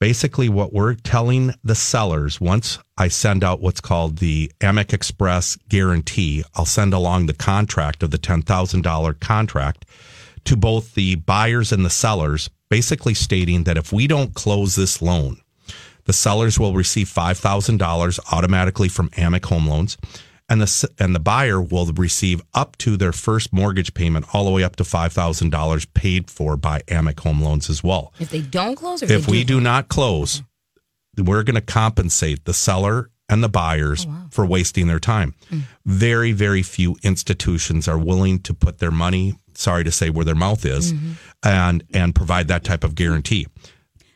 Basically, 0.00 0.48
what 0.48 0.72
we're 0.72 0.94
telling 0.94 1.54
the 1.64 1.74
sellers 1.74 2.40
once 2.40 2.78
I 2.98 3.08
send 3.08 3.42
out 3.42 3.60
what's 3.60 3.80
called 3.80 4.18
the 4.18 4.52
Amic 4.60 4.92
Express 4.92 5.56
guarantee, 5.68 6.44
I'll 6.54 6.66
send 6.66 6.92
along 6.92 7.26
the 7.26 7.34
contract 7.34 8.02
of 8.02 8.10
the 8.10 8.18
$10,000 8.18 9.20
contract 9.20 9.86
to 10.44 10.56
both 10.56 10.94
the 10.94 11.14
buyers 11.14 11.72
and 11.72 11.84
the 11.84 11.90
sellers, 11.90 12.50
basically 12.68 13.14
stating 13.14 13.64
that 13.64 13.78
if 13.78 13.92
we 13.92 14.06
don't 14.06 14.34
close 14.34 14.76
this 14.76 15.00
loan, 15.00 15.38
the 16.04 16.12
sellers 16.12 16.58
will 16.58 16.74
receive 16.74 17.08
$5,000 17.08 18.20
automatically 18.30 18.88
from 18.88 19.08
Amic 19.10 19.46
Home 19.46 19.66
Loans 19.66 19.96
and 20.54 20.62
the 20.62 20.88
and 21.00 21.14
the 21.14 21.20
buyer 21.20 21.60
will 21.60 21.86
receive 21.86 22.40
up 22.54 22.76
to 22.78 22.96
their 22.96 23.12
first 23.12 23.52
mortgage 23.52 23.92
payment 23.92 24.26
all 24.32 24.44
the 24.44 24.52
way 24.52 24.62
up 24.62 24.76
to 24.76 24.84
$5,000 24.84 25.94
paid 25.94 26.30
for 26.30 26.56
by 26.56 26.80
Amic 26.82 27.18
Home 27.20 27.42
Loans 27.42 27.68
as 27.68 27.82
well. 27.82 28.12
If 28.20 28.30
they 28.30 28.40
don't 28.40 28.76
close, 28.76 29.02
or 29.02 29.12
If 29.12 29.26
they 29.26 29.32
we 29.32 29.44
do 29.44 29.60
not 29.60 29.88
close, 29.88 30.42
we're 31.18 31.42
going 31.42 31.56
to 31.56 31.60
compensate 31.60 32.44
the 32.44 32.54
seller 32.54 33.10
and 33.28 33.42
the 33.42 33.48
buyers 33.48 34.06
oh, 34.08 34.28
for 34.30 34.46
wasting 34.46 34.86
their 34.86 35.00
time. 35.00 35.34
Hmm. 35.48 35.60
Very, 35.86 36.30
very 36.30 36.62
few 36.62 36.96
institutions 37.02 37.88
are 37.88 37.98
willing 37.98 38.38
to 38.40 38.54
put 38.54 38.78
their 38.78 38.92
money, 38.92 39.34
sorry 39.54 39.82
to 39.82 39.90
say, 39.90 40.08
where 40.08 40.24
their 40.24 40.34
mouth 40.36 40.64
is, 40.64 40.92
mm-hmm. 40.92 41.12
and 41.42 41.82
and 41.92 42.14
provide 42.14 42.46
that 42.48 42.62
type 42.62 42.84
of 42.84 42.94
guarantee. 42.94 43.48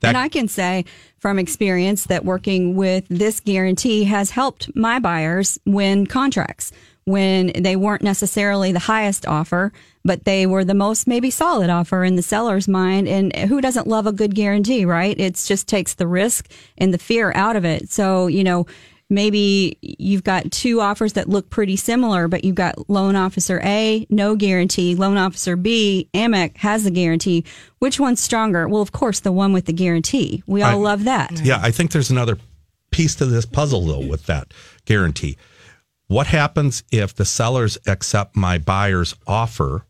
That- 0.00 0.08
and 0.08 0.16
I 0.16 0.28
can 0.28 0.48
say 0.48 0.84
from 1.18 1.38
experience 1.38 2.06
that 2.06 2.24
working 2.24 2.76
with 2.76 3.04
this 3.08 3.40
guarantee 3.40 4.04
has 4.04 4.30
helped 4.30 4.74
my 4.76 4.98
buyers 4.98 5.58
win 5.66 6.06
contracts 6.06 6.70
when 7.04 7.50
they 7.58 7.74
weren't 7.74 8.02
necessarily 8.02 8.70
the 8.70 8.78
highest 8.80 9.26
offer, 9.26 9.72
but 10.04 10.24
they 10.24 10.46
were 10.46 10.62
the 10.62 10.74
most 10.74 11.06
maybe 11.06 11.30
solid 11.30 11.70
offer 11.70 12.04
in 12.04 12.16
the 12.16 12.22
seller's 12.22 12.68
mind. 12.68 13.08
And 13.08 13.34
who 13.34 13.62
doesn't 13.62 13.87
love 13.87 14.06
a 14.06 14.12
good 14.12 14.34
guarantee, 14.34 14.84
right? 14.84 15.18
It 15.18 15.34
just 15.34 15.66
takes 15.66 15.94
the 15.94 16.06
risk 16.06 16.50
and 16.76 16.92
the 16.92 16.98
fear 16.98 17.32
out 17.34 17.56
of 17.56 17.64
it. 17.64 17.90
So, 17.90 18.26
you 18.26 18.44
know, 18.44 18.66
maybe 19.11 19.79
you've 19.81 20.25
got 20.25 20.51
two 20.51 20.81
offers 20.81 21.14
that 21.14 21.29
look 21.29 21.51
pretty 21.51 21.77
similar, 21.77 22.29
but 22.29 22.44
you've 22.44 22.55
got 22.55 22.88
loan 22.90 23.16
officer 23.16 23.61
A, 23.64 24.07
no 24.11 24.37
guarantee, 24.37 24.94
loan 24.94 25.16
officer 25.16 25.57
B, 25.57 26.09
Amic 26.14 26.57
has 26.59 26.85
the 26.85 26.90
guarantee. 26.90 27.44
Which 27.79 27.99
one's 27.99 28.21
stronger? 28.21 28.68
Well, 28.68 28.83
of 28.83 28.92
course, 28.92 29.21
the 29.21 29.33
one 29.33 29.53
with 29.53 29.66
the 29.66 29.73
guarantee. 29.73 30.42
We 30.47 30.62
all 30.62 30.71
I- 30.87 30.90
love 30.90 31.05
that. 31.05 31.40
Yeah, 31.42 31.59
I 31.62 31.71
think 31.71 31.92
there's 31.92 32.11
another 32.11 32.38
piece 32.90 33.14
to 33.16 33.27
this 33.27 33.44
puzzle 33.47 33.87
though 33.87 34.07
with 34.07 34.27
that 34.27 34.53
guarantee. 34.85 35.37
What 36.07 36.27
happens 36.27 36.83
if 36.90 37.14
the 37.14 37.25
sellers 37.27 37.77
accept 37.87 38.35
my 38.35 38.57
buyer's 38.59 39.14
offer 39.27 39.85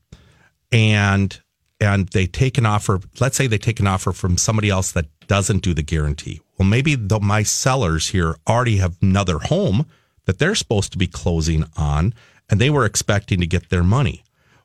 and 0.72 1.38
and 1.80 2.08
they 2.08 2.26
take 2.26 2.58
an 2.58 2.66
offer, 2.66 2.98
let's 3.20 3.36
say 3.36 3.46
they 3.46 3.56
take 3.58 3.78
an 3.78 3.86
offer 3.86 4.12
from 4.12 4.36
somebody 4.36 4.68
else 4.68 4.90
that 4.92 5.06
doesn't 5.28 5.62
do 5.62 5.72
the 5.74 5.82
guarantee. 5.82 6.40
Well, 6.58 6.68
maybe 6.68 6.94
the, 6.94 7.20
my 7.20 7.42
sellers 7.42 8.08
here 8.08 8.36
already 8.48 8.78
have 8.78 8.96
another 9.00 9.38
home 9.38 9.86
that 10.24 10.38
they're 10.38 10.54
supposed 10.54 10.92
to 10.92 10.98
be 10.98 11.06
closing 11.06 11.64
on 11.76 12.14
and 12.50 12.60
they 12.60 12.70
were 12.70 12.84
expecting 12.84 13.40
to 13.40 13.46
get 13.46 13.70
their 13.70 13.84
money. 13.84 14.24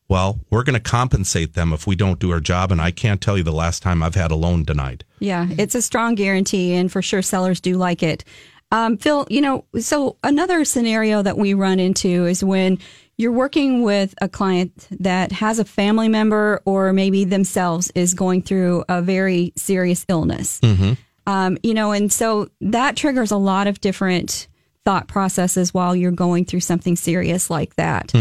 Well, 0.10 0.40
we're 0.50 0.64
going 0.64 0.76
to 0.76 0.80
compensate 0.80 1.54
them 1.54 1.72
if 1.72 1.88
we 1.88 1.96
don't 1.96 2.20
do 2.20 2.32
our 2.32 2.40
job. 2.40 2.72
And 2.72 2.82
I 2.82 2.92
can't 2.92 3.22
tell 3.22 3.38
you 3.38 3.44
the 3.44 3.52
last 3.52 3.82
time 3.82 4.04
I've 4.04 4.16
had 4.16 4.32
a 4.32 4.36
loan 4.36 4.64
denied. 4.64 5.06
Yeah, 5.20 5.48
it's 5.58 5.76
a 5.76 5.82
strong 5.82 6.16
guarantee, 6.16 6.74
and 6.74 6.92
for 6.92 7.02
sure, 7.02 7.22
sellers 7.22 7.62
do 7.62 7.78
like 7.78 8.04
it. 8.04 8.26
Um, 8.72 8.98
Phil, 8.98 9.26
you 9.30 9.40
know, 9.40 9.66
so 9.80 10.18
another 10.24 10.66
scenario 10.66 11.22
that 11.22 11.38
we 11.38 11.54
run 11.54 11.80
into 11.80 12.26
is 12.26 12.44
when 12.44 12.80
you're 13.18 13.32
working 13.32 13.84
with 13.84 14.16
a 14.22 14.28
client 14.28 14.88
that 15.00 15.32
has 15.32 15.60
a 15.60 15.66
family 15.66 16.10
member 16.10 16.62
or 16.66 16.92
maybe 16.92 17.24
themselves 17.24 17.92
is 17.96 18.14
going 18.14 18.42
through 18.42 18.84
a 18.90 19.02
very 19.02 19.54
serious 19.56 20.06
illness. 20.10 20.60
Um, 21.26 21.58
you 21.64 21.74
know, 21.74 21.92
and 21.92 22.12
so 22.12 22.50
that 22.62 22.96
triggers 22.96 23.32
a 23.32 23.38
lot 23.38 23.68
of 23.68 23.80
different 23.82 24.48
thought 24.86 25.08
processes 25.08 25.74
while 25.74 25.96
you're 25.96 26.12
going 26.12 26.46
through 26.46 26.60
something 26.60 26.96
serious 26.96 27.50
like 27.50 27.76
that. 27.76 28.12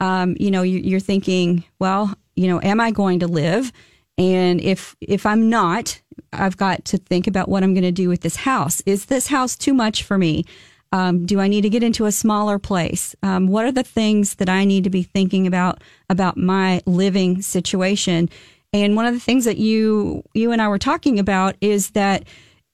Um, 0.00 0.36
you 0.40 0.50
know, 0.50 0.62
you, 0.62 0.78
you're 0.78 1.00
thinking, 1.00 1.64
well, 1.78 2.14
you 2.34 2.48
know, 2.48 2.60
am 2.62 2.80
I 2.80 2.90
going 2.90 3.20
to 3.20 3.26
live? 3.26 3.72
And 4.18 4.60
if 4.60 4.96
if 5.00 5.26
I'm 5.26 5.50
not, 5.50 6.00
I've 6.32 6.56
got 6.56 6.84
to 6.86 6.98
think 6.98 7.26
about 7.26 7.48
what 7.48 7.62
I'm 7.62 7.74
going 7.74 7.84
to 7.84 7.92
do 7.92 8.08
with 8.08 8.22
this 8.22 8.36
house. 8.36 8.80
Is 8.86 9.06
this 9.06 9.26
house 9.26 9.56
too 9.56 9.74
much 9.74 10.02
for 10.02 10.16
me? 10.16 10.44
Um, 10.92 11.26
do 11.26 11.40
I 11.40 11.48
need 11.48 11.62
to 11.62 11.68
get 11.68 11.82
into 11.82 12.06
a 12.06 12.12
smaller 12.12 12.58
place? 12.58 13.14
Um, 13.22 13.48
what 13.48 13.64
are 13.66 13.72
the 13.72 13.82
things 13.82 14.36
that 14.36 14.48
I 14.48 14.64
need 14.64 14.84
to 14.84 14.90
be 14.90 15.02
thinking 15.02 15.46
about 15.46 15.82
about 16.08 16.38
my 16.38 16.80
living 16.86 17.42
situation? 17.42 18.30
And 18.72 18.96
one 18.96 19.04
of 19.04 19.12
the 19.12 19.20
things 19.20 19.44
that 19.44 19.58
you 19.58 20.22
you 20.32 20.52
and 20.52 20.62
I 20.62 20.68
were 20.68 20.78
talking 20.78 21.18
about 21.18 21.56
is 21.60 21.90
that 21.90 22.24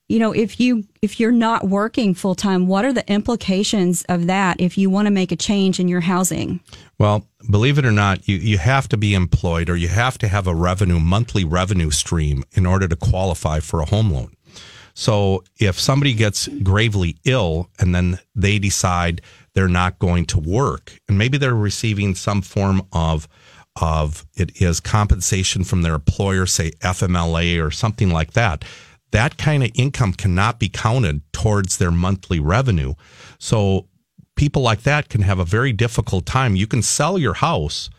you 0.08 0.18
know 0.18 0.32
if 0.32 0.60
you 0.60 0.84
if 1.00 1.18
you're 1.18 1.32
not 1.32 1.68
working 1.68 2.14
full 2.14 2.34
time, 2.34 2.66
what 2.66 2.84
are 2.84 2.92
the 2.92 3.10
implications 3.10 4.04
of 4.08 4.26
that 4.26 4.60
if 4.60 4.76
you 4.76 4.90
want 4.90 5.06
to 5.06 5.10
make 5.10 5.32
a 5.32 5.36
change 5.36 5.80
in 5.80 5.88
your 5.88 6.00
housing? 6.00 6.60
Well, 6.98 7.26
believe 7.50 7.78
it 7.78 7.86
or 7.86 7.92
not, 7.92 8.28
you, 8.28 8.36
you 8.36 8.58
have 8.58 8.88
to 8.88 8.96
be 8.96 9.14
employed 9.14 9.68
or 9.68 9.76
you 9.76 9.88
have 9.88 10.18
to 10.18 10.28
have 10.28 10.46
a 10.46 10.54
revenue, 10.54 11.00
monthly 11.00 11.44
revenue 11.44 11.90
stream 11.90 12.44
in 12.52 12.66
order 12.66 12.86
to 12.88 12.96
qualify 12.96 13.60
for 13.60 13.80
a 13.80 13.86
home 13.86 14.10
loan. 14.10 14.32
So 14.94 15.42
if 15.58 15.80
somebody 15.80 16.12
gets 16.14 16.48
gravely 16.62 17.16
ill 17.24 17.70
and 17.78 17.94
then 17.94 18.18
they 18.34 18.58
decide 18.58 19.22
they're 19.54 19.68
not 19.68 19.98
going 19.98 20.26
to 20.26 20.38
work, 20.38 20.98
and 21.08 21.18
maybe 21.18 21.38
they're 21.38 21.54
receiving 21.54 22.14
some 22.14 22.42
form 22.42 22.82
of 22.92 23.28
of 23.80 24.26
it 24.36 24.60
is 24.60 24.80
compensation 24.80 25.64
from 25.64 25.80
their 25.80 25.94
employer, 25.94 26.44
say 26.44 26.72
FMLA 26.80 27.64
or 27.64 27.70
something 27.70 28.10
like 28.10 28.34
that. 28.34 28.66
That 29.12 29.38
kind 29.38 29.62
of 29.62 29.70
income 29.74 30.12
cannot 30.14 30.58
be 30.58 30.68
counted 30.68 31.22
towards 31.32 31.78
their 31.78 31.90
monthly 31.90 32.40
revenue. 32.40 32.94
So 33.38 33.88
people 34.36 34.62
like 34.62 34.82
that 34.82 35.08
can 35.08 35.22
have 35.22 35.38
a 35.38 35.44
very 35.44 35.72
difficult 35.72 36.26
time. 36.26 36.56
You 36.56 36.66
can 36.66 36.82
sell 36.82 37.18
your 37.18 37.34
house, 37.34 37.90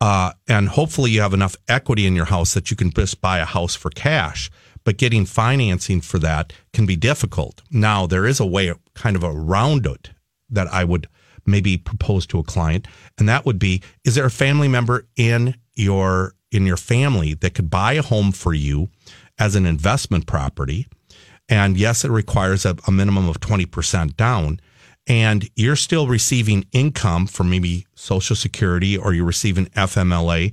uh, 0.00 0.32
and 0.48 0.68
hopefully 0.70 1.10
you 1.10 1.20
have 1.20 1.34
enough 1.34 1.56
equity 1.68 2.06
in 2.06 2.16
your 2.16 2.26
house 2.26 2.54
that 2.54 2.70
you 2.70 2.76
can 2.76 2.90
just 2.90 3.20
buy 3.20 3.38
a 3.38 3.44
house 3.44 3.74
for 3.74 3.90
cash. 3.90 4.50
But 4.84 4.98
getting 4.98 5.26
financing 5.26 6.00
for 6.00 6.18
that 6.20 6.52
can 6.72 6.86
be 6.86 6.96
difficult. 6.96 7.62
Now 7.70 8.06
there 8.06 8.24
is 8.24 8.40
a 8.40 8.46
way, 8.46 8.72
kind 8.94 9.16
of 9.16 9.24
around 9.24 9.84
it, 9.84 10.10
that 10.48 10.68
I 10.72 10.84
would 10.84 11.08
maybe 11.44 11.76
propose 11.76 12.26
to 12.28 12.38
a 12.38 12.44
client, 12.44 12.86
and 13.18 13.28
that 13.28 13.44
would 13.44 13.58
be: 13.58 13.82
Is 14.04 14.14
there 14.14 14.26
a 14.26 14.30
family 14.30 14.68
member 14.68 15.06
in 15.16 15.56
your 15.74 16.34
in 16.52 16.66
your 16.66 16.76
family 16.76 17.34
that 17.34 17.54
could 17.54 17.68
buy 17.68 17.94
a 17.94 18.02
home 18.02 18.30
for 18.32 18.54
you 18.54 18.88
as 19.38 19.54
an 19.54 19.66
investment 19.66 20.26
property? 20.26 20.86
And 21.48 21.76
yes, 21.76 22.04
it 22.04 22.10
requires 22.10 22.64
a, 22.64 22.76
a 22.86 22.92
minimum 22.92 23.28
of 23.28 23.40
20% 23.40 24.16
down. 24.16 24.60
And 25.06 25.48
you're 25.54 25.76
still 25.76 26.08
receiving 26.08 26.66
income 26.72 27.26
from 27.26 27.48
maybe 27.48 27.86
Social 27.94 28.34
Security 28.34 28.96
or 28.96 29.14
you're 29.14 29.24
receiving 29.24 29.66
FMLA. 29.66 30.52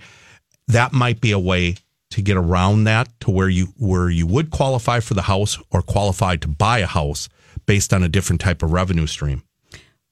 That 0.68 0.94
might 0.94 1.22
be 1.22 1.32
a 1.32 1.40
way 1.40 1.78
to 2.12 2.22
get 2.22 2.38
around 2.38 2.84
that 2.84 3.10
to 3.22 3.32
where 3.32 3.50
you 3.50 3.74
where 3.78 4.08
you 4.08 4.28
would 4.28 4.52
qualify 4.52 5.00
for 5.00 5.16
the 5.16 5.24
house 5.24 5.58
or 5.72 5.82
qualify 5.82 6.36
to 6.36 6.48
buy 6.48 6.78
a 6.78 6.86
house 6.86 7.28
based 7.66 7.92
on 7.92 8.04
a 8.04 8.10
different 8.10 8.40
type 8.40 8.62
of 8.62 8.72
revenue 8.72 9.08
stream. 9.08 9.42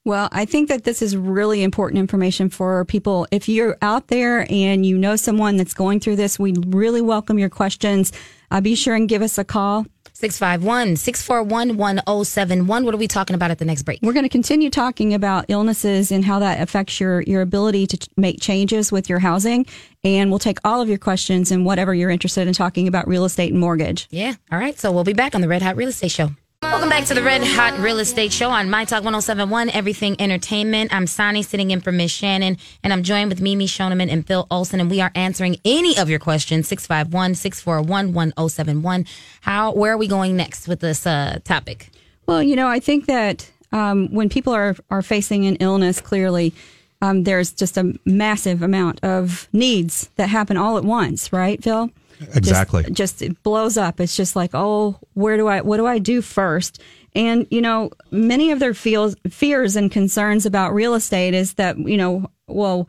Well, 0.04 0.28
I 0.32 0.46
think 0.46 0.68
that 0.68 0.82
this 0.82 1.00
is 1.00 1.16
really 1.16 1.62
important 1.62 2.00
information 2.00 2.48
for 2.48 2.84
people. 2.84 3.26
If 3.30 3.48
you're 3.48 3.76
out 3.82 4.08
there 4.08 4.46
and 4.50 4.84
you 4.84 4.98
know 4.98 5.14
someone 5.14 5.56
that's 5.56 5.74
going 5.74 6.00
through 6.00 6.16
this, 6.16 6.40
we 6.40 6.54
really 6.66 7.00
welcome 7.00 7.38
your 7.38 7.48
questions. 7.48 8.12
Uh, 8.50 8.60
be 8.60 8.74
sure 8.74 8.96
and 8.96 9.08
give 9.08 9.22
us 9.22 9.38
a 9.38 9.44
call. 9.44 9.86
651 10.14 10.96
641 10.96 11.76
1071. 11.76 12.84
What 12.84 12.94
are 12.94 12.98
we 12.98 13.08
talking 13.08 13.34
about 13.34 13.50
at 13.50 13.58
the 13.58 13.64
next 13.64 13.82
break? 13.84 14.00
We're 14.02 14.12
going 14.12 14.24
to 14.24 14.28
continue 14.28 14.70
talking 14.70 15.14
about 15.14 15.46
illnesses 15.48 16.12
and 16.12 16.24
how 16.24 16.40
that 16.40 16.60
affects 16.60 17.00
your, 17.00 17.22
your 17.22 17.40
ability 17.40 17.86
to 17.88 18.08
make 18.16 18.40
changes 18.40 18.92
with 18.92 19.08
your 19.08 19.20
housing. 19.20 19.66
And 20.04 20.30
we'll 20.30 20.38
take 20.38 20.58
all 20.64 20.80
of 20.80 20.88
your 20.88 20.98
questions 20.98 21.50
and 21.50 21.64
whatever 21.64 21.94
you're 21.94 22.10
interested 22.10 22.46
in 22.46 22.54
talking 22.54 22.88
about 22.88 23.08
real 23.08 23.24
estate 23.24 23.52
and 23.52 23.60
mortgage. 23.60 24.08
Yeah. 24.10 24.34
All 24.50 24.58
right. 24.58 24.78
So 24.78 24.92
we'll 24.92 25.04
be 25.04 25.12
back 25.12 25.34
on 25.34 25.40
the 25.40 25.48
Red 25.48 25.62
Hot 25.62 25.76
Real 25.76 25.88
Estate 25.88 26.10
Show. 26.10 26.30
Welcome 26.72 26.88
back 26.88 27.04
to 27.04 27.14
the 27.14 27.22
Red 27.22 27.44
Hot 27.44 27.78
Real 27.80 27.98
Estate 27.98 28.32
Show 28.32 28.48
on 28.48 28.70
My 28.70 28.86
Talk 28.86 29.04
1071, 29.04 29.68
Everything 29.68 30.18
Entertainment. 30.18 30.92
I'm 30.92 31.06
Sonny 31.06 31.42
sitting 31.42 31.70
in 31.70 31.82
for 31.82 31.92
Miss 31.92 32.10
Shannon, 32.10 32.56
and 32.82 32.94
I'm 32.94 33.02
joined 33.02 33.28
with 33.28 33.42
Mimi 33.42 33.66
Shoneman 33.66 34.10
and 34.10 34.26
Phil 34.26 34.46
Olson, 34.50 34.80
and 34.80 34.90
we 34.90 34.98
are 35.02 35.12
answering 35.14 35.58
any 35.66 35.98
of 35.98 36.08
your 36.08 36.18
questions 36.18 36.66
651 36.68 37.34
641 37.34 38.14
1071. 38.14 39.04
How, 39.42 39.72
where 39.74 39.92
are 39.92 39.98
we 39.98 40.08
going 40.08 40.34
next 40.34 40.66
with 40.66 40.80
this 40.80 41.06
uh, 41.06 41.40
topic? 41.44 41.90
Well, 42.24 42.42
you 42.42 42.56
know, 42.56 42.68
I 42.68 42.80
think 42.80 43.04
that 43.04 43.50
um, 43.72 44.08
when 44.08 44.30
people 44.30 44.54
are, 44.54 44.74
are 44.90 45.02
facing 45.02 45.44
an 45.44 45.56
illness, 45.56 46.00
clearly, 46.00 46.54
um, 47.02 47.24
there's 47.24 47.52
just 47.52 47.76
a 47.76 47.92
massive 48.06 48.62
amount 48.62 48.98
of 49.04 49.46
needs 49.52 50.08
that 50.16 50.30
happen 50.30 50.56
all 50.56 50.78
at 50.78 50.84
once, 50.84 51.34
right, 51.34 51.62
Phil? 51.62 51.90
Exactly. 52.34 52.82
Just, 52.84 52.96
just 52.96 53.22
it 53.22 53.42
blows 53.42 53.76
up. 53.76 54.00
It's 54.00 54.16
just 54.16 54.36
like, 54.36 54.50
oh, 54.54 54.98
where 55.14 55.36
do 55.36 55.48
I, 55.48 55.60
what 55.60 55.76
do 55.76 55.86
I 55.86 55.98
do 55.98 56.22
first? 56.22 56.80
And, 57.14 57.46
you 57.50 57.60
know, 57.60 57.90
many 58.10 58.50
of 58.52 58.58
their 58.58 58.74
feels, 58.74 59.14
fears 59.28 59.76
and 59.76 59.90
concerns 59.90 60.46
about 60.46 60.72
real 60.72 60.94
estate 60.94 61.34
is 61.34 61.54
that, 61.54 61.78
you 61.78 61.96
know, 61.96 62.30
well, 62.46 62.88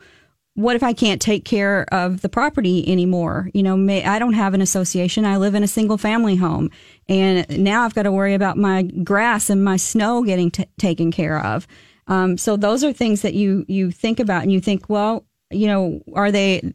what 0.54 0.76
if 0.76 0.82
I 0.82 0.92
can't 0.92 1.20
take 1.20 1.44
care 1.44 1.84
of 1.92 2.20
the 2.20 2.28
property 2.28 2.88
anymore? 2.90 3.50
You 3.54 3.62
know, 3.64 3.76
may, 3.76 4.04
I 4.04 4.18
don't 4.18 4.34
have 4.34 4.54
an 4.54 4.60
association. 4.60 5.24
I 5.24 5.36
live 5.36 5.54
in 5.54 5.64
a 5.64 5.68
single 5.68 5.98
family 5.98 6.36
home. 6.36 6.70
And 7.08 7.46
now 7.62 7.82
I've 7.84 7.94
got 7.94 8.04
to 8.04 8.12
worry 8.12 8.34
about 8.34 8.56
my 8.56 8.82
grass 8.82 9.50
and 9.50 9.64
my 9.64 9.76
snow 9.76 10.22
getting 10.22 10.52
t- 10.52 10.66
taken 10.78 11.10
care 11.10 11.44
of. 11.44 11.66
Um, 12.06 12.38
so 12.38 12.56
those 12.56 12.84
are 12.84 12.92
things 12.92 13.22
that 13.22 13.34
you, 13.34 13.64
you 13.66 13.90
think 13.90 14.20
about 14.20 14.42
and 14.42 14.52
you 14.52 14.60
think, 14.60 14.88
well, 14.88 15.26
you 15.50 15.66
know, 15.66 16.00
are 16.14 16.30
they, 16.30 16.72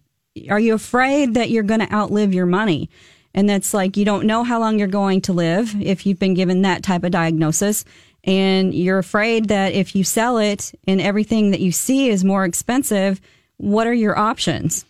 are 0.49 0.59
you 0.59 0.73
afraid 0.73 1.33
that 1.33 1.49
you're 1.49 1.63
going 1.63 1.79
to 1.79 1.93
outlive 1.93 2.33
your 2.33 2.45
money? 2.45 2.89
And 3.33 3.47
that's 3.47 3.73
like, 3.73 3.95
you 3.95 4.05
don't 4.05 4.25
know 4.25 4.43
how 4.43 4.59
long 4.59 4.79
you're 4.79 4.87
going 4.87 5.21
to 5.21 5.33
live 5.33 5.79
if 5.81 6.05
you've 6.05 6.19
been 6.19 6.33
given 6.33 6.63
that 6.63 6.83
type 6.83 7.03
of 7.03 7.11
diagnosis. 7.11 7.85
And 8.23 8.73
you're 8.73 8.97
afraid 8.97 9.47
that 9.49 9.73
if 9.73 9.95
you 9.95 10.03
sell 10.03 10.37
it 10.37 10.71
and 10.87 10.99
everything 10.99 11.51
that 11.51 11.61
you 11.61 11.71
see 11.71 12.09
is 12.09 12.23
more 12.23 12.43
expensive, 12.43 13.21
what 13.57 13.87
are 13.87 13.93
your 13.93 14.17
options? 14.17 14.85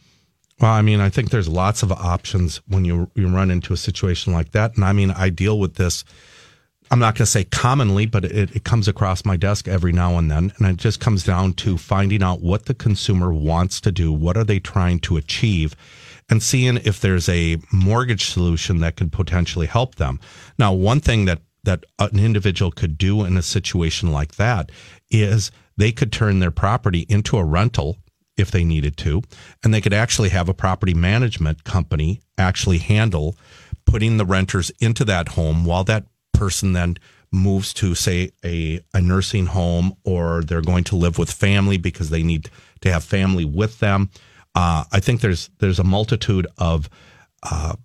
Well, 0.60 0.71
I 0.71 0.82
mean, 0.82 0.99
I 0.99 1.10
think 1.10 1.30
there's 1.30 1.47
lots 1.47 1.84
of 1.84 1.91
options 1.91 2.58
when 2.67 2.86
you 2.86 3.10
you 3.15 3.28
run 3.30 3.49
into 3.49 3.71
a 3.71 3.78
situation 3.78 4.34
like 4.34 4.52
that. 4.52 4.75
And 4.75 4.84
I 4.84 4.91
mean, 4.91 5.12
I 5.12 5.30
deal 5.30 5.58
with 5.60 5.75
this. 5.75 6.04
I'm 6.91 6.99
not 6.99 7.15
going 7.15 7.25
to 7.25 7.32
say 7.32 7.43
commonly, 7.43 8.06
but 8.08 8.25
it, 8.25 8.56
it 8.56 8.63
comes 8.63 8.88
across 8.88 9.23
my 9.23 9.38
desk 9.38 9.67
every 9.67 9.91
now 9.91 10.17
and 10.17 10.30
then, 10.32 10.52
and 10.58 10.67
it 10.67 10.78
just 10.78 10.99
comes 10.99 11.23
down 11.23 11.54
to 11.54 11.78
finding 11.78 12.23
out 12.23 12.41
what 12.41 12.65
the 12.65 12.73
consumer 12.73 13.32
wants 13.32 13.80
to 13.82 13.91
do, 13.91 14.12
what 14.12 14.38
are 14.38 14.43
they 14.43 14.60
trying 14.60 14.99
to 15.02 15.17
achieve, 15.17 15.75
and 16.30 16.41
seeing 16.41 16.78
if 16.78 16.99
there's 16.99 17.30
a 17.30 17.58
mortgage 17.71 18.25
solution 18.25 18.80
that 18.80 18.95
could 18.95 19.12
potentially 19.12 19.67
help 19.67 19.95
them. 19.95 20.19
Now, 20.58 20.73
one 20.73 20.99
thing 20.99 21.25
that 21.25 21.41
that 21.63 21.84
an 21.99 22.17
individual 22.17 22.71
could 22.71 22.97
do 22.97 23.25
in 23.25 23.36
a 23.36 23.41
situation 23.41 24.12
like 24.12 24.36
that 24.36 24.71
is 25.12 25.52
they 25.75 25.91
could 25.91 26.12
turn 26.12 26.39
their 26.39 26.52
property 26.52 27.06
into 27.10 27.38
a 27.38 27.43
rental 27.43 27.97
if 28.38 28.49
they 28.49 28.63
needed 28.63 28.95
to, 28.97 29.21
and 29.63 29.73
they 29.73 29.82
could 29.82 29.93
actually 29.93 30.30
have 30.30 30.47
a 30.47 30.54
property 30.54 30.93
management 30.93 31.65
company 31.65 32.21
actually 32.38 32.78
handle 32.78 33.36
putting 33.86 34.17
the 34.17 34.25
renters 34.25 34.71
into 34.80 35.04
that 35.04 35.30
home 35.30 35.65
while 35.65 35.84
that 35.84 36.06
person 36.39 36.73
then 36.73 36.97
moves 37.32 37.73
to 37.73 37.93
say 37.93 38.32
a, 38.43 38.80
a 38.93 39.02
nursing 39.02 39.47
home 39.47 39.93
or 40.04 40.41
they're 40.43 40.62
going 40.62 40.86
to 40.86 40.95
live 40.95 41.17
with 41.19 41.32
family 41.32 41.78
because 41.78 42.10
they 42.10 42.23
need 42.23 42.49
to 42.82 42.91
have 42.91 43.04
family 43.04 43.45
with 43.45 43.80
them. 43.80 44.10
Uh, 44.56 44.84
I 44.91 44.99
think 44.99 45.21
there's 45.21 45.49
there's 45.60 45.80
a 45.80 45.84
multitude 45.84 46.47
of 46.58 46.89
uh, 47.43 47.75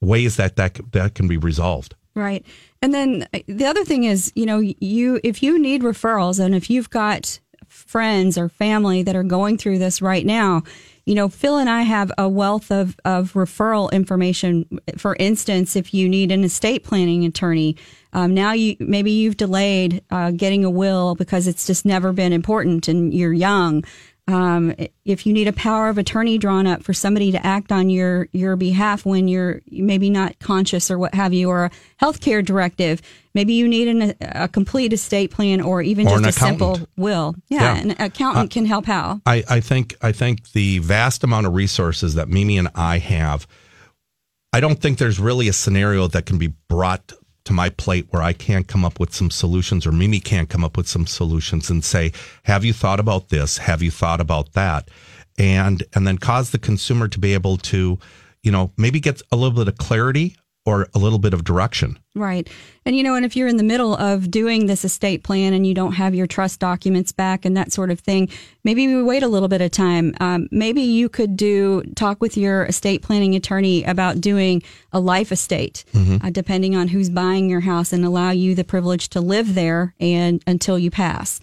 ways 0.00 0.36
that, 0.36 0.56
that 0.56 0.80
that 0.92 1.14
can 1.14 1.28
be 1.28 1.36
resolved. 1.36 1.94
Right. 2.14 2.44
And 2.82 2.92
then 2.92 3.28
uh, 3.32 3.38
the 3.46 3.66
other 3.66 3.84
thing 3.84 4.04
is, 4.04 4.32
you 4.34 4.46
know, 4.46 4.58
you 4.58 5.20
if 5.22 5.42
you 5.42 5.58
need 5.58 5.82
referrals 5.82 6.40
and 6.44 6.54
if 6.54 6.68
you've 6.68 6.90
got 6.90 7.38
friends 7.68 8.36
or 8.36 8.48
family 8.48 9.02
that 9.02 9.16
are 9.16 9.22
going 9.22 9.58
through 9.58 9.78
this 9.78 10.02
right 10.02 10.26
now, 10.26 10.62
you 11.04 11.14
know, 11.14 11.28
Phil 11.28 11.58
and 11.58 11.68
I 11.68 11.82
have 11.82 12.12
a 12.16 12.28
wealth 12.28 12.70
of, 12.70 12.96
of 13.04 13.32
referral 13.32 13.90
information. 13.90 14.80
For 14.96 15.16
instance, 15.16 15.74
if 15.74 15.92
you 15.92 16.08
need 16.08 16.30
an 16.30 16.44
estate 16.44 16.84
planning 16.84 17.24
attorney, 17.24 17.76
um, 18.12 18.34
now 18.34 18.52
you 18.52 18.76
maybe 18.78 19.10
you've 19.10 19.36
delayed 19.36 20.02
uh, 20.10 20.30
getting 20.30 20.64
a 20.64 20.70
will 20.70 21.14
because 21.14 21.46
it's 21.46 21.66
just 21.66 21.84
never 21.84 22.12
been 22.12 22.32
important 22.32 22.86
and 22.86 23.12
you're 23.12 23.32
young. 23.32 23.84
Um, 24.28 24.72
if 25.04 25.26
you 25.26 25.32
need 25.32 25.48
a 25.48 25.52
power 25.52 25.88
of 25.88 25.98
attorney 25.98 26.38
drawn 26.38 26.64
up 26.64 26.84
for 26.84 26.92
somebody 26.92 27.32
to 27.32 27.44
act 27.44 27.72
on 27.72 27.90
your 27.90 28.28
your 28.32 28.54
behalf 28.54 29.04
when 29.04 29.26
you're 29.26 29.60
maybe 29.68 30.10
not 30.10 30.38
conscious 30.38 30.92
or 30.92 30.98
what 30.98 31.12
have 31.14 31.32
you, 31.32 31.48
or 31.48 31.64
a 31.64 31.70
healthcare 32.00 32.44
directive, 32.44 33.02
maybe 33.34 33.54
you 33.54 33.66
need 33.66 33.88
an, 33.88 34.14
a 34.20 34.46
complete 34.46 34.92
estate 34.92 35.32
plan 35.32 35.60
or 35.60 35.82
even 35.82 36.06
Or 36.06 36.20
just 36.20 36.38
a 36.38 36.40
simple 36.40 36.80
will. 36.96 37.34
Yeah, 37.48 37.74
Yeah. 37.74 37.80
an 37.80 37.90
accountant 37.98 38.52
can 38.52 38.64
help 38.64 38.88
out. 38.88 39.20
I, 39.26 39.42
I 39.50 39.60
think 39.60 39.96
I 40.00 40.12
think 40.12 40.52
the 40.52 40.78
vast 40.78 41.24
amount 41.24 41.46
of 41.48 41.54
resources 41.54 42.14
that 42.14 42.28
Mimi 42.28 42.58
and 42.58 42.68
I 42.76 42.98
have, 42.98 43.48
I 44.52 44.60
don't 44.60 44.80
think 44.80 44.98
there's 44.98 45.18
really 45.18 45.48
a 45.48 45.52
scenario 45.52 46.06
that 46.06 46.26
can 46.26 46.38
be 46.38 46.52
brought 46.68 47.12
to 47.44 47.52
my 47.52 47.70
plate 47.70 48.06
where 48.10 48.22
I 48.22 48.32
can't 48.32 48.68
come 48.68 48.84
up 48.84 49.00
with 49.00 49.12
some 49.12 49.30
solutions 49.30 49.86
or 49.86 49.92
Mimi 49.92 50.20
can't 50.20 50.48
come 50.48 50.64
up 50.64 50.76
with 50.76 50.88
some 50.88 51.06
solutions 51.06 51.70
and 51.70 51.84
say, 51.84 52.12
have 52.44 52.64
you 52.64 52.72
thought 52.72 53.00
about 53.00 53.28
this? 53.28 53.58
Have 53.58 53.82
you 53.82 53.90
thought 53.90 54.20
about 54.20 54.52
that? 54.52 54.88
And 55.38 55.82
and 55.94 56.06
then 56.06 56.18
cause 56.18 56.50
the 56.50 56.58
consumer 56.58 57.08
to 57.08 57.18
be 57.18 57.34
able 57.34 57.56
to, 57.58 57.98
you 58.42 58.52
know, 58.52 58.70
maybe 58.76 59.00
get 59.00 59.22
a 59.32 59.36
little 59.36 59.56
bit 59.56 59.68
of 59.68 59.78
clarity 59.78 60.36
or 60.64 60.88
a 60.94 60.98
little 60.98 61.18
bit 61.18 61.34
of 61.34 61.44
direction. 61.44 61.98
Right. 62.14 62.48
And 62.84 62.96
you 62.96 63.02
know, 63.02 63.14
and 63.14 63.24
if 63.24 63.34
you're 63.34 63.48
in 63.48 63.56
the 63.56 63.62
middle 63.62 63.96
of 63.96 64.30
doing 64.30 64.66
this 64.66 64.84
estate 64.84 65.24
plan 65.24 65.52
and 65.52 65.66
you 65.66 65.74
don't 65.74 65.92
have 65.92 66.14
your 66.14 66.26
trust 66.26 66.60
documents 66.60 67.10
back 67.10 67.44
and 67.44 67.56
that 67.56 67.72
sort 67.72 67.90
of 67.90 68.00
thing, 68.00 68.28
maybe 68.62 68.86
we 68.86 69.02
wait 69.02 69.22
a 69.22 69.28
little 69.28 69.48
bit 69.48 69.60
of 69.60 69.70
time. 69.70 70.14
Um, 70.20 70.48
maybe 70.50 70.82
you 70.82 71.08
could 71.08 71.36
do 71.36 71.82
talk 71.96 72.20
with 72.20 72.36
your 72.36 72.64
estate 72.66 73.02
planning 73.02 73.34
attorney 73.34 73.82
about 73.84 74.20
doing 74.20 74.62
a 74.92 75.00
life 75.00 75.32
estate, 75.32 75.84
uh, 75.94 76.30
depending 76.30 76.76
on 76.76 76.88
who's 76.88 77.10
buying 77.10 77.48
your 77.48 77.60
house, 77.60 77.92
and 77.92 78.04
allow 78.04 78.30
you 78.30 78.54
the 78.54 78.64
privilege 78.64 79.08
to 79.10 79.20
live 79.20 79.54
there 79.54 79.94
and 79.98 80.42
until 80.46 80.78
you 80.78 80.90
pass. 80.90 81.40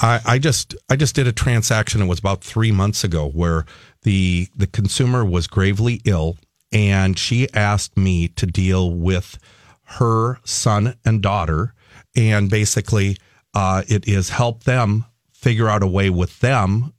I, 0.00 0.20
I 0.24 0.38
just 0.38 0.74
I 0.88 0.96
just 0.96 1.14
did 1.14 1.26
a 1.26 1.32
transaction. 1.32 2.02
It 2.02 2.06
was 2.06 2.18
about 2.18 2.42
three 2.42 2.72
months 2.72 3.04
ago 3.04 3.28
where 3.28 3.64
the 4.02 4.48
the 4.56 4.66
consumer 4.66 5.24
was 5.24 5.46
gravely 5.46 6.00
ill, 6.04 6.38
and 6.72 7.18
she 7.18 7.48
asked 7.52 7.96
me 7.96 8.28
to 8.28 8.46
deal 8.46 8.92
with 8.92 9.38
her 9.84 10.38
son 10.44 10.94
and 11.04 11.22
daughter, 11.22 11.74
and 12.16 12.50
basically 12.50 13.16
uh, 13.54 13.82
it 13.88 14.06
is 14.06 14.30
help 14.30 14.64
them 14.64 15.04
figure 15.32 15.68
out 15.68 15.82
a 15.82 15.86
way 15.86 16.10
with 16.10 16.40
them 16.40 16.92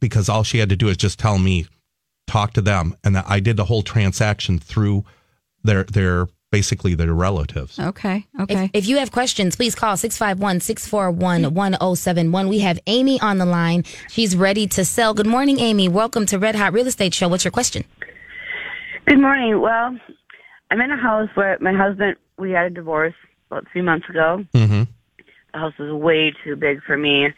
because 0.00 0.28
all 0.28 0.44
she 0.44 0.58
had 0.58 0.68
to 0.68 0.76
do 0.76 0.88
is 0.88 0.96
just 0.96 1.18
tell 1.18 1.38
me 1.38 1.66
talk 2.26 2.52
to 2.52 2.60
them, 2.60 2.94
and 3.02 3.16
that 3.16 3.24
I 3.28 3.40
did 3.40 3.56
the 3.56 3.64
whole 3.64 3.82
transaction 3.82 4.58
through 4.58 5.04
their 5.64 5.84
their 5.84 6.28
basically 6.50 6.94
their 6.94 7.12
relatives. 7.12 7.78
Okay. 7.78 8.26
Okay. 8.40 8.64
If, 8.66 8.70
if 8.84 8.86
you 8.86 8.98
have 8.98 9.12
questions, 9.12 9.56
please 9.56 9.74
call 9.74 9.96
651 9.96 10.60
641 10.60 11.54
1071. 11.54 12.48
We 12.48 12.60
have 12.60 12.78
Amy 12.86 13.20
on 13.20 13.38
the 13.38 13.46
line. 13.46 13.84
She's 14.08 14.36
ready 14.36 14.66
to 14.68 14.84
sell. 14.84 15.14
Good 15.14 15.26
morning, 15.26 15.58
Amy. 15.60 15.88
Welcome 15.88 16.26
to 16.26 16.38
Red 16.38 16.54
Hot 16.54 16.72
Real 16.72 16.86
Estate 16.86 17.14
Show. 17.14 17.28
What's 17.28 17.44
your 17.44 17.52
question? 17.52 17.84
Good 19.08 19.22
morning. 19.22 19.58
Well, 19.58 19.96
I'm 20.70 20.80
in 20.82 20.90
a 20.90 20.96
house 20.98 21.30
where 21.32 21.56
my 21.62 21.72
husband, 21.72 22.16
we 22.36 22.50
had 22.50 22.66
a 22.66 22.70
divorce 22.70 23.14
about 23.50 23.64
three 23.72 23.80
months 23.80 24.06
ago. 24.06 24.44
Mm-hmm. 24.52 24.82
The 25.54 25.58
house 25.58 25.72
is 25.78 25.90
way 25.90 26.34
too 26.44 26.56
big 26.56 26.82
for 26.82 26.94
me. 26.94 27.28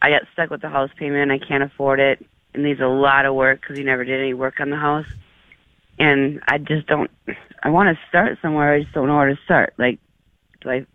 I 0.00 0.10
got 0.10 0.22
stuck 0.32 0.50
with 0.50 0.62
the 0.62 0.68
house 0.68 0.90
payment. 0.96 1.32
I 1.32 1.40
can't 1.40 1.64
afford 1.64 1.98
it. 1.98 2.24
It 2.54 2.60
needs 2.60 2.78
a 2.78 2.86
lot 2.86 3.26
of 3.26 3.34
work 3.34 3.62
because 3.62 3.76
he 3.76 3.82
never 3.82 4.04
did 4.04 4.20
any 4.20 4.32
work 4.32 4.60
on 4.60 4.70
the 4.70 4.76
house. 4.76 5.08
And 5.98 6.40
I 6.46 6.58
just 6.58 6.86
don't, 6.86 7.10
I 7.64 7.70
want 7.70 7.88
to 7.88 8.00
start 8.08 8.38
somewhere. 8.40 8.74
I 8.74 8.82
just 8.82 8.94
don't 8.94 9.08
know 9.08 9.16
where 9.16 9.34
to 9.34 9.40
start. 9.44 9.74
Like, 9.78 9.98
do 10.60 10.70
I 10.70 10.86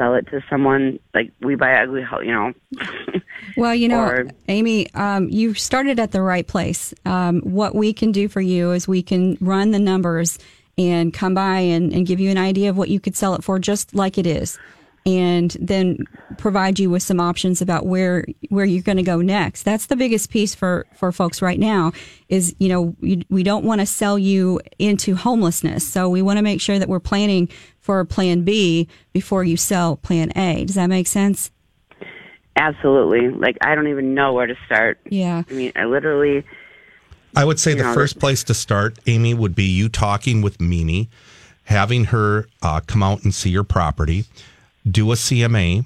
sell 0.00 0.14
it 0.14 0.26
to 0.28 0.42
someone? 0.48 0.98
Like, 1.12 1.32
we 1.40 1.56
buy 1.56 1.74
ugly 1.82 2.02
house, 2.02 2.22
you 2.24 2.32
know? 2.32 2.52
Well, 3.56 3.74
you 3.74 3.88
know, 3.88 4.00
Or- 4.04 4.28
Amy, 4.48 4.92
um, 4.94 5.28
you 5.28 5.54
started 5.54 5.98
at 5.98 6.12
the 6.12 6.22
right 6.22 6.46
place. 6.46 6.94
Um, 7.04 7.40
what 7.40 7.74
we 7.74 7.92
can 7.92 8.12
do 8.12 8.28
for 8.28 8.40
you 8.40 8.70
is 8.72 8.86
we 8.86 9.02
can 9.02 9.36
run 9.40 9.70
the 9.70 9.78
numbers 9.78 10.38
and 10.78 11.12
come 11.12 11.34
by 11.34 11.58
and, 11.58 11.92
and 11.92 12.06
give 12.06 12.20
you 12.20 12.30
an 12.30 12.38
idea 12.38 12.70
of 12.70 12.76
what 12.76 12.88
you 12.90 13.00
could 13.00 13.16
sell 13.16 13.34
it 13.34 13.42
for 13.42 13.58
just 13.58 13.94
like 13.94 14.18
it 14.18 14.26
is. 14.26 14.58
And 15.06 15.56
then 15.58 16.04
provide 16.36 16.78
you 16.78 16.90
with 16.90 17.02
some 17.02 17.20
options 17.20 17.62
about 17.62 17.86
where 17.86 18.26
where 18.50 18.66
you're 18.66 18.82
going 18.82 18.98
to 18.98 19.02
go 19.02 19.22
next. 19.22 19.62
That's 19.62 19.86
the 19.86 19.96
biggest 19.96 20.30
piece 20.30 20.54
for 20.54 20.86
for 20.94 21.10
folks 21.10 21.40
right 21.40 21.58
now. 21.58 21.92
Is 22.28 22.54
you 22.58 22.68
know 22.68 22.94
we, 23.00 23.24
we 23.30 23.42
don't 23.42 23.64
want 23.64 23.80
to 23.80 23.86
sell 23.86 24.18
you 24.18 24.60
into 24.78 25.14
homelessness, 25.16 25.88
so 25.88 26.08
we 26.08 26.20
want 26.20 26.36
to 26.36 26.42
make 26.42 26.60
sure 26.60 26.78
that 26.78 26.88
we're 26.88 27.00
planning 27.00 27.48
for 27.80 28.04
Plan 28.04 28.42
B 28.42 28.88
before 29.12 29.42
you 29.42 29.56
sell 29.56 29.96
Plan 29.96 30.36
A. 30.36 30.64
Does 30.66 30.76
that 30.76 30.88
make 30.88 31.06
sense? 31.06 31.50
Absolutely. 32.56 33.30
Like, 33.30 33.56
I 33.62 33.74
don't 33.74 33.88
even 33.88 34.14
know 34.14 34.32
where 34.32 34.46
to 34.46 34.56
start. 34.66 34.98
Yeah. 35.08 35.44
I 35.48 35.52
mean, 35.52 35.72
I 35.76 35.84
literally, 35.84 36.44
I 37.34 37.44
would 37.44 37.58
say 37.58 37.74
the 37.74 37.84
know, 37.84 37.94
first 37.94 38.18
place 38.18 38.44
to 38.44 38.54
start, 38.54 38.98
Amy, 39.06 39.34
would 39.34 39.54
be 39.54 39.64
you 39.64 39.88
talking 39.88 40.42
with 40.42 40.60
Mimi, 40.60 41.08
having 41.64 42.04
her 42.06 42.48
uh, 42.62 42.80
come 42.80 43.02
out 43.02 43.24
and 43.24 43.34
see 43.34 43.50
your 43.50 43.64
property, 43.64 44.24
do 44.88 45.10
a 45.12 45.14
CMA. 45.14 45.84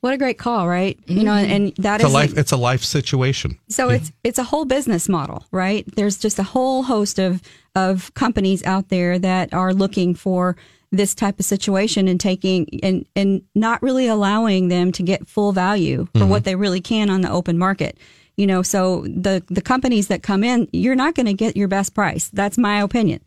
What 0.01 0.13
a 0.13 0.17
great 0.17 0.37
call, 0.37 0.67
right? 0.67 0.97
You 1.07 1.23
know, 1.23 1.33
and 1.33 1.75
that 1.75 1.95
It's 1.95 2.05
a 2.05 2.07
is 2.07 2.13
life. 2.13 2.37
It's 2.37 2.51
a 2.53 2.57
life 2.57 2.83
situation. 2.85 3.59
So 3.67 3.89
it's 3.89 4.13
it's 4.23 4.39
a 4.39 4.43
whole 4.43 4.63
business 4.63 5.09
model, 5.09 5.45
right? 5.51 5.85
There's 5.95 6.17
just 6.17 6.39
a 6.39 6.43
whole 6.43 6.83
host 6.83 7.19
of 7.19 7.41
of 7.75 8.13
companies 8.13 8.63
out 8.63 8.87
there 8.87 9.19
that 9.19 9.53
are 9.53 9.73
looking 9.73 10.15
for 10.15 10.55
this 10.91 11.13
type 11.13 11.37
of 11.39 11.45
situation 11.45 12.07
and 12.07 12.17
taking 12.17 12.79
and 12.81 13.05
and 13.15 13.41
not 13.55 13.81
really 13.83 14.07
allowing 14.07 14.69
them 14.69 14.93
to 14.93 15.03
get 15.03 15.27
full 15.27 15.51
value 15.51 16.05
for 16.13 16.19
mm-hmm. 16.19 16.29
what 16.29 16.45
they 16.45 16.55
really 16.55 16.81
can 16.81 17.09
on 17.09 17.19
the 17.19 17.29
open 17.29 17.57
market. 17.57 17.97
You 18.37 18.47
know, 18.47 18.61
so 18.61 19.01
the 19.01 19.43
the 19.49 19.61
companies 19.61 20.07
that 20.07 20.23
come 20.23 20.45
in, 20.45 20.69
you're 20.71 20.95
not 20.95 21.13
going 21.13 21.25
to 21.25 21.33
get 21.33 21.57
your 21.57 21.67
best 21.67 21.93
price. 21.93 22.29
That's 22.29 22.57
my 22.57 22.81
opinion. 22.81 23.19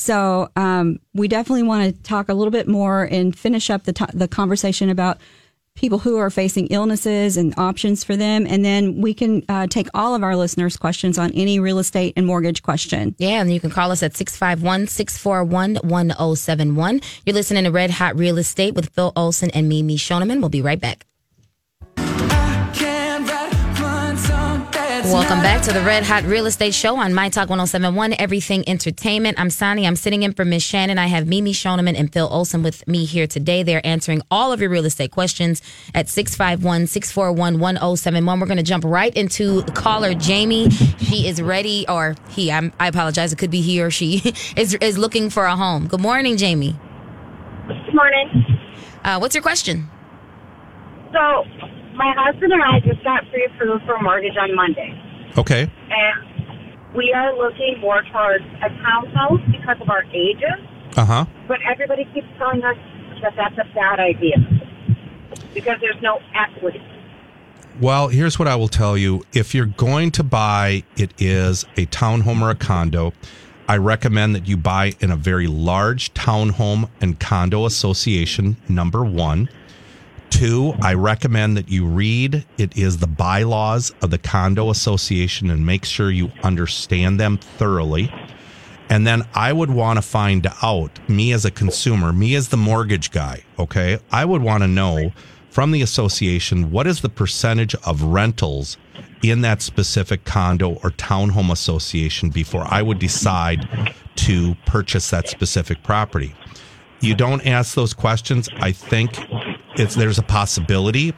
So 0.00 0.50
um, 0.56 0.98
we 1.12 1.28
definitely 1.28 1.64
want 1.64 1.94
to 1.94 2.02
talk 2.02 2.30
a 2.30 2.34
little 2.34 2.50
bit 2.50 2.66
more 2.66 3.04
and 3.04 3.38
finish 3.38 3.68
up 3.68 3.84
the 3.84 4.08
the 4.14 4.26
conversation 4.26 4.88
about 4.88 5.18
people 5.74 5.98
who 5.98 6.16
are 6.16 6.30
facing 6.30 6.68
illnesses 6.68 7.36
and 7.36 7.52
options 7.58 8.02
for 8.02 8.16
them. 8.16 8.46
And 8.46 8.64
then 8.64 9.02
we 9.02 9.12
can 9.12 9.44
uh, 9.48 9.66
take 9.66 9.88
all 9.92 10.14
of 10.14 10.22
our 10.22 10.36
listeners' 10.36 10.78
questions 10.78 11.18
on 11.18 11.30
any 11.32 11.60
real 11.60 11.78
estate 11.78 12.14
and 12.16 12.26
mortgage 12.26 12.62
question. 12.62 13.14
Yeah, 13.18 13.42
and 13.42 13.52
you 13.52 13.60
can 13.60 13.70
call 13.70 13.90
us 13.90 14.02
at 14.02 14.16
651 14.16 14.86
641 14.86 15.76
1071. 15.86 17.00
You're 17.26 17.34
listening 17.34 17.64
to 17.64 17.70
Red 17.70 17.90
Hot 17.90 18.16
Real 18.18 18.38
Estate 18.38 18.74
with 18.74 18.88
Phil 18.94 19.12
Olson 19.14 19.50
and 19.50 19.68
Mimi 19.68 19.96
Shoneman. 19.96 20.40
We'll 20.40 20.48
be 20.48 20.62
right 20.62 20.80
back. 20.80 21.04
Welcome 25.10 25.42
back 25.42 25.60
to 25.62 25.72
the 25.72 25.80
Red 25.80 26.04
Hot 26.04 26.22
Real 26.22 26.46
Estate 26.46 26.72
Show 26.72 26.94
on 26.94 27.12
My 27.12 27.28
Talk 27.30 27.48
1071, 27.48 28.14
Everything 28.20 28.62
Entertainment. 28.68 29.40
I'm 29.40 29.50
Sonny. 29.50 29.84
I'm 29.84 29.96
sitting 29.96 30.22
in 30.22 30.32
for 30.32 30.44
Miss 30.44 30.62
Shannon. 30.62 30.98
I 30.98 31.08
have 31.08 31.26
Mimi 31.26 31.52
Shoneman 31.52 31.98
and 31.98 32.12
Phil 32.12 32.28
Olson 32.30 32.62
with 32.62 32.86
me 32.86 33.06
here 33.06 33.26
today. 33.26 33.64
They're 33.64 33.84
answering 33.84 34.22
all 34.30 34.52
of 34.52 34.60
your 34.60 34.70
real 34.70 34.84
estate 34.84 35.10
questions 35.10 35.62
at 35.96 36.08
651 36.08 36.86
641 36.86 37.58
1071. 37.58 38.38
We're 38.38 38.46
going 38.46 38.58
to 38.58 38.62
jump 38.62 38.84
right 38.84 39.12
into 39.16 39.64
caller 39.74 40.14
Jamie. 40.14 40.70
She 40.70 41.26
is 41.26 41.42
ready, 41.42 41.86
or 41.88 42.14
he, 42.28 42.52
I'm, 42.52 42.72
I 42.78 42.86
apologize, 42.86 43.32
it 43.32 43.36
could 43.36 43.50
be 43.50 43.62
he 43.62 43.82
or 43.82 43.90
she, 43.90 44.22
is, 44.56 44.74
is 44.74 44.96
looking 44.96 45.28
for 45.28 45.44
a 45.44 45.56
home. 45.56 45.88
Good 45.88 46.00
morning, 46.00 46.36
Jamie. 46.36 46.78
Good 47.66 47.94
morning. 47.94 48.60
Uh, 49.02 49.18
what's 49.18 49.34
your 49.34 49.42
question? 49.42 49.90
So, 51.12 51.44
my 52.00 52.14
husband 52.16 52.50
and 52.52 52.62
I 52.62 52.80
just 52.80 53.04
got 53.04 53.28
pre-approved 53.30 53.84
for 53.84 53.94
a 53.96 54.02
mortgage 54.02 54.36
on 54.40 54.54
Monday, 54.56 54.90
Okay. 55.36 55.70
and 55.90 56.94
we 56.96 57.12
are 57.12 57.36
looking 57.36 57.76
more 57.80 58.02
towards 58.10 58.44
a 58.64 58.70
townhouse 58.82 59.40
because 59.52 59.76
of 59.82 59.90
our 59.90 60.04
ages. 60.12 60.58
Uh 60.96 61.04
huh. 61.04 61.24
But 61.46 61.58
everybody 61.70 62.06
keeps 62.14 62.26
telling 62.38 62.64
us 62.64 62.76
that 63.22 63.34
that's 63.36 63.58
a 63.58 63.68
bad 63.74 64.00
idea 64.00 64.36
because 65.52 65.76
there's 65.80 66.00
no 66.02 66.20
equity. 66.34 66.82
Well, 67.80 68.08
here's 68.08 68.38
what 68.38 68.48
I 68.48 68.56
will 68.56 68.68
tell 68.68 68.96
you. 68.96 69.22
If 69.32 69.54
you're 69.54 69.66
going 69.66 70.10
to 70.12 70.24
buy, 70.24 70.82
it 70.96 71.12
is 71.18 71.64
a 71.76 71.86
townhome 71.86 72.40
or 72.40 72.50
a 72.50 72.54
condo. 72.54 73.12
I 73.68 73.76
recommend 73.76 74.34
that 74.34 74.48
you 74.48 74.56
buy 74.56 74.94
in 75.00 75.10
a 75.12 75.16
very 75.16 75.46
large 75.46 76.12
townhome 76.14 76.88
and 77.00 77.20
condo 77.20 77.66
association, 77.66 78.56
number 78.68 79.04
one. 79.04 79.48
Two, 80.30 80.74
I 80.80 80.94
recommend 80.94 81.56
that 81.56 81.68
you 81.68 81.84
read 81.84 82.46
it 82.56 82.76
is 82.76 82.98
the 82.98 83.06
bylaws 83.06 83.92
of 84.00 84.10
the 84.10 84.18
condo 84.18 84.70
association 84.70 85.50
and 85.50 85.66
make 85.66 85.84
sure 85.84 86.10
you 86.10 86.32
understand 86.42 87.20
them 87.20 87.36
thoroughly. 87.36 88.12
And 88.88 89.06
then 89.06 89.22
I 89.34 89.52
would 89.52 89.70
want 89.70 89.98
to 89.98 90.02
find 90.02 90.48
out, 90.62 90.98
me 91.08 91.32
as 91.32 91.44
a 91.44 91.50
consumer, 91.50 92.12
me 92.12 92.34
as 92.34 92.48
the 92.48 92.56
mortgage 92.56 93.10
guy, 93.10 93.44
okay? 93.58 93.98
I 94.10 94.24
would 94.24 94.42
want 94.42 94.62
to 94.62 94.68
know 94.68 95.12
from 95.50 95.72
the 95.72 95.82
association 95.82 96.70
what 96.70 96.86
is 96.86 97.00
the 97.00 97.08
percentage 97.08 97.74
of 97.86 98.02
rentals 98.02 98.78
in 99.22 99.42
that 99.42 99.62
specific 99.62 100.24
condo 100.24 100.74
or 100.82 100.90
townhome 100.90 101.52
association 101.52 102.30
before 102.30 102.64
I 102.66 102.82
would 102.82 102.98
decide 102.98 103.68
to 104.16 104.54
purchase 104.66 105.10
that 105.10 105.28
specific 105.28 105.82
property. 105.82 106.34
You 107.00 107.14
don't 107.14 107.46
ask 107.46 107.74
those 107.74 107.94
questions, 107.94 108.48
I 108.56 108.72
think 108.72 109.18
it's 109.80 109.94
there's 109.94 110.18
a 110.18 110.22
possibility 110.22 111.14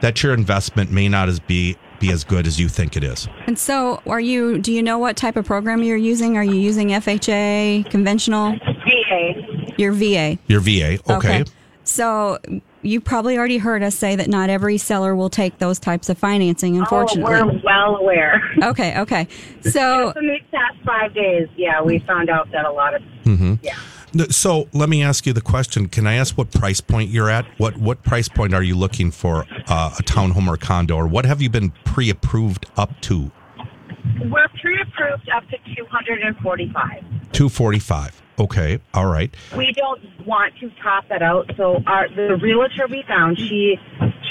that 0.00 0.22
your 0.22 0.34
investment 0.34 0.90
may 0.90 1.08
not 1.08 1.28
as 1.28 1.40
be 1.40 1.76
be 1.98 2.10
as 2.10 2.24
good 2.24 2.46
as 2.46 2.60
you 2.60 2.68
think 2.68 2.96
it 2.96 3.02
is. 3.02 3.26
And 3.46 3.58
so, 3.58 4.02
are 4.06 4.20
you? 4.20 4.58
Do 4.58 4.72
you 4.72 4.82
know 4.82 4.98
what 4.98 5.16
type 5.16 5.36
of 5.36 5.46
program 5.46 5.82
you're 5.82 5.96
using? 5.96 6.36
Are 6.36 6.44
you 6.44 6.54
using 6.54 6.88
FHA, 6.88 7.90
conventional? 7.90 8.52
VA. 8.52 9.74
Your 9.78 9.92
VA. 9.92 10.38
Your 10.46 10.60
VA, 10.60 10.98
okay. 11.08 11.44
So 11.84 12.38
you 12.82 13.00
probably 13.00 13.38
already 13.38 13.58
heard 13.58 13.82
us 13.82 13.94
say 13.94 14.16
that 14.16 14.28
not 14.28 14.50
every 14.50 14.78
seller 14.78 15.14
will 15.14 15.30
take 15.30 15.58
those 15.58 15.78
types 15.78 16.08
of 16.08 16.18
financing. 16.18 16.76
Oh, 16.76 16.80
unfortunately. 16.80 17.34
Oh, 17.34 17.46
we're 17.46 17.60
well 17.64 17.96
aware. 17.96 18.42
okay. 18.62 18.98
Okay. 19.00 19.28
So 19.62 20.10
in 20.16 20.28
these 20.28 20.42
past 20.52 20.76
five 20.84 21.14
days, 21.14 21.48
yeah, 21.56 21.80
we 21.82 22.00
found 22.00 22.28
out 22.28 22.50
that 22.52 22.64
a 22.64 22.72
lot 22.72 22.94
of 22.94 23.02
mm-hmm. 23.24 23.54
yeah. 23.62 23.76
So 24.30 24.68
let 24.72 24.88
me 24.88 25.02
ask 25.02 25.26
you 25.26 25.32
the 25.32 25.40
question. 25.40 25.88
Can 25.88 26.06
I 26.06 26.14
ask 26.14 26.36
what 26.36 26.50
price 26.50 26.80
point 26.80 27.10
you're 27.10 27.30
at? 27.30 27.46
What 27.58 27.76
what 27.76 28.02
price 28.02 28.28
point 28.28 28.54
are 28.54 28.62
you 28.62 28.76
looking 28.76 29.10
for 29.10 29.46
uh, 29.68 29.94
a 29.98 30.02
townhome 30.02 30.48
or 30.48 30.56
condo, 30.56 30.96
or 30.96 31.06
what 31.06 31.24
have 31.24 31.42
you 31.42 31.50
been 31.50 31.70
pre-approved 31.84 32.66
up 32.76 33.00
to? 33.02 33.30
We're 34.20 34.48
pre-approved 34.60 35.28
up 35.28 35.44
to 35.48 35.56
245. 35.74 37.04
Two 37.32 37.48
forty-five. 37.48 38.22
Okay, 38.38 38.78
all 38.92 39.06
right. 39.06 39.34
We 39.56 39.72
don't 39.72 40.00
want 40.26 40.54
to 40.60 40.70
top 40.82 41.08
that 41.08 41.22
out. 41.22 41.50
So 41.56 41.82
our 41.86 42.08
the 42.08 42.36
realtor 42.40 42.86
we 42.88 43.02
found, 43.08 43.38
she 43.38 43.78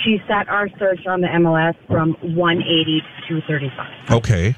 she 0.03 0.21
set 0.27 0.47
our 0.47 0.69
search 0.77 1.05
on 1.07 1.21
the 1.21 1.27
MLS 1.27 1.75
from 1.87 2.13
180 2.21 3.01
to 3.01 3.27
235. 3.27 4.11
Okay, 4.17 4.55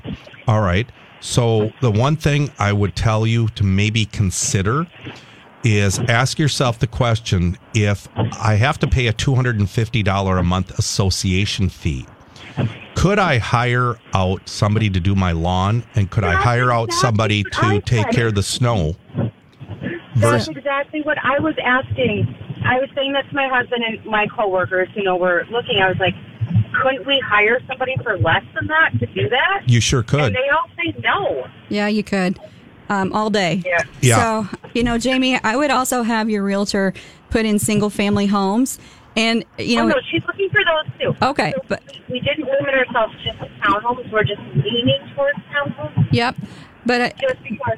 all 0.48 0.62
right. 0.62 0.90
So 1.20 1.72
the 1.82 1.92
one 1.92 2.16
thing 2.16 2.52
I 2.60 2.74
would 2.74 2.96
tell 2.96 3.26
you 3.26 3.48
to 3.50 3.64
maybe 3.64 4.06
consider 4.06 4.88
is 5.64 6.00
ask 6.00 6.40
yourself 6.40 6.80
the 6.80 6.88
question: 6.88 7.58
If 7.74 8.08
I 8.16 8.56
have 8.56 8.80
to 8.80 8.88
pay 8.88 9.08
a 9.08 9.14
two 9.14 9.36
hundred 9.36 9.60
and 9.60 9.70
fifty 9.70 10.04
dollar 10.04 10.38
a 10.38 10.44
month 10.44 10.78
association 10.78 11.70
fee, 11.70 12.06
could 12.96 13.20
I 13.20 13.38
hire 13.38 13.98
out 14.14 14.48
somebody 14.48 14.90
to 14.90 15.00
do 15.00 15.16
my 15.16 15.32
lawn, 15.32 15.84
and 15.96 16.10
could 16.10 16.24
I 16.24 16.34
hire 16.34 16.72
out 16.72 16.92
somebody 16.94 17.44
to 17.44 17.82
take 17.82 18.10
care 18.12 18.28
of 18.28 18.36
the 18.36 18.44
snow? 18.44 18.96
That's 20.16 20.48
exactly 20.48 21.02
what 21.02 21.18
I 21.24 21.40
was 21.40 21.56
asking. 21.64 22.36
I 22.66 22.80
was 22.80 22.90
saying 22.96 23.14
that 23.14 23.30
to 23.30 23.36
my 23.36 23.48
husband 23.48 23.84
and 23.84 24.04
my 24.06 24.28
coworkers. 24.28 24.90
You 24.96 25.04
know, 25.04 25.16
were 25.16 25.46
looking. 25.52 25.80
I 25.80 25.90
was 25.90 26.00
like, 26.00 26.16
couldn't 26.82 27.06
we 27.06 27.22
hire 27.26 27.60
somebody 27.68 27.96
for 28.04 28.18
less 28.18 28.44
than 28.56 28.68
that 28.68 28.92
to 29.00 29.06
do 29.08 29.30
that? 29.30 29.64
You 29.66 29.80
sure 29.82 30.04
could. 30.04 30.20
And 30.22 30.36
they 30.36 30.50
all 30.50 30.70
say 30.78 30.94
no. 31.00 31.48
yeah, 31.70 31.88
you 31.88 32.04
could 32.04 32.40
um, 32.90 33.12
all 33.14 33.30
day. 33.30 33.62
Yeah. 33.66 33.84
Yeah. 34.02 34.16
So 34.48 34.58
you 34.74 34.84
know, 34.84 34.98
Jamie, 34.98 35.40
I 35.44 35.56
would 35.56 35.72
also 35.72 36.04
have 36.04 36.30
your 36.30 36.44
realtor 36.44 36.94
put 37.30 37.46
in 37.46 37.60
single 37.60 37.90
family 37.90 38.28
homes, 38.28 38.80
and 39.16 39.44
you 39.58 39.80
oh, 39.80 39.88
know. 39.88 39.96
no, 39.96 40.02
she's 40.12 40.24
looking 40.28 40.50
for 40.50 40.62
those 40.64 41.00
too. 41.00 41.26
Okay, 41.26 41.54
So 41.56 41.62
but- 41.68 41.84
we, 42.10 42.14
we 42.14 42.20
didn't 42.20 42.46
limit 42.46 42.74
ourselves 42.74 43.14
just 43.24 43.40
to 43.40 43.48
townhomes. 43.62 44.12
We're 44.12 44.24
just 44.24 44.42
leaning 44.56 45.02
towards 45.16 45.40
townhomes. 45.54 46.08
Yep. 46.12 46.36
But 46.86 47.02
uh, 47.02 47.10
just 47.20 47.44
because 47.44 47.78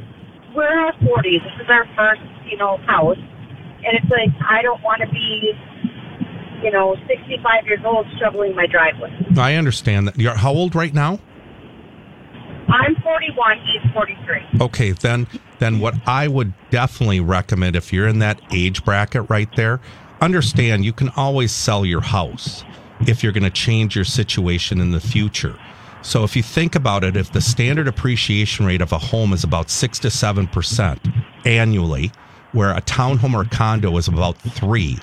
we're 0.56 0.72
in 0.72 0.80
our 0.80 0.94
forties. 1.06 1.42
This 1.42 1.66
is 1.66 1.70
our 1.70 1.86
first, 1.96 2.22
you 2.50 2.58
know, 2.58 2.78
house, 2.86 3.18
and 3.18 3.98
it's 3.98 4.10
like 4.12 4.30
I 4.48 4.62
don't 4.62 4.82
want 4.84 5.02
to 5.02 5.08
be, 5.10 5.54
you 6.64 6.72
know, 6.72 6.96
sixty-five 7.08 7.66
years 7.66 7.82
old 7.86 8.06
shoveling 8.20 8.56
my 8.56 8.68
driveway. 8.68 9.12
I 9.38 9.56
understand 9.56 10.08
that. 10.08 10.20
You're 10.20 10.36
how 10.36 10.52
old 10.52 10.76
right 10.76 10.94
now? 10.94 11.20
I'm 12.68 12.96
forty-one. 13.02 13.58
He's 13.66 13.92
forty-three. 13.94 14.62
Okay, 14.62 14.92
then 14.92 15.28
then 15.60 15.80
what 15.80 15.96
I 16.08 16.28
would 16.28 16.54
definitely 16.70 17.20
recommend 17.20 17.76
if 17.76 17.92
you're 17.92 18.08
in 18.08 18.20
that 18.20 18.42
age 18.52 18.84
bracket 18.84 19.30
right 19.30 19.50
there, 19.56 19.80
understand 20.22 20.86
you 20.86 20.94
can 20.94 21.10
always 21.16 21.52
sell 21.52 21.86
your 21.86 22.02
house 22.02 22.64
if 23.08 23.24
you're 23.24 23.32
going 23.32 23.44
to 23.44 23.50
change 23.50 23.96
your 23.96 24.06
situation 24.06 24.82
in 24.82 24.92
the 24.92 25.00
future. 25.00 25.58
So 26.02 26.24
if 26.24 26.36
you 26.36 26.44
think 26.44 26.76
about 26.76 27.04
it, 27.04 27.16
if 27.18 27.32
the 27.32 27.42
standard 27.42 27.88
appreciation 27.88 28.66
rate 28.66 28.82
of 28.82 28.92
a 28.94 28.98
home 28.98 29.34
is 29.34 29.44
about 29.44 29.70
6 29.70 30.00
to 30.00 30.08
7% 30.08 31.26
annually, 31.46 32.12
where 32.54 32.72
a 32.72 32.82
townhome 32.82 33.34
or 33.34 33.44
condo 33.46 33.98
is 33.98 34.08
about 34.08 34.38
3, 34.38 34.98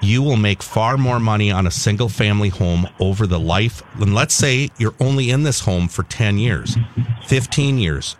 you 0.00 0.22
will 0.22 0.36
make 0.36 0.62
far 0.62 0.96
more 0.96 1.18
money 1.18 1.50
on 1.50 1.66
a 1.66 1.70
single 1.70 2.08
family 2.08 2.48
home 2.48 2.88
over 3.00 3.26
the 3.26 3.40
life. 3.40 3.82
And 3.94 4.14
let's 4.14 4.34
say 4.34 4.70
you're 4.78 4.94
only 5.00 5.30
in 5.30 5.42
this 5.42 5.60
home 5.60 5.88
for 5.88 6.02
10 6.04 6.38
years, 6.38 6.76
15 7.26 7.78
years. 7.78 8.16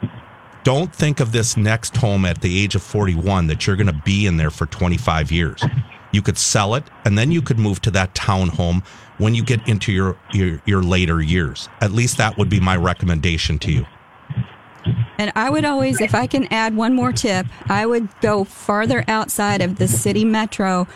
Don't 0.65 0.93
think 0.93 1.21
of 1.21 1.33
this 1.33 1.57
next 1.57 1.97
home 1.97 2.25
at 2.25 2.41
the 2.41 2.63
age 2.63 2.75
of 2.75 2.83
41 2.83 3.47
that 3.47 3.67
you're 3.67 3.77
going 3.77 3.87
to 3.87 4.03
be 4.05 4.27
in 4.27 4.37
there 4.37 4.51
for 4.51 4.67
25 4.67 5.31
years. 5.31 5.65
You 6.13 6.23
could 6.23 6.39
sell 6.39 6.75
it 6.75 6.85
and 7.05 7.17
then 7.17 7.31
you 7.31 7.43
could 7.43 7.59
move 7.59 7.81
to 7.83 7.91
that 7.93 8.15
townhome 8.15 8.85
when 9.19 9.35
you 9.35 9.45
get 9.45 9.67
into 9.69 9.93
your, 9.93 10.19
your, 10.33 10.61
your 10.67 10.83
later 10.83 11.21
years. 11.21 11.69
At 11.81 11.93
least 11.93 12.19
that 12.19 12.37
would 12.37 12.49
be 12.49 12.59
my 12.59 12.77
recommendation 12.77 13.59
to 13.61 13.73
you. 13.73 13.87
And 15.19 15.33
I 15.35 15.51
would 15.51 15.65
always, 15.65 16.01
if 16.01 16.15
I 16.15 16.27
can 16.27 16.47
add 16.53 16.77
one 16.77 16.95
more 16.95 17.13
tip, 17.13 17.47
I 17.69 17.87
would 17.87 18.09
go 18.21 18.45
farther 18.45 19.05
outside 19.09 19.63
of 19.63 19.77
the 19.77 19.89
city 19.89 20.25
metro 20.25 20.87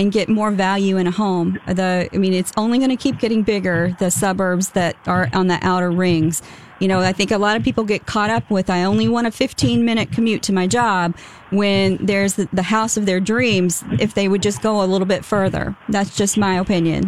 and 0.00 0.10
get 0.10 0.30
more 0.30 0.50
value 0.50 0.96
in 0.96 1.06
a 1.06 1.10
home. 1.10 1.60
The, 1.66 2.08
I 2.10 2.16
mean, 2.16 2.32
it's 2.32 2.52
only 2.56 2.78
going 2.78 2.88
to 2.88 2.96
keep 2.96 3.18
getting 3.18 3.42
bigger. 3.42 3.94
The 3.98 4.10
suburbs 4.10 4.70
that 4.70 4.96
are 5.06 5.28
on 5.34 5.48
the 5.48 5.58
outer 5.60 5.90
rings. 5.90 6.40
You 6.78 6.88
know, 6.88 7.00
I 7.00 7.12
think 7.12 7.30
a 7.30 7.36
lot 7.36 7.58
of 7.58 7.62
people 7.62 7.84
get 7.84 8.06
caught 8.06 8.30
up 8.30 8.50
with 8.50 8.70
I 8.70 8.84
only 8.84 9.08
want 9.08 9.26
a 9.26 9.30
15 9.30 9.84
minute 9.84 10.10
commute 10.10 10.42
to 10.44 10.54
my 10.54 10.66
job 10.66 11.14
when 11.50 11.98
there's 11.98 12.34
the, 12.34 12.48
the 12.50 12.62
house 12.62 12.96
of 12.96 13.04
their 13.04 13.20
dreams. 13.20 13.84
If 14.00 14.14
they 14.14 14.26
would 14.26 14.42
just 14.42 14.62
go 14.62 14.82
a 14.82 14.86
little 14.86 15.06
bit 15.06 15.22
further, 15.22 15.76
that's 15.90 16.16
just 16.16 16.38
my 16.38 16.58
opinion. 16.58 17.02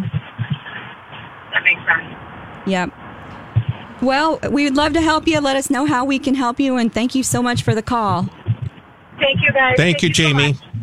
That 1.51 1.63
makes 1.63 1.81
sense. 1.87 2.15
Yep. 2.67 2.91
Well, 4.03 4.37
we 4.51 4.65
would 4.65 4.75
love 4.75 4.93
to 4.93 5.01
help 5.01 5.27
you. 5.27 5.39
Let 5.39 5.55
us 5.55 5.71
know 5.71 5.87
how 5.87 6.05
we 6.05 6.19
can 6.19 6.35
help 6.35 6.59
you, 6.59 6.77
and 6.77 6.93
thank 6.93 7.15
you 7.15 7.23
so 7.23 7.41
much 7.41 7.63
for 7.63 7.73
the 7.73 7.81
call. 7.81 8.29
Thank 9.17 9.41
you, 9.41 9.51
guys. 9.51 9.75
Thank, 9.77 10.03
you, 10.03 10.09
so 10.09 10.13
Jamie. 10.13 10.53
much. 10.53 10.82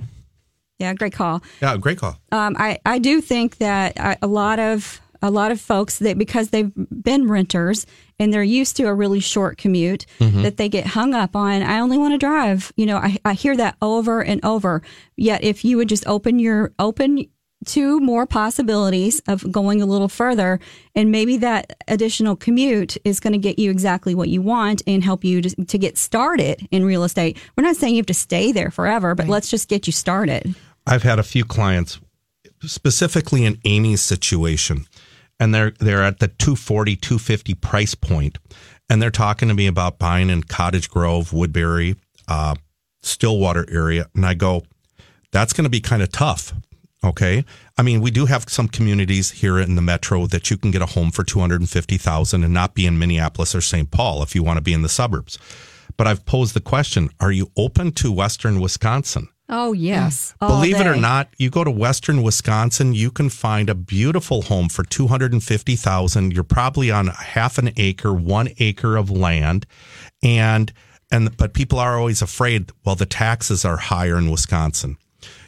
Yeah, 0.80 0.94
great 0.94 1.12
call. 1.12 1.42
Yeah, 1.60 1.76
great 1.76 1.98
call. 1.98 2.16
Um, 2.32 2.56
I 2.58 2.78
I 2.86 2.98
do 2.98 3.20
think 3.20 3.58
that 3.58 3.96
a 3.98 4.16
a 4.22 4.26
lot 4.26 4.58
of 4.58 5.00
a 5.22 5.30
lot 5.30 5.52
of 5.52 5.60
folks 5.60 5.98
that 5.98 6.16
because 6.16 6.48
they've 6.48 6.72
been 6.74 7.28
renters 7.28 7.86
and 8.18 8.32
they're 8.32 8.42
used 8.42 8.76
to 8.76 8.84
a 8.84 8.94
really 8.94 9.20
short 9.20 9.58
commute 9.58 10.06
that 10.42 10.56
they 10.56 10.68
get 10.68 10.86
hung 10.86 11.14
up 11.14 11.36
on. 11.36 11.62
I 11.62 11.80
only 11.80 11.98
want 11.98 12.14
to 12.14 12.18
drive. 12.18 12.72
You 12.76 12.86
know, 12.86 12.96
I 12.96 13.18
I 13.24 13.34
hear 13.34 13.56
that 13.56 13.76
over 13.82 14.22
and 14.22 14.42
over. 14.44 14.82
Yet 15.16 15.44
if 15.44 15.64
you 15.64 15.76
would 15.76 15.88
just 15.90 16.06
open 16.06 16.38
your 16.38 16.72
open 16.78 17.28
two 17.66 18.00
more 18.00 18.26
possibilities 18.26 19.20
of 19.28 19.50
going 19.52 19.82
a 19.82 19.86
little 19.86 20.08
further. 20.08 20.60
And 20.94 21.10
maybe 21.10 21.36
that 21.38 21.82
additional 21.88 22.36
commute 22.36 22.96
is 23.04 23.20
going 23.20 23.32
to 23.32 23.38
get 23.38 23.58
you 23.58 23.70
exactly 23.70 24.14
what 24.14 24.28
you 24.28 24.40
want 24.42 24.82
and 24.86 25.04
help 25.04 25.24
you 25.24 25.42
to, 25.42 25.64
to 25.66 25.78
get 25.78 25.98
started 25.98 26.66
in 26.70 26.84
real 26.84 27.04
estate. 27.04 27.36
We're 27.56 27.64
not 27.64 27.76
saying 27.76 27.94
you 27.94 28.00
have 28.00 28.06
to 28.06 28.14
stay 28.14 28.52
there 28.52 28.70
forever, 28.70 29.14
but 29.14 29.28
let's 29.28 29.50
just 29.50 29.68
get 29.68 29.86
you 29.86 29.92
started. 29.92 30.54
I've 30.86 31.02
had 31.02 31.18
a 31.18 31.24
few 31.24 31.44
clients, 31.44 32.00
specifically 32.62 33.44
in 33.44 33.58
Amy's 33.64 34.00
situation, 34.00 34.86
and 35.38 35.54
they're 35.54 35.72
they're 35.78 36.02
at 36.02 36.18
the 36.18 36.28
240, 36.28 36.96
250 36.96 37.54
price 37.54 37.94
point, 37.94 38.38
and 38.88 39.00
they're 39.00 39.10
talking 39.10 39.48
to 39.48 39.54
me 39.54 39.66
about 39.66 39.98
buying 39.98 40.30
in 40.30 40.42
Cottage 40.42 40.90
Grove, 40.90 41.32
Woodbury, 41.32 41.96
uh, 42.28 42.54
Stillwater 43.02 43.66
area, 43.70 44.06
and 44.14 44.26
I 44.26 44.34
go, 44.34 44.62
that's 45.32 45.52
going 45.52 45.64
to 45.64 45.70
be 45.70 45.80
kind 45.80 46.02
of 46.02 46.12
tough. 46.12 46.52
Okay, 47.02 47.46
I 47.78 47.82
mean, 47.82 48.02
we 48.02 48.10
do 48.10 48.26
have 48.26 48.44
some 48.50 48.68
communities 48.68 49.30
here 49.30 49.58
in 49.58 49.74
the 49.74 49.80
metro 49.80 50.26
that 50.26 50.50
you 50.50 50.58
can 50.58 50.70
get 50.70 50.82
a 50.82 50.86
home 50.86 51.10
for 51.10 51.24
two 51.24 51.40
hundred 51.40 51.60
and 51.60 51.70
fifty 51.70 51.96
thousand 51.96 52.44
and 52.44 52.52
not 52.52 52.74
be 52.74 52.84
in 52.84 52.98
Minneapolis 52.98 53.54
or 53.54 53.62
St. 53.62 53.90
Paul 53.90 54.22
if 54.22 54.34
you 54.34 54.42
want 54.42 54.58
to 54.58 54.62
be 54.62 54.74
in 54.74 54.82
the 54.82 54.88
suburbs. 54.88 55.38
But 55.96 56.06
I've 56.06 56.26
posed 56.26 56.54
the 56.54 56.60
question: 56.60 57.08
Are 57.18 57.32
you 57.32 57.50
open 57.56 57.92
to 57.92 58.12
Western 58.12 58.60
Wisconsin? 58.60 59.28
Oh, 59.52 59.72
yes. 59.72 60.34
all 60.40 60.48
Believe 60.48 60.80
it 60.80 60.86
or 60.86 60.94
not, 60.94 61.28
you 61.36 61.50
go 61.50 61.64
to 61.64 61.70
Western 61.70 62.22
Wisconsin, 62.22 62.94
you 62.94 63.10
can 63.10 63.28
find 63.28 63.68
a 63.68 63.74
beautiful 63.74 64.42
home 64.42 64.68
for 64.68 64.84
250,000. 64.84 66.32
You're 66.32 66.44
probably 66.44 66.90
on 66.92 67.08
half 67.08 67.58
an 67.58 67.72
acre, 67.76 68.14
1 68.14 68.48
acre 68.60 68.96
of 68.96 69.10
land 69.10 69.66
and 70.22 70.72
and 71.12 71.36
but 71.36 71.54
people 71.54 71.80
are 71.80 71.98
always 71.98 72.22
afraid, 72.22 72.70
well 72.84 72.94
the 72.94 73.06
taxes 73.06 73.64
are 73.64 73.76
higher 73.76 74.16
in 74.16 74.30
Wisconsin. 74.30 74.96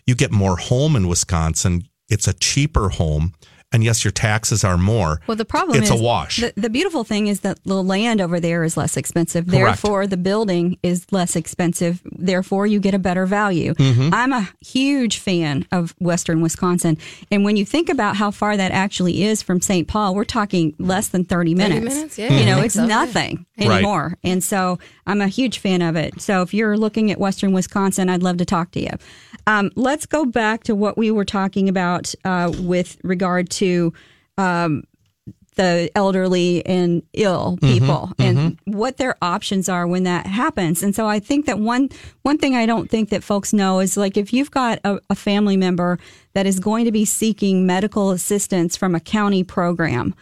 You 0.05 0.17
get 0.17 0.33
more 0.33 0.57
home 0.57 0.97
in 0.97 1.07
Wisconsin, 1.07 1.85
it's 2.09 2.27
a 2.27 2.33
cheaper 2.33 2.89
home. 2.89 3.35
And 3.73 3.83
yes, 3.83 4.05
your 4.05 4.13
taxes 4.13 4.65
are 4.65 4.77
more. 4.77 5.21
Well, 5.27 5.37
the 5.37 5.45
problem 5.45 5.79
it's 5.79 5.91
is 5.91 6.01
a 6.01 6.03
wash. 6.03 6.39
The, 6.39 6.53
the 6.57 6.71
beautiful 6.71 7.05
thing 7.05 7.27
is 7.27 7.41
that 7.41 7.59
the 7.65 7.83
land 7.83 8.21
over 8.21 8.39
there 8.41 8.65
is 8.65 8.77
less 8.77 8.97
expensive. 8.97 9.47
Correct. 9.47 9.83
Therefore, 9.83 10.07
the 10.07 10.17
building 10.17 10.79
is 10.83 11.07
less 11.11 11.37
expensive. 11.37 12.03
Therefore, 12.05 12.67
you 12.67 12.81
get 12.81 12.95
a 12.95 12.99
better 12.99 13.27
value. 13.27 13.75
Mm-hmm. 13.75 14.11
I'm 14.13 14.33
a 14.33 14.49
huge 14.61 15.19
fan 15.19 15.67
of 15.73 15.95
Western 15.99 16.41
Wisconsin. 16.41 16.99
And 17.31 17.45
when 17.45 17.57
you 17.57 17.65
think 17.65 17.89
about 17.89 18.17
how 18.17 18.31
far 18.31 18.57
that 18.57 18.73
actually 18.73 19.25
is 19.25 19.43
from 19.43 19.61
St. 19.61 19.89
Paul, 19.89 20.15
we're 20.15 20.25
talking 20.25 20.75
less 20.79 21.09
than 21.09 21.25
30 21.25 21.55
minutes. 21.55 21.85
minutes? 21.85 22.19
Yeah, 22.19 22.33
You 22.39 22.47
know, 22.47 22.61
it's 22.63 22.75
so, 22.75 22.83
yeah. 22.83 22.87
nothing 22.89 23.47
Right. 23.59 23.71
anymore. 23.77 24.19
And 24.25 24.43
so 24.43 24.79
I'm 25.07 25.21
a 25.21 25.29
huge 25.29 25.59
fan 25.59 25.83
of 25.83 25.97
it. 25.97 26.21
So 26.21 26.43
if 26.43 26.55
you're 26.55 26.77
looking 26.77 27.11
at 27.11 27.19
Western 27.19 27.53
Wisconsin, 27.53 28.09
I'd 28.09 28.23
love 28.23 28.37
to 28.39 28.45
talk 28.45 28.71
to 28.73 28.81
you. 28.81 28.91
Um, 29.47 29.71
let's 29.75 30.07
go 30.07 30.25
back 30.25 30.65
to 30.65 30.75
what 30.75 30.97
we 30.97 31.11
were 31.11 31.25
talking 31.25 31.69
about 31.69 32.15
uh, 32.25 32.53
with 32.61 32.99
regard 33.03 33.51
to 33.51 33.93
um, 34.39 34.85
the 35.57 35.91
elderly 35.95 36.65
and 36.65 37.03
ill 37.13 37.59
people 37.61 38.11
and 38.19 38.59
what 38.65 38.97
their 38.97 39.17
options 39.21 39.69
are 39.69 39.87
when 39.87 40.05
that 40.05 40.27
happens. 40.27 40.83
And 40.83 40.95
so 40.95 41.07
I 41.07 41.19
think 41.19 41.47
that 41.47 41.59
one 41.59 41.91
one 42.23 42.39
thing 42.39 42.55
I 42.55 42.65
don't 42.65 42.89
think 42.89 43.11
that 43.11 43.23
folks 43.23 43.53
know 43.53 43.81
is 43.81 43.97
like 43.97 44.17
if 44.17 44.33
you've 44.33 44.51
got 44.51 44.79
a, 44.85 44.99
a 45.11 45.15
family 45.15 45.57
member 45.57 45.99
that 46.33 46.47
is 46.47 46.59
going 46.59 46.87
to 46.87 46.93
be 46.93 47.05
seeking 47.05 47.67
medical 47.67 48.11
assistance 48.11 48.77
from 48.77 48.95
a 48.95 49.01
county 49.01 49.45
program, 49.45 50.15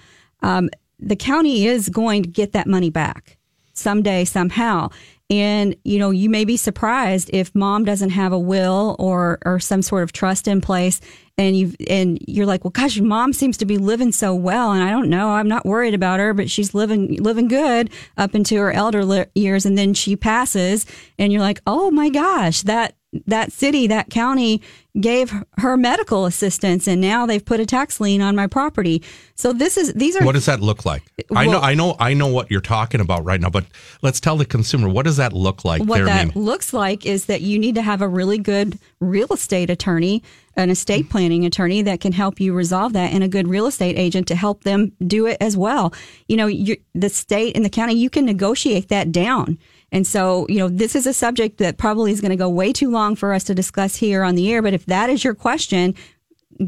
um, 0.42 0.68
the 0.98 1.16
county 1.16 1.66
is 1.66 1.88
going 1.88 2.24
to 2.24 2.28
get 2.28 2.52
that 2.52 2.66
money 2.66 2.90
back 2.90 3.38
someday 3.80 4.24
somehow. 4.24 4.90
And 5.30 5.76
you 5.84 5.98
know, 5.98 6.10
you 6.10 6.28
may 6.28 6.44
be 6.44 6.56
surprised 6.56 7.30
if 7.32 7.54
mom 7.54 7.84
doesn't 7.84 8.10
have 8.10 8.32
a 8.32 8.38
will 8.38 8.96
or 8.98 9.38
or 9.44 9.60
some 9.60 9.80
sort 9.80 10.02
of 10.02 10.12
trust 10.12 10.48
in 10.48 10.60
place 10.60 11.00
and 11.38 11.56
you 11.56 11.72
and 11.88 12.18
you're 12.26 12.46
like, 12.46 12.64
"Well, 12.64 12.72
gosh, 12.72 13.00
mom 13.00 13.32
seems 13.32 13.56
to 13.58 13.64
be 13.64 13.78
living 13.78 14.10
so 14.10 14.34
well 14.34 14.72
and 14.72 14.82
I 14.82 14.90
don't 14.90 15.08
know, 15.08 15.30
I'm 15.30 15.48
not 15.48 15.64
worried 15.64 15.94
about 15.94 16.18
her, 16.18 16.34
but 16.34 16.50
she's 16.50 16.74
living 16.74 17.16
living 17.22 17.46
good 17.46 17.90
up 18.16 18.34
into 18.34 18.56
her 18.56 18.72
elder 18.72 19.26
years 19.34 19.64
and 19.64 19.78
then 19.78 19.94
she 19.94 20.16
passes 20.16 20.84
and 21.16 21.32
you're 21.32 21.42
like, 21.42 21.60
"Oh 21.64 21.92
my 21.92 22.08
gosh, 22.08 22.62
that 22.62 22.94
that 23.26 23.52
city, 23.52 23.86
that 23.88 24.10
county 24.10 24.62
gave 25.00 25.32
her 25.58 25.76
medical 25.76 26.26
assistance 26.26 26.88
and 26.88 27.00
now 27.00 27.24
they've 27.24 27.44
put 27.44 27.60
a 27.60 27.66
tax 27.66 28.00
lien 28.00 28.20
on 28.20 28.36
my 28.36 28.46
property." 28.46 29.02
So 29.34 29.52
this 29.52 29.76
is 29.76 29.92
these 29.94 30.16
are 30.16 30.24
what 30.24 30.34
does 30.34 30.46
that 30.46 30.60
look 30.60 30.84
like? 30.84 31.02
I 31.34 31.46
know 31.46 31.60
I 31.60 31.74
know 31.74 31.96
I 31.98 32.14
know 32.14 32.28
what 32.28 32.50
you're 32.50 32.60
talking 32.60 33.00
about 33.00 33.24
right 33.24 33.40
now, 33.40 33.50
but 33.50 33.64
let's 34.02 34.20
tell 34.20 34.36
the 34.36 34.44
consumer 34.44 34.88
what 34.88 35.04
does 35.04 35.16
that 35.16 35.32
look 35.32 35.64
like 35.64 35.82
what 35.82 35.96
there, 35.96 36.06
that 36.06 36.28
Mimi? 36.34 36.46
looks 36.46 36.72
like 36.72 37.06
is 37.06 37.26
that 37.26 37.40
you 37.40 37.58
need 37.58 37.74
to 37.76 37.82
have 37.82 38.02
a 38.02 38.08
really 38.08 38.38
good 38.38 38.78
real 39.00 39.32
estate 39.32 39.70
attorney, 39.70 40.22
an 40.56 40.70
estate 40.70 41.08
planning 41.08 41.46
attorney 41.46 41.82
that 41.82 42.00
can 42.00 42.12
help 42.12 42.38
you 42.38 42.52
resolve 42.52 42.92
that, 42.92 43.12
and 43.12 43.24
a 43.24 43.28
good 43.28 43.48
real 43.48 43.66
estate 43.66 43.96
agent 43.98 44.28
to 44.28 44.34
help 44.34 44.64
them 44.64 44.92
do 45.06 45.26
it 45.26 45.38
as 45.40 45.56
well. 45.56 45.92
You 46.28 46.36
know, 46.36 46.46
you, 46.46 46.76
the 46.94 47.08
state 47.08 47.56
and 47.56 47.64
the 47.64 47.70
county, 47.70 47.94
you 47.94 48.10
can 48.10 48.26
negotiate 48.26 48.88
that 48.88 49.10
down. 49.10 49.58
And 49.92 50.06
so, 50.06 50.46
you 50.48 50.58
know, 50.58 50.68
this 50.68 50.94
is 50.94 51.06
a 51.06 51.12
subject 51.12 51.58
that 51.58 51.76
probably 51.76 52.12
is 52.12 52.20
going 52.20 52.30
to 52.30 52.36
go 52.36 52.48
way 52.48 52.72
too 52.72 52.90
long 52.90 53.16
for 53.16 53.32
us 53.32 53.44
to 53.44 53.54
discuss 53.54 53.96
here 53.96 54.22
on 54.22 54.34
the 54.36 54.52
air. 54.52 54.62
But 54.62 54.74
if 54.74 54.86
that 54.86 55.10
is 55.10 55.24
your 55.24 55.34
question, 55.34 55.94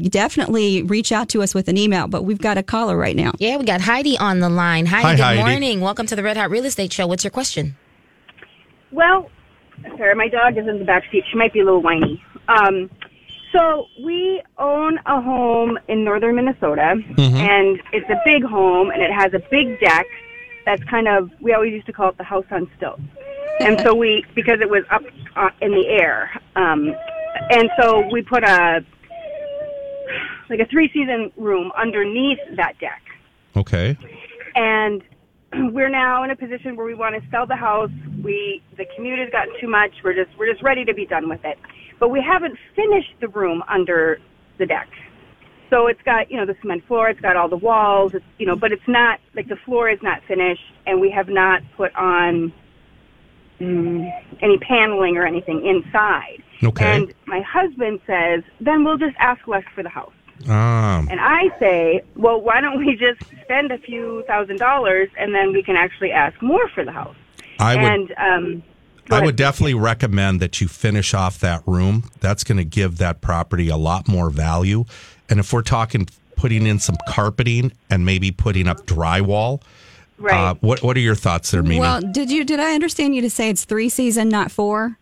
definitely 0.09 0.83
reach 0.83 1.11
out 1.11 1.29
to 1.29 1.41
us 1.41 1.53
with 1.53 1.67
an 1.67 1.77
email. 1.77 2.07
But 2.07 2.23
we've 2.23 2.39
got 2.39 2.57
a 2.57 2.63
caller 2.63 2.97
right 2.97 3.15
now. 3.15 3.31
Yeah, 3.37 3.57
we 3.57 3.65
got 3.65 3.81
Heidi 3.81 4.17
on 4.17 4.39
the 4.39 4.49
line. 4.49 4.85
Heidi, 4.85 5.03
Hi, 5.03 5.15
good 5.15 5.21
Heidi. 5.23 5.39
morning. 5.41 5.81
Welcome 5.81 6.05
to 6.07 6.15
the 6.15 6.23
Red 6.23 6.35
Hot 6.37 6.49
Real 6.49 6.65
Estate 6.65 6.91
Show. 6.91 7.07
What's 7.07 7.23
your 7.23 7.31
question? 7.31 7.77
Well, 8.91 9.29
sorry, 9.97 10.15
my 10.15 10.27
dog 10.27 10.57
is 10.57 10.67
in 10.67 10.79
the 10.79 10.85
back 10.85 11.03
seat. 11.11 11.23
She 11.31 11.37
might 11.37 11.53
be 11.53 11.61
a 11.61 11.65
little 11.65 11.81
whiny. 11.81 12.21
Um, 12.47 12.89
so 13.53 13.85
we 14.03 14.41
own 14.57 14.97
a 15.05 15.21
home 15.21 15.77
in 15.87 16.03
northern 16.03 16.35
Minnesota, 16.35 16.95
and 17.17 17.79
it's 17.93 18.09
a 18.09 18.19
big 18.25 18.43
home, 18.43 18.89
and 18.89 19.01
it 19.01 19.11
has 19.11 19.33
a 19.33 19.39
big 19.49 19.79
deck. 19.79 20.05
That's 20.65 20.83
kind 20.85 21.07
of 21.07 21.29
we 21.41 21.53
always 21.53 21.73
used 21.73 21.85
to 21.87 21.93
call 21.93 22.09
it 22.09 22.17
the 22.17 22.23
house 22.23 22.45
on 22.51 22.69
stilts, 22.77 23.01
and 23.59 23.79
so 23.81 23.93
we 23.93 24.25
because 24.35 24.59
it 24.61 24.69
was 24.69 24.83
up 24.91 25.03
uh, 25.35 25.49
in 25.61 25.71
the 25.71 25.87
air, 25.87 26.31
um, 26.55 26.93
and 27.51 27.69
so 27.79 28.07
we 28.11 28.21
put 28.21 28.43
a 28.43 28.85
like 30.49 30.59
a 30.59 30.65
three 30.65 30.89
season 30.93 31.31
room 31.37 31.71
underneath 31.77 32.39
that 32.57 32.77
deck 32.79 33.01
Okay. 33.55 33.97
and 34.55 35.01
we're 35.73 35.89
now 35.89 36.23
in 36.23 36.31
a 36.31 36.35
position 36.35 36.75
where 36.75 36.85
we 36.85 36.93
want 36.95 37.15
to 37.15 37.29
sell 37.29 37.45
the 37.45 37.55
house. 37.55 37.91
We 38.23 38.61
the 38.77 38.85
commute 38.95 39.19
has 39.19 39.29
gotten 39.29 39.53
too 39.59 39.67
much. 39.67 39.91
We're 40.03 40.13
just 40.13 40.37
we're 40.37 40.51
just 40.51 40.63
ready 40.63 40.85
to 40.85 40.93
be 40.93 41.05
done 41.05 41.29
with 41.29 41.43
it. 41.43 41.57
But 41.99 42.09
we 42.09 42.21
haven't 42.21 42.57
finished 42.75 43.13
the 43.21 43.27
room 43.29 43.63
under 43.67 44.19
the 44.57 44.65
deck. 44.65 44.87
So 45.73 45.87
it's 45.87 46.01
got, 46.03 46.29
you 46.29 46.37
know, 46.37 46.45
the 46.45 46.55
cement 46.61 46.85
floor, 46.85 47.09
it's 47.09 47.19
got 47.19 47.35
all 47.35 47.49
the 47.49 47.57
walls, 47.57 48.13
it's, 48.13 48.23
you 48.37 48.45
know, 48.45 48.55
but 48.55 48.71
it's 48.71 48.87
not 48.87 49.19
like 49.33 49.47
the 49.47 49.55
floor 49.55 49.89
is 49.89 49.99
not 50.03 50.21
finished 50.27 50.61
and 50.85 51.01
we 51.01 51.09
have 51.09 51.29
not 51.29 51.63
put 51.75 51.95
on 51.95 52.53
mm, 53.59 54.23
any 54.39 54.59
paneling 54.59 55.17
or 55.17 55.25
anything 55.25 55.65
inside. 55.65 56.43
Okay. 56.63 56.85
And 56.85 57.13
my 57.25 57.41
husband 57.41 58.01
says, 58.05 58.43
"Then 58.61 58.83
we'll 58.83 58.99
just 58.99 59.15
ask 59.17 59.47
less 59.47 59.63
for 59.73 59.81
the 59.81 59.89
house." 59.89 60.13
Um, 60.47 61.09
And 61.09 61.19
I 61.19 61.49
say, 61.59 62.03
well, 62.15 62.39
why 62.39 62.61
don't 62.61 62.77
we 62.85 62.95
just 62.95 63.21
spend 63.41 63.71
a 63.71 63.79
few 63.79 64.23
thousand 64.27 64.59
dollars 64.59 65.09
and 65.17 65.33
then 65.33 65.53
we 65.53 65.63
can 65.63 65.75
actually 65.75 66.11
ask 66.11 66.39
more 66.39 66.69
for 66.69 66.85
the 66.85 66.91
house? 66.91 67.15
I 67.59 67.75
would 67.75 67.85
and 67.85 68.13
um, 68.17 68.63
I 69.09 69.15
ahead. 69.15 69.25
would 69.25 69.35
definitely 69.35 69.73
recommend 69.73 70.39
that 70.39 70.61
you 70.61 70.67
finish 70.67 71.13
off 71.13 71.39
that 71.39 71.63
room. 71.67 72.09
That's 72.19 72.43
going 72.43 72.57
to 72.57 72.63
give 72.63 72.97
that 72.99 73.21
property 73.21 73.69
a 73.69 73.77
lot 73.77 74.07
more 74.07 74.29
value. 74.29 74.85
And 75.33 75.39
if 75.39 75.51
we're 75.51 75.63
talking 75.63 76.07
putting 76.35 76.67
in 76.67 76.77
some 76.77 76.95
carpeting 77.09 77.71
and 77.89 78.05
maybe 78.05 78.29
putting 78.29 78.67
up 78.67 78.85
drywall, 78.85 79.63
right. 80.19 80.51
uh, 80.51 80.53
what 80.59 80.83
what 80.83 80.95
are 80.95 80.99
your 80.99 81.15
thoughts 81.15 81.49
there, 81.49 81.63
Mimi? 81.63 81.79
Well, 81.79 82.01
did 82.01 82.29
you 82.29 82.43
did 82.43 82.59
I 82.59 82.75
understand 82.75 83.15
you 83.15 83.21
to 83.23 83.31
say 83.31 83.49
it's 83.49 83.65
three 83.65 83.89
season, 83.89 84.29
not 84.29 84.51
four? 84.51 84.99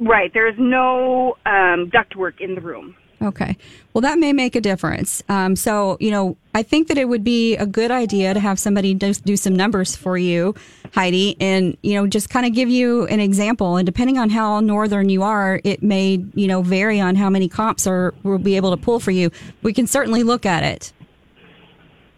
right. 0.00 0.32
There 0.34 0.48
is 0.48 0.56
no 0.58 1.36
um, 1.46 1.88
ductwork 1.88 2.40
in 2.40 2.56
the 2.56 2.60
room. 2.60 2.96
Okay. 3.22 3.56
Well, 3.92 4.00
that 4.02 4.18
may 4.18 4.32
make 4.32 4.56
a 4.56 4.62
difference. 4.62 5.22
Um, 5.28 5.54
so, 5.54 5.98
you 6.00 6.10
know, 6.10 6.38
I 6.54 6.62
think 6.62 6.88
that 6.88 6.96
it 6.96 7.06
would 7.06 7.22
be 7.22 7.54
a 7.56 7.66
good 7.66 7.90
idea 7.90 8.32
to 8.32 8.40
have 8.40 8.58
somebody 8.58 8.94
do, 8.94 9.12
do 9.12 9.36
some 9.36 9.54
numbers 9.54 9.94
for 9.94 10.16
you, 10.16 10.54
Heidi, 10.94 11.36
and, 11.38 11.76
you 11.82 11.94
know, 11.94 12.06
just 12.06 12.30
kind 12.30 12.46
of 12.46 12.54
give 12.54 12.70
you 12.70 13.04
an 13.08 13.20
example. 13.20 13.76
And 13.76 13.84
depending 13.84 14.16
on 14.16 14.30
how 14.30 14.60
northern 14.60 15.10
you 15.10 15.22
are, 15.22 15.60
it 15.64 15.82
may, 15.82 16.24
you 16.34 16.46
know, 16.46 16.62
vary 16.62 16.98
on 16.98 17.14
how 17.14 17.28
many 17.28 17.46
comps 17.46 17.86
are 17.86 18.14
we'll 18.22 18.38
be 18.38 18.56
able 18.56 18.70
to 18.70 18.78
pull 18.78 19.00
for 19.00 19.10
you. 19.10 19.30
We 19.62 19.74
can 19.74 19.86
certainly 19.86 20.22
look 20.22 20.46
at 20.46 20.62
it. 20.64 20.92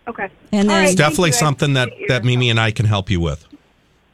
Okay. 0.07 0.29
And 0.53 0.69
All 0.69 0.75
then- 0.75 0.83
right, 0.83 0.85
it's 0.85 0.95
definitely 0.95 1.31
you. 1.31 1.35
Something 1.35 1.73
that 1.75 1.89
that 2.09 2.25
Mimi 2.25 2.49
and 2.51 2.61
I 2.61 2.71
can 2.71 2.87
help 2.87 3.11
you 3.11 3.21
with. 3.21 3.45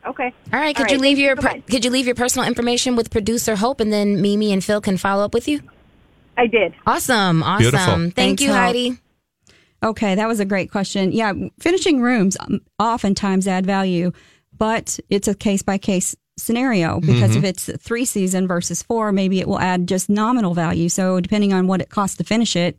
Okay. 0.06 0.32
All 0.54 0.58
right, 0.58 0.74
could 0.74 0.86
All 0.86 0.92
you 0.92 0.98
right, 0.98 1.02
leave 1.02 1.18
your 1.18 1.36
per- 1.36 1.42
Bye-bye. 1.42 1.62
could 1.68 1.84
you 1.84 1.90
leave 1.90 2.06
your 2.06 2.14
personal 2.14 2.46
information 2.48 2.96
with 2.96 3.10
producer 3.10 3.56
Hope, 3.56 3.80
and 3.80 3.92
then 3.92 4.22
Mimi 4.22 4.52
and 4.54 4.64
Phil 4.64 4.80
can 4.80 4.96
follow 4.96 5.22
up 5.24 5.34
with 5.34 5.46
you? 5.48 5.60
I 6.38 6.46
did. 6.46 6.74
Awesome, 6.86 7.42
awesome. 7.42 7.58
Beautiful. 7.62 7.94
Thank 7.94 8.14
Thanks, 8.14 8.42
you, 8.42 8.48
Hope. 8.48 8.58
Heidi. 8.58 8.98
Okay, 9.82 10.14
that 10.14 10.26
was 10.26 10.40
a 10.40 10.44
great 10.44 10.70
question. 10.70 11.12
Yeah, 11.12 11.32
finishing 11.60 12.00
rooms 12.00 12.36
um, 12.40 12.60
oftentimes 12.78 13.46
add 13.46 13.66
value, 13.66 14.12
but 14.56 14.98
it's 15.10 15.28
a 15.28 15.34
case 15.34 15.62
by 15.62 15.78
case 15.78 16.16
scenario 16.36 17.00
because 17.00 17.30
Mm-hmm. 17.32 17.44
if 17.44 17.44
it's 17.44 17.70
three 17.82 18.04
season 18.04 18.46
versus 18.46 18.82
four, 18.82 19.12
maybe 19.12 19.40
it 19.40 19.48
will 19.48 19.58
add 19.60 19.88
just 19.88 20.08
nominal 20.08 20.54
value. 20.54 20.88
So 20.88 21.20
depending 21.20 21.52
on 21.52 21.66
what 21.66 21.80
it 21.80 21.90
costs 21.90 22.16
to 22.18 22.24
finish 22.24 22.54
it, 22.56 22.78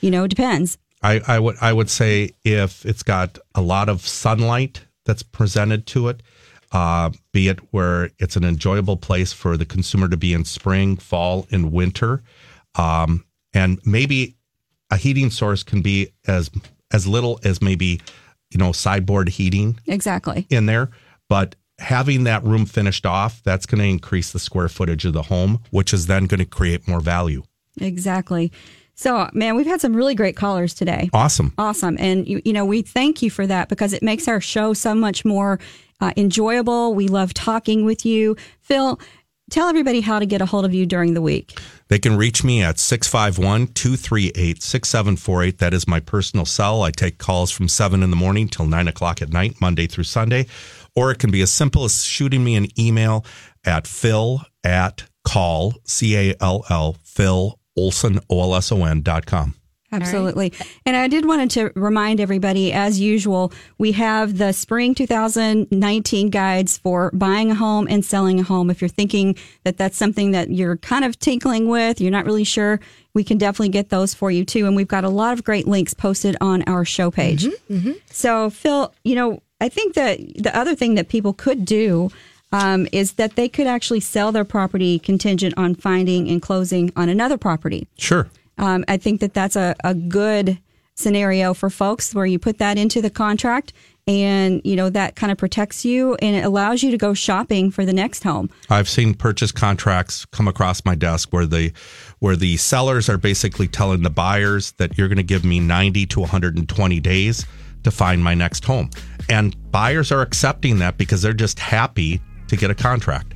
you 0.00 0.10
know, 0.10 0.24
it 0.24 0.28
depends. 0.28 0.78
I, 1.02 1.20
I 1.26 1.38
would 1.40 1.56
I 1.60 1.72
would 1.72 1.90
say 1.90 2.30
if 2.44 2.86
it's 2.86 3.02
got 3.02 3.38
a 3.56 3.60
lot 3.60 3.88
of 3.88 4.06
sunlight 4.06 4.84
that's 5.04 5.24
presented 5.24 5.86
to 5.88 6.08
it, 6.08 6.22
uh, 6.70 7.10
be 7.32 7.48
it 7.48 7.58
where 7.72 8.10
it's 8.18 8.36
an 8.36 8.44
enjoyable 8.44 8.96
place 8.96 9.32
for 9.32 9.56
the 9.56 9.66
consumer 9.66 10.08
to 10.08 10.16
be 10.16 10.32
in 10.32 10.44
spring, 10.44 10.96
fall, 10.96 11.46
and 11.50 11.72
winter, 11.72 12.22
um, 12.76 13.24
and 13.54 13.80
maybe 13.84 14.36
a 14.90 14.96
heating 14.96 15.30
source 15.30 15.62
can 15.62 15.82
be 15.82 16.08
as 16.26 16.50
as 16.92 17.06
little 17.06 17.40
as 17.44 17.62
maybe 17.62 18.00
you 18.50 18.58
know 18.58 18.72
sideboard 18.72 19.28
heating 19.28 19.78
Exactly. 19.86 20.46
in 20.50 20.66
there, 20.66 20.90
but 21.28 21.56
having 21.78 22.24
that 22.24 22.44
room 22.44 22.64
finished 22.66 23.04
off, 23.06 23.42
that's 23.42 23.66
going 23.66 23.80
to 23.80 23.88
increase 23.88 24.32
the 24.32 24.38
square 24.38 24.68
footage 24.68 25.04
of 25.04 25.12
the 25.12 25.22
home, 25.22 25.60
which 25.70 25.92
is 25.92 26.06
then 26.06 26.26
going 26.26 26.38
to 26.38 26.46
create 26.46 26.86
more 26.86 27.00
value. 27.00 27.42
Exactly. 27.80 28.52
So, 28.94 29.28
man, 29.32 29.56
we've 29.56 29.66
had 29.66 29.80
some 29.80 29.96
really 29.96 30.14
great 30.14 30.36
callers 30.36 30.74
today. 30.74 31.08
Awesome. 31.12 31.54
Awesome. 31.58 31.96
And, 31.98 32.28
you, 32.28 32.42
you 32.44 32.52
know, 32.52 32.64
we 32.64 32.82
thank 32.82 33.22
you 33.22 33.30
for 33.30 33.46
that 33.46 33.68
because 33.68 33.92
it 33.92 34.02
makes 34.02 34.28
our 34.28 34.40
show 34.40 34.74
so 34.74 34.94
much 34.94 35.24
more 35.24 35.58
uh, 36.00 36.12
enjoyable. 36.16 36.94
We 36.94 37.08
love 37.08 37.32
talking 37.32 37.84
with 37.84 38.04
you. 38.04 38.36
Phil, 38.60 39.00
tell 39.52 39.68
everybody 39.68 40.00
how 40.00 40.18
to 40.18 40.26
get 40.26 40.40
a 40.40 40.46
hold 40.46 40.64
of 40.64 40.74
you 40.74 40.86
during 40.86 41.14
the 41.14 41.20
week. 41.20 41.60
They 41.88 41.98
can 41.98 42.16
reach 42.16 42.42
me 42.42 42.62
at 42.62 42.78
651 42.78 43.68
238 43.68 44.62
6748. 44.62 45.58
That 45.58 45.74
is 45.74 45.86
my 45.86 46.00
personal 46.00 46.46
cell. 46.46 46.82
I 46.82 46.90
take 46.90 47.18
calls 47.18 47.50
from 47.50 47.68
7 47.68 48.02
in 48.02 48.10
the 48.10 48.16
morning 48.16 48.48
till 48.48 48.66
9 48.66 48.88
o'clock 48.88 49.20
at 49.20 49.28
night, 49.28 49.60
Monday 49.60 49.86
through 49.86 50.04
Sunday. 50.04 50.46
Or 50.96 51.10
it 51.10 51.18
can 51.18 51.30
be 51.30 51.42
as 51.42 51.50
simple 51.50 51.84
as 51.84 52.02
shooting 52.02 52.42
me 52.42 52.56
an 52.56 52.66
email 52.80 53.24
at 53.64 53.86
phil 53.86 54.40
at 54.64 55.04
call, 55.24 55.74
C 55.84 56.16
A 56.16 56.34
L 56.40 56.64
L, 56.68 56.96
Phil 57.04 57.58
Olson, 57.76 58.20
O 58.28 58.40
L 58.40 58.54
S 58.54 58.72
O 58.72 58.84
N 58.84 59.02
dot 59.02 59.26
com. 59.26 59.54
Absolutely. 59.92 60.52
And 60.86 60.96
I 60.96 61.06
did 61.08 61.26
wanted 61.26 61.50
to 61.50 61.72
remind 61.74 62.20
everybody, 62.20 62.72
as 62.72 62.98
usual, 62.98 63.52
we 63.78 63.92
have 63.92 64.38
the 64.38 64.52
spring 64.52 64.94
2019 64.94 66.30
guides 66.30 66.78
for 66.78 67.10
buying 67.12 67.50
a 67.50 67.54
home 67.54 67.86
and 67.90 68.04
selling 68.04 68.40
a 68.40 68.42
home. 68.42 68.70
If 68.70 68.80
you're 68.80 68.88
thinking 68.88 69.36
that 69.64 69.76
that's 69.76 69.96
something 69.96 70.30
that 70.30 70.50
you're 70.50 70.78
kind 70.78 71.04
of 71.04 71.18
tinkling 71.18 71.68
with, 71.68 72.00
you're 72.00 72.10
not 72.10 72.24
really 72.24 72.44
sure, 72.44 72.80
we 73.14 73.22
can 73.24 73.36
definitely 73.38 73.68
get 73.68 73.90
those 73.90 74.14
for 74.14 74.30
you 74.30 74.44
too. 74.44 74.66
And 74.66 74.74
we've 74.74 74.88
got 74.88 75.04
a 75.04 75.10
lot 75.10 75.34
of 75.34 75.44
great 75.44 75.66
links 75.68 75.92
posted 75.94 76.36
on 76.40 76.62
our 76.66 76.84
show 76.84 77.10
page. 77.10 77.46
So, 78.10 78.50
Phil, 78.50 78.94
you 79.04 79.14
know, 79.14 79.42
I 79.60 79.68
think 79.68 79.94
that 79.94 80.18
the 80.36 80.56
other 80.56 80.74
thing 80.74 80.94
that 80.94 81.08
people 81.08 81.32
could 81.32 81.64
do 81.64 82.10
um, 82.52 82.86
is 82.92 83.14
that 83.14 83.36
they 83.36 83.48
could 83.48 83.66
actually 83.66 84.00
sell 84.00 84.32
their 84.32 84.44
property 84.44 84.98
contingent 84.98 85.54
on 85.56 85.74
finding 85.74 86.28
and 86.28 86.42
closing 86.42 86.92
on 86.96 87.08
another 87.08 87.38
property. 87.38 87.86
Sure. 87.96 88.28
Um, 88.58 88.84
I 88.88 88.96
think 88.96 89.20
that 89.20 89.34
that's 89.34 89.56
a, 89.56 89.74
a 89.84 89.94
good 89.94 90.58
scenario 90.94 91.54
for 91.54 91.70
folks 91.70 92.14
where 92.14 92.26
you 92.26 92.38
put 92.38 92.58
that 92.58 92.78
into 92.78 93.00
the 93.00 93.10
contract 93.10 93.72
and, 94.06 94.60
you 94.64 94.74
know, 94.74 94.90
that 94.90 95.14
kind 95.14 95.30
of 95.30 95.38
protects 95.38 95.84
you 95.84 96.16
and 96.16 96.36
it 96.36 96.44
allows 96.44 96.82
you 96.82 96.90
to 96.90 96.98
go 96.98 97.14
shopping 97.14 97.70
for 97.70 97.86
the 97.86 97.92
next 97.92 98.24
home. 98.24 98.50
I've 98.68 98.88
seen 98.88 99.14
purchase 99.14 99.52
contracts 99.52 100.24
come 100.26 100.48
across 100.48 100.84
my 100.84 100.94
desk 100.94 101.32
where 101.32 101.46
the 101.46 101.72
where 102.18 102.36
the 102.36 102.56
sellers 102.56 103.08
are 103.08 103.18
basically 103.18 103.68
telling 103.68 104.02
the 104.02 104.10
buyers 104.10 104.72
that 104.72 104.98
you're 104.98 105.08
going 105.08 105.18
to 105.18 105.22
give 105.22 105.44
me 105.44 105.60
90 105.60 106.06
to 106.06 106.20
120 106.20 107.00
days 107.00 107.46
to 107.84 107.90
find 107.90 108.22
my 108.22 108.34
next 108.34 108.64
home. 108.64 108.90
And 109.28 109.56
buyers 109.70 110.12
are 110.12 110.20
accepting 110.20 110.78
that 110.80 110.98
because 110.98 111.22
they're 111.22 111.32
just 111.32 111.58
happy 111.58 112.20
to 112.48 112.56
get 112.56 112.70
a 112.70 112.74
contract. 112.74 113.34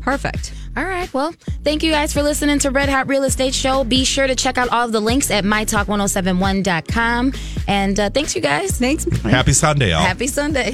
Perfect. 0.00 0.52
All 0.76 0.84
right. 0.84 1.12
Well, 1.14 1.32
thank 1.64 1.82
you 1.82 1.90
guys 1.90 2.12
for 2.12 2.22
listening 2.22 2.58
to 2.60 2.70
Red 2.70 2.88
Hot 2.88 3.08
Real 3.08 3.24
Estate 3.24 3.54
Show. 3.54 3.82
Be 3.84 4.04
sure 4.04 4.26
to 4.26 4.34
check 4.34 4.58
out 4.58 4.68
all 4.68 4.84
of 4.86 4.92
the 4.92 5.00
links 5.00 5.30
at 5.30 5.44
mytalk1071.com. 5.44 7.32
And 7.66 7.98
uh, 7.98 8.10
thanks, 8.10 8.34
you 8.34 8.42
guys. 8.42 8.78
Thanks. 8.78 9.04
Happy 9.22 9.52
Sunday, 9.52 9.92
all. 9.92 10.02
Happy 10.02 10.26
Sunday. 10.26 10.72